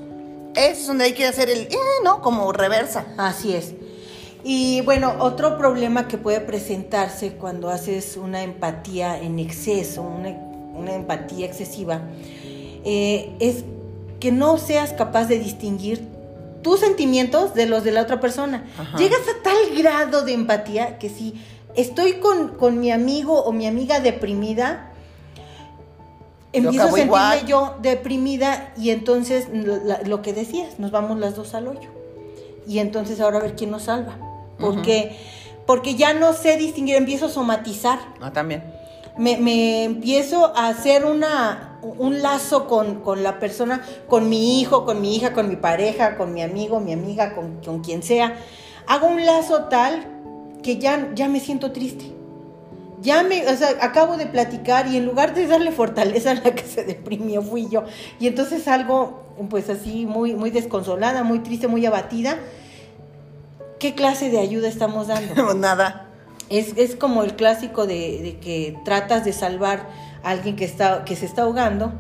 eso 0.56 0.82
es 0.82 0.88
donde 0.88 1.06
hay 1.06 1.14
que 1.14 1.26
hacer 1.26 1.50
el, 1.50 1.62
eh, 1.62 1.78
¿no? 2.04 2.22
Como 2.22 2.52
reversa. 2.52 3.06
Así 3.18 3.56
es. 3.56 3.74
Y 4.44 4.82
bueno, 4.82 5.14
otro 5.20 5.58
problema 5.58 6.08
que 6.08 6.18
puede 6.18 6.42
presentarse 6.42 7.34
cuando 7.34 7.70
haces 7.70 8.18
una 8.18 8.44
empatía 8.44 9.18
en 9.20 9.40
exceso, 9.40 10.02
una, 10.02 10.30
una 10.76 10.94
empatía 10.94 11.46
excesiva, 11.46 12.02
eh, 12.84 13.32
es 13.40 13.64
que 14.20 14.32
no 14.32 14.58
seas 14.58 14.92
capaz 14.94 15.26
de 15.26 15.40
distinguir 15.40 16.06
tus 16.62 16.80
sentimientos 16.82 17.54
de 17.54 17.66
los 17.68 17.84
de 17.84 17.92
la 17.92 18.02
otra 18.02 18.20
persona. 18.20 18.66
Ajá. 18.78 18.98
Llegas 18.98 19.22
a 19.22 19.44
tal 19.44 19.56
grado 19.78 20.24
de 20.24 20.34
empatía 20.34 20.98
que 21.00 21.10
si 21.10 21.36
estoy 21.76 22.14
con, 22.16 22.50
con 22.56 22.80
mi 22.80 22.92
amigo 22.92 23.42
o 23.44 23.52
mi 23.54 23.66
amiga 23.68 24.00
deprimida, 24.02 24.92
empiezo 26.52 26.84
a 26.84 26.86
sentirme 26.88 27.06
igual. 27.06 27.46
yo 27.46 27.76
deprimida 27.82 28.74
y 28.78 28.90
entonces 28.92 29.48
lo, 29.54 29.78
la- 29.84 30.02
lo 30.04 30.22
que 30.22 30.34
decías, 30.34 30.80
nos 30.80 30.92
vamos 30.92 31.18
las 31.20 31.36
dos 31.36 31.54
al 31.54 31.68
hoyo. 31.68 31.90
Y 32.68 32.80
entonces 32.80 33.20
ahora 33.20 33.40
a 33.40 33.42
ver 33.42 33.56
quién 33.56 33.72
nos 33.72 33.84
salva. 33.84 34.18
Porque, 34.60 35.18
porque 35.66 35.96
ya 35.96 36.14
no 36.14 36.34
sé 36.34 36.58
distinguir, 36.58 36.96
empiezo 36.96 37.26
a 37.26 37.30
somatizar. 37.30 38.00
Ah, 38.22 38.32
también. 38.32 38.64
Me, 39.18 39.38
me 39.38 39.84
empiezo 39.84 40.56
a 40.56 40.70
hacer 40.70 41.06
una, 41.06 41.80
un 41.84 42.22
lazo 42.22 42.68
con, 42.68 43.02
con 43.02 43.24
la 43.24 43.40
persona, 43.40 43.84
con 44.08 44.30
mi 44.30 44.60
hijo, 44.60 44.86
con 44.86 45.02
mi 45.02 45.16
hija, 45.16 45.34
con 45.34 45.50
mi 45.50 45.56
pareja, 45.56 46.18
con 46.18 46.34
mi 46.34 46.42
amigo, 46.42 46.80
mi 46.80 46.94
amiga, 46.94 47.36
con, 47.36 47.62
con 47.64 47.82
quien 47.82 48.02
sea. 48.04 48.36
Hago 48.88 49.08
un 49.08 49.26
lazo 49.26 49.66
tal 49.66 50.08
que 50.64 50.78
ya, 50.78 51.12
ya 51.14 51.28
me 51.28 51.40
siento 51.40 51.72
triste. 51.72 52.12
Ya 53.02 53.22
me, 53.22 53.46
o 53.48 53.56
sea, 53.58 53.70
acabo 53.82 54.16
de 54.16 54.26
platicar 54.28 54.88
y 54.88 54.96
en 54.96 55.06
lugar 55.06 55.36
de 55.36 55.46
darle 55.46 55.72
fortaleza 55.72 56.32
a 56.32 56.36
la 56.36 56.56
que 56.56 56.64
se 56.64 56.86
deprimió 56.86 57.42
fui 57.42 57.68
yo. 57.70 57.84
Y 58.18 58.28
entonces 58.28 58.68
algo, 58.68 59.24
pues 59.50 59.70
así, 59.70 60.06
muy, 60.06 60.34
muy 60.36 60.52
desconsolada, 60.52 61.24
muy 61.24 61.40
triste, 61.40 61.68
muy 61.68 61.86
abatida. 61.86 62.38
¿Qué 63.84 63.96
clase 63.96 64.30
de 64.30 64.40
ayuda 64.40 64.70
estamos 64.70 65.08
dando? 65.08 65.54
Nada. 65.56 66.08
Es, 66.48 66.78
es 66.78 66.96
como 66.96 67.22
el 67.22 67.36
clásico 67.36 67.86
de, 67.86 68.22
de 68.24 68.40
que 68.40 68.78
tratas 68.86 69.26
de 69.26 69.34
salvar 69.34 69.90
a 70.24 70.30
alguien 70.30 70.56
que, 70.56 70.64
está, 70.64 71.04
que 71.04 71.18
se 71.18 71.26
está 71.26 71.42
ahogando. 71.42 71.92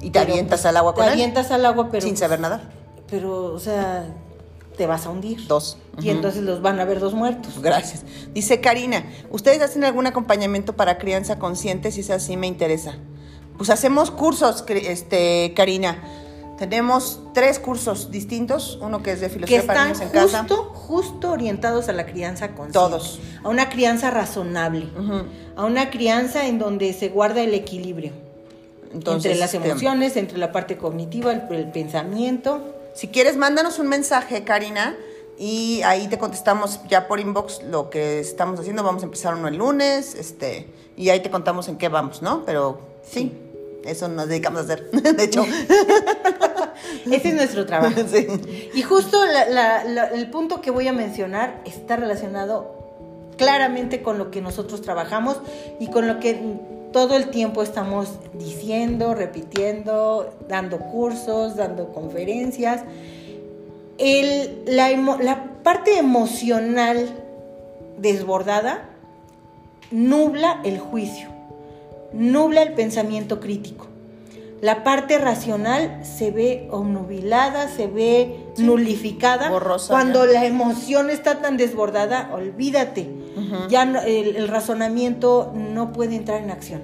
Y 0.00 0.10
te 0.10 0.18
avientas 0.18 0.66
al 0.66 0.76
agua 0.76 0.94
con 0.94 1.04
Te 1.04 1.10
él. 1.10 1.12
avientas 1.12 1.52
al 1.52 1.64
agua, 1.64 1.90
pero... 1.92 2.04
sin 2.04 2.16
saber 2.16 2.40
nada. 2.40 2.62
Pero, 3.08 3.54
o 3.54 3.58
sea, 3.60 4.06
te 4.76 4.88
vas 4.88 5.06
a 5.06 5.10
hundir. 5.10 5.46
Dos. 5.46 5.78
Y 6.02 6.10
entonces 6.10 6.42
los 6.42 6.60
van 6.60 6.80
a 6.80 6.84
ver 6.84 6.98
dos 6.98 7.14
muertos. 7.14 7.62
Gracias. 7.62 8.02
Dice 8.34 8.60
Karina, 8.60 9.04
¿ustedes 9.30 9.62
hacen 9.62 9.84
algún 9.84 10.08
acompañamiento 10.08 10.74
para 10.74 10.98
crianza 10.98 11.38
consciente? 11.38 11.92
Si 11.92 12.00
es 12.00 12.10
así, 12.10 12.36
me 12.36 12.48
interesa. 12.48 12.96
Pues 13.56 13.70
hacemos 13.70 14.10
cursos, 14.10 14.64
este, 14.68 15.52
Karina. 15.54 16.02
Tenemos 16.58 17.20
tres 17.34 17.58
cursos 17.60 18.10
distintos, 18.10 18.78
uno 18.82 19.02
que 19.02 19.12
es 19.12 19.20
de 19.20 19.28
Que 19.28 19.34
filosofía 19.34 19.66
para 19.66 19.84
niños 19.84 20.00
en 20.00 20.08
casa. 20.08 20.40
justo, 20.40 20.72
justo 20.74 21.30
orientados 21.30 21.88
a 21.88 21.92
la 21.92 22.04
crianza 22.04 22.48
consciente. 22.48 22.72
Todos. 22.72 23.20
A 23.44 23.48
una 23.48 23.68
crianza 23.68 24.10
razonable. 24.10 24.88
A 25.56 25.64
una 25.64 25.90
crianza 25.90 26.46
en 26.46 26.58
donde 26.58 26.92
se 26.92 27.10
guarda 27.10 27.42
el 27.42 27.54
equilibrio. 27.54 28.12
Entonces, 28.92 29.26
entre 29.26 29.40
las 29.40 29.54
este, 29.54 29.68
emociones, 29.68 30.16
entre 30.16 30.38
la 30.38 30.50
parte 30.50 30.76
cognitiva, 30.76 31.32
el, 31.32 31.42
el 31.54 31.70
pensamiento. 31.70 32.74
Si 32.94 33.08
quieres, 33.08 33.36
mándanos 33.36 33.78
un 33.78 33.86
mensaje, 33.86 34.42
Karina, 34.44 34.96
y 35.38 35.82
ahí 35.82 36.08
te 36.08 36.18
contestamos 36.18 36.80
ya 36.88 37.06
por 37.06 37.20
inbox 37.20 37.62
lo 37.62 37.90
que 37.90 38.18
estamos 38.18 38.58
haciendo. 38.58 38.82
Vamos 38.82 39.02
a 39.02 39.06
empezar 39.06 39.34
uno 39.34 39.46
el 39.46 39.56
lunes, 39.56 40.14
este, 40.16 40.68
y 40.96 41.10
ahí 41.10 41.20
te 41.20 41.30
contamos 41.30 41.68
en 41.68 41.76
qué 41.78 41.88
vamos, 41.88 42.22
¿no? 42.22 42.44
Pero 42.44 42.80
sí, 43.08 43.32
eso 43.84 44.08
nos 44.08 44.28
dedicamos 44.28 44.60
a 44.60 44.64
hacer. 44.64 44.90
De 44.90 45.24
hecho, 45.24 45.44
Ese 47.10 47.28
es 47.28 47.34
nuestro 47.34 47.66
trabajo. 47.66 48.00
sí. 48.10 48.26
Y 48.74 48.82
justo 48.82 49.24
la- 49.26 49.48
la- 49.48 49.84
la- 49.84 50.06
el 50.08 50.30
punto 50.30 50.60
que 50.60 50.70
voy 50.70 50.88
a 50.88 50.92
mencionar 50.92 51.60
está 51.64 51.96
relacionado 51.96 52.76
claramente 53.36 54.02
con 54.02 54.18
lo 54.18 54.30
que 54.30 54.40
nosotros 54.40 54.82
trabajamos 54.82 55.38
y 55.80 55.88
con 55.88 56.06
lo 56.08 56.18
que 56.20 56.40
todo 56.92 57.16
el 57.16 57.28
tiempo 57.28 57.62
estamos 57.62 58.08
diciendo, 58.34 59.14
repitiendo, 59.14 60.34
dando 60.48 60.78
cursos, 60.78 61.56
dando 61.56 61.92
conferencias. 61.92 62.82
El- 63.98 64.62
la, 64.66 64.90
emo- 64.90 65.18
la 65.20 65.44
parte 65.62 65.98
emocional 65.98 67.08
desbordada 67.98 68.88
nubla 69.90 70.60
el 70.64 70.78
juicio, 70.78 71.28
nubla 72.12 72.62
el 72.62 72.72
pensamiento 72.74 73.40
crítico. 73.40 73.86
La 74.60 74.82
parte 74.82 75.18
racional 75.18 76.00
se 76.04 76.32
ve 76.32 76.66
obnubilada, 76.72 77.68
se 77.68 77.86
ve 77.86 78.36
nulificada. 78.56 79.50
borrosa, 79.50 79.92
Cuando 79.92 80.24
ya. 80.26 80.32
la 80.32 80.46
emoción 80.46 81.10
está 81.10 81.40
tan 81.40 81.56
desbordada, 81.56 82.30
olvídate. 82.32 83.08
Ya 83.68 83.84
no- 83.84 84.00
el, 84.00 84.34
el 84.34 84.48
razonamiento 84.48 85.52
no 85.54 85.92
puede 85.92 86.16
entrar 86.16 86.42
en 86.42 86.50
acción. 86.50 86.82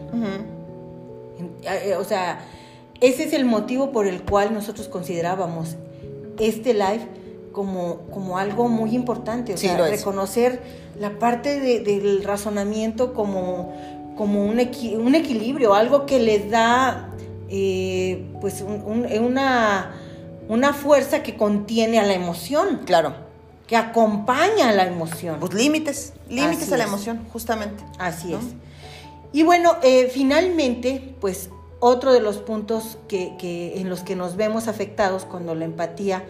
En- 1.39 1.51
eh, 1.64 1.97
O 1.99 2.05
sea, 2.05 2.39
ese 3.01 3.25
es 3.25 3.33
el 3.33 3.45
motivo 3.45 3.91
por 3.91 4.07
el 4.07 4.22
cual 4.22 4.55
nosotros 4.55 4.87
considerábamos 4.87 5.75
este 6.39 6.75
live 6.75 7.09
como, 7.51 7.99
como 8.12 8.39
algo 8.39 8.68
muy 8.68 8.95
importante. 8.95 9.55
O 9.55 9.57
Sí, 9.57 9.66
sea, 9.66 9.77
reconocer 9.89 10.61
la 11.01 11.18
parte 11.18 11.59
de- 11.59 11.81
del 11.81 12.22
razonamiento 12.22 13.14
como, 13.14 13.72
como 14.17 14.45
un, 14.47 14.59
equi- 14.59 14.97
un 14.97 15.15
equilibrio, 15.15 15.75
algo 15.75 16.07
que 16.07 16.19
les 16.19 16.51
da 16.51 17.11
eh, 17.49 18.27
pues 18.41 18.62
un- 18.62 18.83
un- 18.85 19.07
una, 19.25 19.93
una 20.49 20.73
fuerza 20.73 21.23
que 21.23 21.37
contiene 21.37 21.99
a 22.01 22.03
la 22.05 22.15
emoción, 22.15 22.81
Claro. 22.85 23.15
que 23.67 23.77
acompaña 23.77 24.71
a 24.71 24.73
la 24.73 24.87
emoción. 24.87 25.39
Pues 25.41 25.53
límites, 25.55 26.15
límites 26.29 26.65
Así 26.65 26.75
a 26.75 26.77
la 26.79 26.85
es. 26.85 26.89
emoción, 26.91 27.27
justamente. 27.33 27.85
Así 27.99 28.29
¿no? 28.29 28.39
es. 28.39 28.45
Y 29.33 29.43
bueno, 29.43 29.77
eh, 29.83 30.11
finalmente, 30.12 31.15
pues 31.21 31.51
otro 31.81 32.12
de 32.12 32.21
los 32.21 32.39
puntos 32.39 32.99
que, 33.09 33.35
que- 33.39 33.81
en 33.81 33.89
los 33.91 34.01
que 34.01 34.17
nos 34.17 34.37
vemos 34.37 34.69
afectados 34.69 35.25
cuando 35.25 35.55
la 35.55 35.65
empatía 35.67 36.25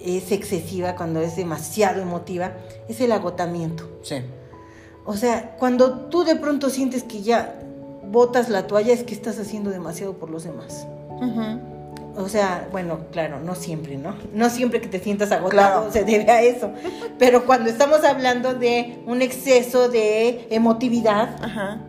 es 0.00 0.30
excesiva, 0.32 0.94
cuando 0.96 1.20
es 1.20 1.36
demasiado 1.36 2.00
emotiva, 2.02 2.52
es 2.88 3.00
el 3.00 3.12
agotamiento. 3.12 3.88
Sí. 4.02 4.16
O 5.04 5.16
sea, 5.16 5.56
cuando 5.58 5.92
tú 6.06 6.24
de 6.24 6.36
pronto 6.36 6.70
sientes 6.70 7.02
que 7.02 7.22
ya 7.22 7.54
botas 8.10 8.48
la 8.48 8.66
toalla, 8.66 8.92
es 8.92 9.02
que 9.02 9.14
estás 9.14 9.38
haciendo 9.38 9.70
demasiado 9.70 10.14
por 10.14 10.30
los 10.30 10.44
demás. 10.44 10.86
O 12.16 12.28
sea, 12.28 12.68
bueno, 12.72 13.00
claro, 13.12 13.40
no 13.40 13.54
siempre, 13.54 13.96
¿no? 13.96 14.14
No 14.34 14.50
siempre 14.50 14.80
que 14.80 14.88
te 14.88 14.98
sientas 15.00 15.30
agotado 15.32 15.88
Claro. 15.88 15.92
se 15.92 16.04
debe 16.04 16.30
a 16.30 16.42
eso. 16.42 16.70
Pero 17.18 17.46
cuando 17.46 17.70
estamos 17.70 18.04
hablando 18.04 18.54
de 18.54 18.98
un 19.06 19.22
exceso 19.22 19.88
de 19.88 20.46
emotividad, 20.50 21.36
Ajá. 21.42 21.80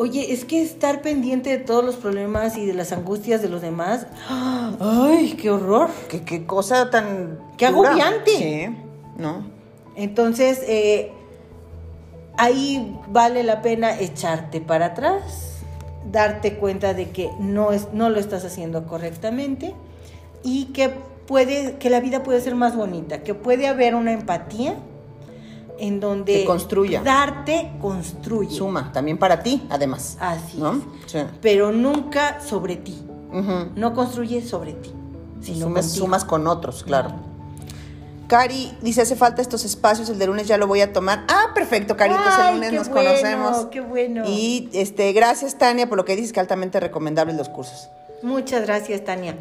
Oye, 0.00 0.32
es 0.32 0.44
que 0.44 0.62
estar 0.62 1.02
pendiente 1.02 1.50
de 1.50 1.58
todos 1.58 1.84
los 1.84 1.96
problemas 1.96 2.56
y 2.56 2.64
de 2.64 2.72
las 2.72 2.92
angustias 2.92 3.42
de 3.42 3.48
los 3.48 3.60
demás, 3.62 4.06
¡ay, 4.78 5.34
qué 5.40 5.50
horror! 5.50 5.90
¿Qué, 6.08 6.22
qué 6.22 6.46
cosa 6.46 6.88
tan... 6.90 7.40
¡Qué 7.56 7.66
dura. 7.72 7.88
agobiante! 7.90 8.30
Sí, 8.30 8.76
¿no? 9.16 9.44
Entonces, 9.96 10.60
eh, 10.68 11.10
ahí 12.38 12.96
vale 13.08 13.42
la 13.42 13.60
pena 13.60 13.98
echarte 13.98 14.60
para 14.60 14.86
atrás, 14.86 15.58
darte 16.10 16.56
cuenta 16.56 16.94
de 16.94 17.10
que 17.10 17.30
no, 17.38 17.72
es, 17.72 17.88
no 17.92 18.08
lo 18.08 18.18
estás 18.18 18.44
haciendo 18.44 18.86
correctamente 18.86 19.74
y 20.42 20.66
que, 20.66 20.88
puede, 21.26 21.76
que 21.76 21.90
la 21.90 22.00
vida 22.00 22.22
puede 22.22 22.40
ser 22.40 22.54
más 22.54 22.74
bonita, 22.74 23.22
que 23.22 23.34
puede 23.34 23.66
haber 23.68 23.94
una 23.94 24.12
empatía 24.12 24.76
en 25.78 26.00
donde 26.00 26.32
Que 26.40 26.44
construya. 26.44 27.02
darte 27.02 27.72
construye. 27.80 28.56
Suma, 28.56 28.92
también 28.92 29.18
para 29.18 29.42
ti, 29.42 29.66
además. 29.70 30.16
Así 30.20 30.58
¿No? 30.58 30.72
es. 30.72 30.78
Sí. 31.06 31.18
Pero 31.42 31.72
nunca 31.72 32.40
sobre 32.40 32.76
ti. 32.76 33.04
No 33.76 33.92
construye 33.92 34.40
sobre 34.42 34.72
ti, 34.72 34.90
sino 35.42 35.82
sumas 35.82 36.24
con 36.24 36.46
otros, 36.46 36.82
claro. 36.82 37.10
Cari 38.28 38.76
dice, 38.82 39.00
hace 39.02 39.16
falta 39.16 39.40
estos 39.42 39.64
espacios, 39.64 40.08
el 40.10 40.18
de 40.18 40.26
lunes 40.26 40.46
ya 40.46 40.58
lo 40.58 40.66
voy 40.66 40.80
a 40.82 40.92
tomar. 40.92 41.24
Ah, 41.28 41.46
perfecto, 41.54 41.96
Cari, 41.96 42.12
entonces 42.14 42.44
el 42.48 42.54
lunes 42.54 42.72
nos 42.74 42.88
bueno, 42.90 43.08
conocemos. 43.10 43.66
qué 43.70 43.80
bueno. 43.80 44.24
Y 44.26 44.68
este, 44.72 45.12
gracias, 45.12 45.56
Tania, 45.56 45.88
por 45.88 45.96
lo 45.96 46.04
que 46.04 46.14
dices 46.14 46.32
que 46.32 46.40
altamente 46.40 46.78
recomendables 46.78 47.36
los 47.36 47.48
cursos. 47.48 47.88
Muchas 48.22 48.62
gracias, 48.62 49.02
Tania. 49.04 49.34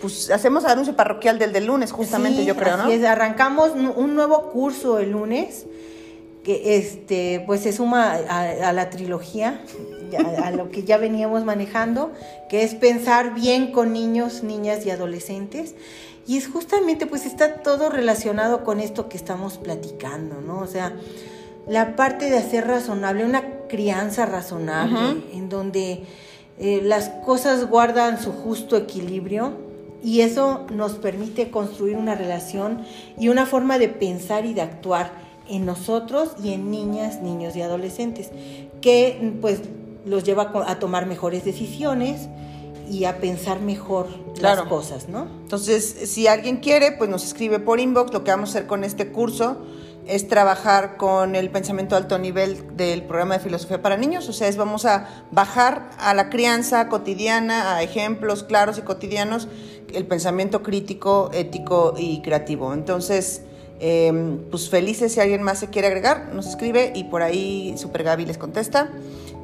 Pues 0.00 0.30
hacemos 0.30 0.64
anuncio 0.66 0.94
parroquial 0.94 1.38
del 1.38 1.52
del 1.52 1.64
lunes, 1.66 1.90
justamente, 1.90 2.40
Sí, 2.40 2.44
yo 2.46 2.54
creo, 2.56 2.74
así 2.74 2.82
¿no? 2.84 2.90
es, 2.90 3.04
arrancamos 3.04 3.72
un 3.72 4.14
nuevo 4.14 4.50
curso 4.50 4.98
el 4.98 5.12
lunes 5.12 5.64
que 6.44 6.76
este 6.76 7.42
pues 7.46 7.62
se 7.62 7.72
suma 7.72 8.12
a, 8.28 8.68
a 8.68 8.72
la 8.74 8.90
trilogía, 8.90 9.62
a 10.42 10.50
lo 10.50 10.68
que 10.70 10.84
ya 10.84 10.98
veníamos 10.98 11.44
manejando, 11.44 12.12
que 12.50 12.62
es 12.64 12.74
pensar 12.74 13.32
bien 13.32 13.72
con 13.72 13.94
niños, 13.94 14.42
niñas 14.42 14.84
y 14.84 14.90
adolescentes. 14.90 15.74
Y 16.26 16.38
es 16.38 16.48
justamente, 16.48 17.06
pues 17.06 17.26
está 17.26 17.56
todo 17.62 17.90
relacionado 17.90 18.64
con 18.64 18.80
esto 18.80 19.08
que 19.08 19.16
estamos 19.16 19.58
platicando, 19.58 20.40
¿no? 20.40 20.60
O 20.60 20.66
sea, 20.66 20.96
la 21.68 21.96
parte 21.96 22.30
de 22.30 22.38
hacer 22.38 22.66
razonable, 22.66 23.24
una 23.24 23.66
crianza 23.68 24.26
razonable, 24.26 25.22
en 25.32 25.48
donde 25.48 26.04
eh, 26.58 26.80
las 26.82 27.08
cosas 27.24 27.68
guardan 27.68 28.22
su 28.22 28.32
justo 28.32 28.76
equilibrio 28.76 29.52
y 30.02 30.20
eso 30.20 30.66
nos 30.70 30.94
permite 30.94 31.50
construir 31.50 31.96
una 31.96 32.14
relación 32.14 32.82
y 33.18 33.28
una 33.28 33.46
forma 33.46 33.78
de 33.78 33.88
pensar 33.88 34.44
y 34.44 34.54
de 34.54 34.60
actuar 34.60 35.12
en 35.48 35.66
nosotros 35.66 36.32
y 36.42 36.52
en 36.52 36.70
niñas, 36.70 37.22
niños 37.22 37.56
y 37.56 37.62
adolescentes, 37.62 38.30
que 38.80 39.34
pues 39.40 39.60
los 40.04 40.24
lleva 40.24 40.52
a 40.66 40.78
tomar 40.78 41.06
mejores 41.06 41.44
decisiones 41.44 42.28
y 42.90 43.04
a 43.04 43.18
pensar 43.18 43.60
mejor 43.60 44.08
Claro. 44.38 44.62
las 44.62 44.68
cosas, 44.70 45.08
¿no? 45.08 45.26
Entonces, 45.42 45.84
si 46.06 46.26
alguien 46.26 46.56
quiere, 46.58 46.92
pues 46.92 47.08
nos 47.08 47.24
escribe 47.24 47.58
por 47.60 47.80
inbox. 47.80 48.12
Lo 48.12 48.24
que 48.24 48.30
vamos 48.30 48.50
a 48.50 48.58
hacer 48.58 48.66
con 48.66 48.84
este 48.84 49.12
curso 49.12 49.58
es 50.06 50.28
trabajar 50.28 50.96
con 50.96 51.34
el 51.34 51.50
pensamiento 51.50 51.96
alto 51.96 52.18
nivel 52.18 52.76
del 52.76 53.02
programa 53.04 53.34
de 53.38 53.40
filosofía 53.40 53.80
para 53.80 53.96
niños. 53.96 54.28
O 54.28 54.32
sea, 54.32 54.48
es 54.48 54.56
vamos 54.56 54.84
a 54.84 55.24
bajar 55.30 55.90
a 55.98 56.14
la 56.14 56.28
crianza 56.30 56.88
cotidiana, 56.88 57.76
a 57.76 57.82
ejemplos 57.82 58.42
claros 58.42 58.76
y 58.78 58.82
cotidianos, 58.82 59.48
el 59.92 60.06
pensamiento 60.06 60.62
crítico, 60.62 61.30
ético 61.32 61.94
y 61.96 62.20
creativo. 62.22 62.74
Entonces, 62.74 63.42
eh, 63.80 64.38
pues 64.50 64.68
felices 64.68 65.12
si 65.12 65.20
alguien 65.20 65.42
más 65.42 65.58
se 65.60 65.68
quiere 65.68 65.88
agregar, 65.88 66.30
nos 66.34 66.46
escribe 66.46 66.92
y 66.94 67.04
por 67.04 67.22
ahí 67.22 67.74
Super 67.78 68.02
Gaby 68.02 68.26
les 68.26 68.36
contesta. 68.38 68.90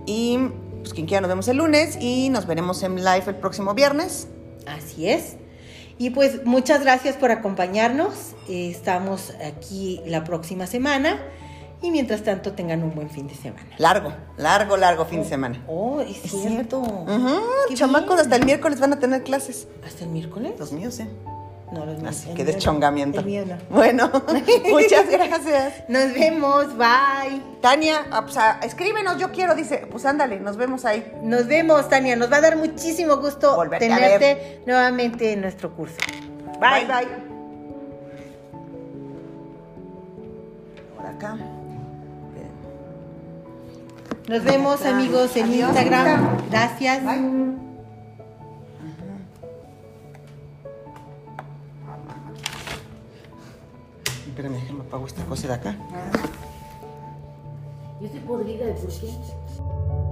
Y 0.06 0.38
pues 0.80 0.92
quien 0.94 1.06
quiera 1.06 1.20
nos 1.20 1.28
vemos 1.28 1.48
el 1.48 1.58
lunes 1.58 1.96
y 2.00 2.28
nos 2.30 2.46
veremos 2.46 2.82
en 2.82 2.96
live 2.96 3.24
el 3.26 3.36
próximo 3.36 3.74
viernes. 3.74 4.28
Así 4.66 5.08
es. 5.08 5.36
Y 5.98 6.10
pues 6.10 6.44
muchas 6.44 6.82
gracias 6.82 7.16
por 7.16 7.30
acompañarnos. 7.30 8.34
Estamos 8.48 9.32
aquí 9.44 10.00
la 10.06 10.24
próxima 10.24 10.66
semana 10.66 11.20
Y 11.82 11.90
mientras 11.90 12.22
tanto 12.22 12.52
tengan 12.52 12.82
un 12.82 12.94
buen 12.94 13.08
fin 13.10 13.26
de 13.26 13.34
semana. 13.34 13.66
Largo, 13.78 14.12
largo, 14.36 14.76
largo 14.76 15.04
fin 15.06 15.22
de 15.22 15.28
semana. 15.28 15.64
Oh, 15.66 16.00
es, 16.00 16.24
Es 16.24 16.30
cierto. 16.30 16.82
Qué 17.68 17.74
chamacos, 17.74 18.08
bien. 18.08 18.20
hasta 18.20 18.36
el 18.36 18.44
miércoles 18.44 18.80
van 18.80 18.92
a 18.92 18.98
tener 18.98 19.22
clases. 19.22 19.66
¿Hasta 19.86 20.04
el 20.04 20.10
miércoles? 20.10 20.52
Los 20.58 20.72
míos, 20.72 20.98
¿eh? 21.00 21.08
No, 21.72 21.86
los 21.86 21.98
míos. 21.98 22.08
Así 22.08 22.28
que 22.28 22.34
mío 22.34 22.44
no. 22.44 22.52
deschongamiento. 22.52 23.20
El 23.20 23.26
mío 23.26 23.44
no. 23.46 23.56
Bueno, 23.70 24.10
muchas 24.70 25.08
gracias. 25.08 25.84
Nos 25.88 26.12
vemos, 26.12 26.76
bye. 26.76 27.40
Tania, 27.60 28.06
ah, 28.10 28.22
pues, 28.22 28.36
ah, 28.36 28.58
escríbenos, 28.62 29.18
yo 29.18 29.30
quiero, 29.30 29.54
dice. 29.54 29.86
Pues 29.90 30.04
ándale, 30.04 30.40
nos 30.40 30.56
vemos 30.56 30.84
ahí. 30.84 31.12
Nos 31.22 31.46
vemos, 31.46 31.88
Tania. 31.88 32.16
Nos 32.16 32.30
va 32.32 32.38
a 32.38 32.40
dar 32.40 32.56
muchísimo 32.56 33.16
gusto 33.18 33.56
Volverte 33.56 33.88
tenerte 33.88 34.62
nuevamente 34.66 35.32
en 35.32 35.42
nuestro 35.42 35.74
curso. 35.74 35.96
Bye, 36.60 36.86
bye. 36.86 37.08
Por 40.96 41.06
acá. 41.06 41.38
Nos 44.28 44.44
vemos, 44.44 44.84
amigos, 44.86 45.36
en 45.36 45.46
Adiós, 45.46 45.68
Instagram. 45.70 46.50
Gracias. 46.50 47.04
Bye. 47.04 47.69
Espérame, 54.40 54.58
déjame 54.62 54.80
apago 54.80 55.06
esta 55.06 55.22
cosa 55.26 55.48
de 55.48 55.52
acá. 55.52 55.76
Yo 58.00 58.06
estoy 58.06 58.20
podrida 58.20 58.64
de 58.64 58.72
por 58.72 58.88
qué. 58.88 60.09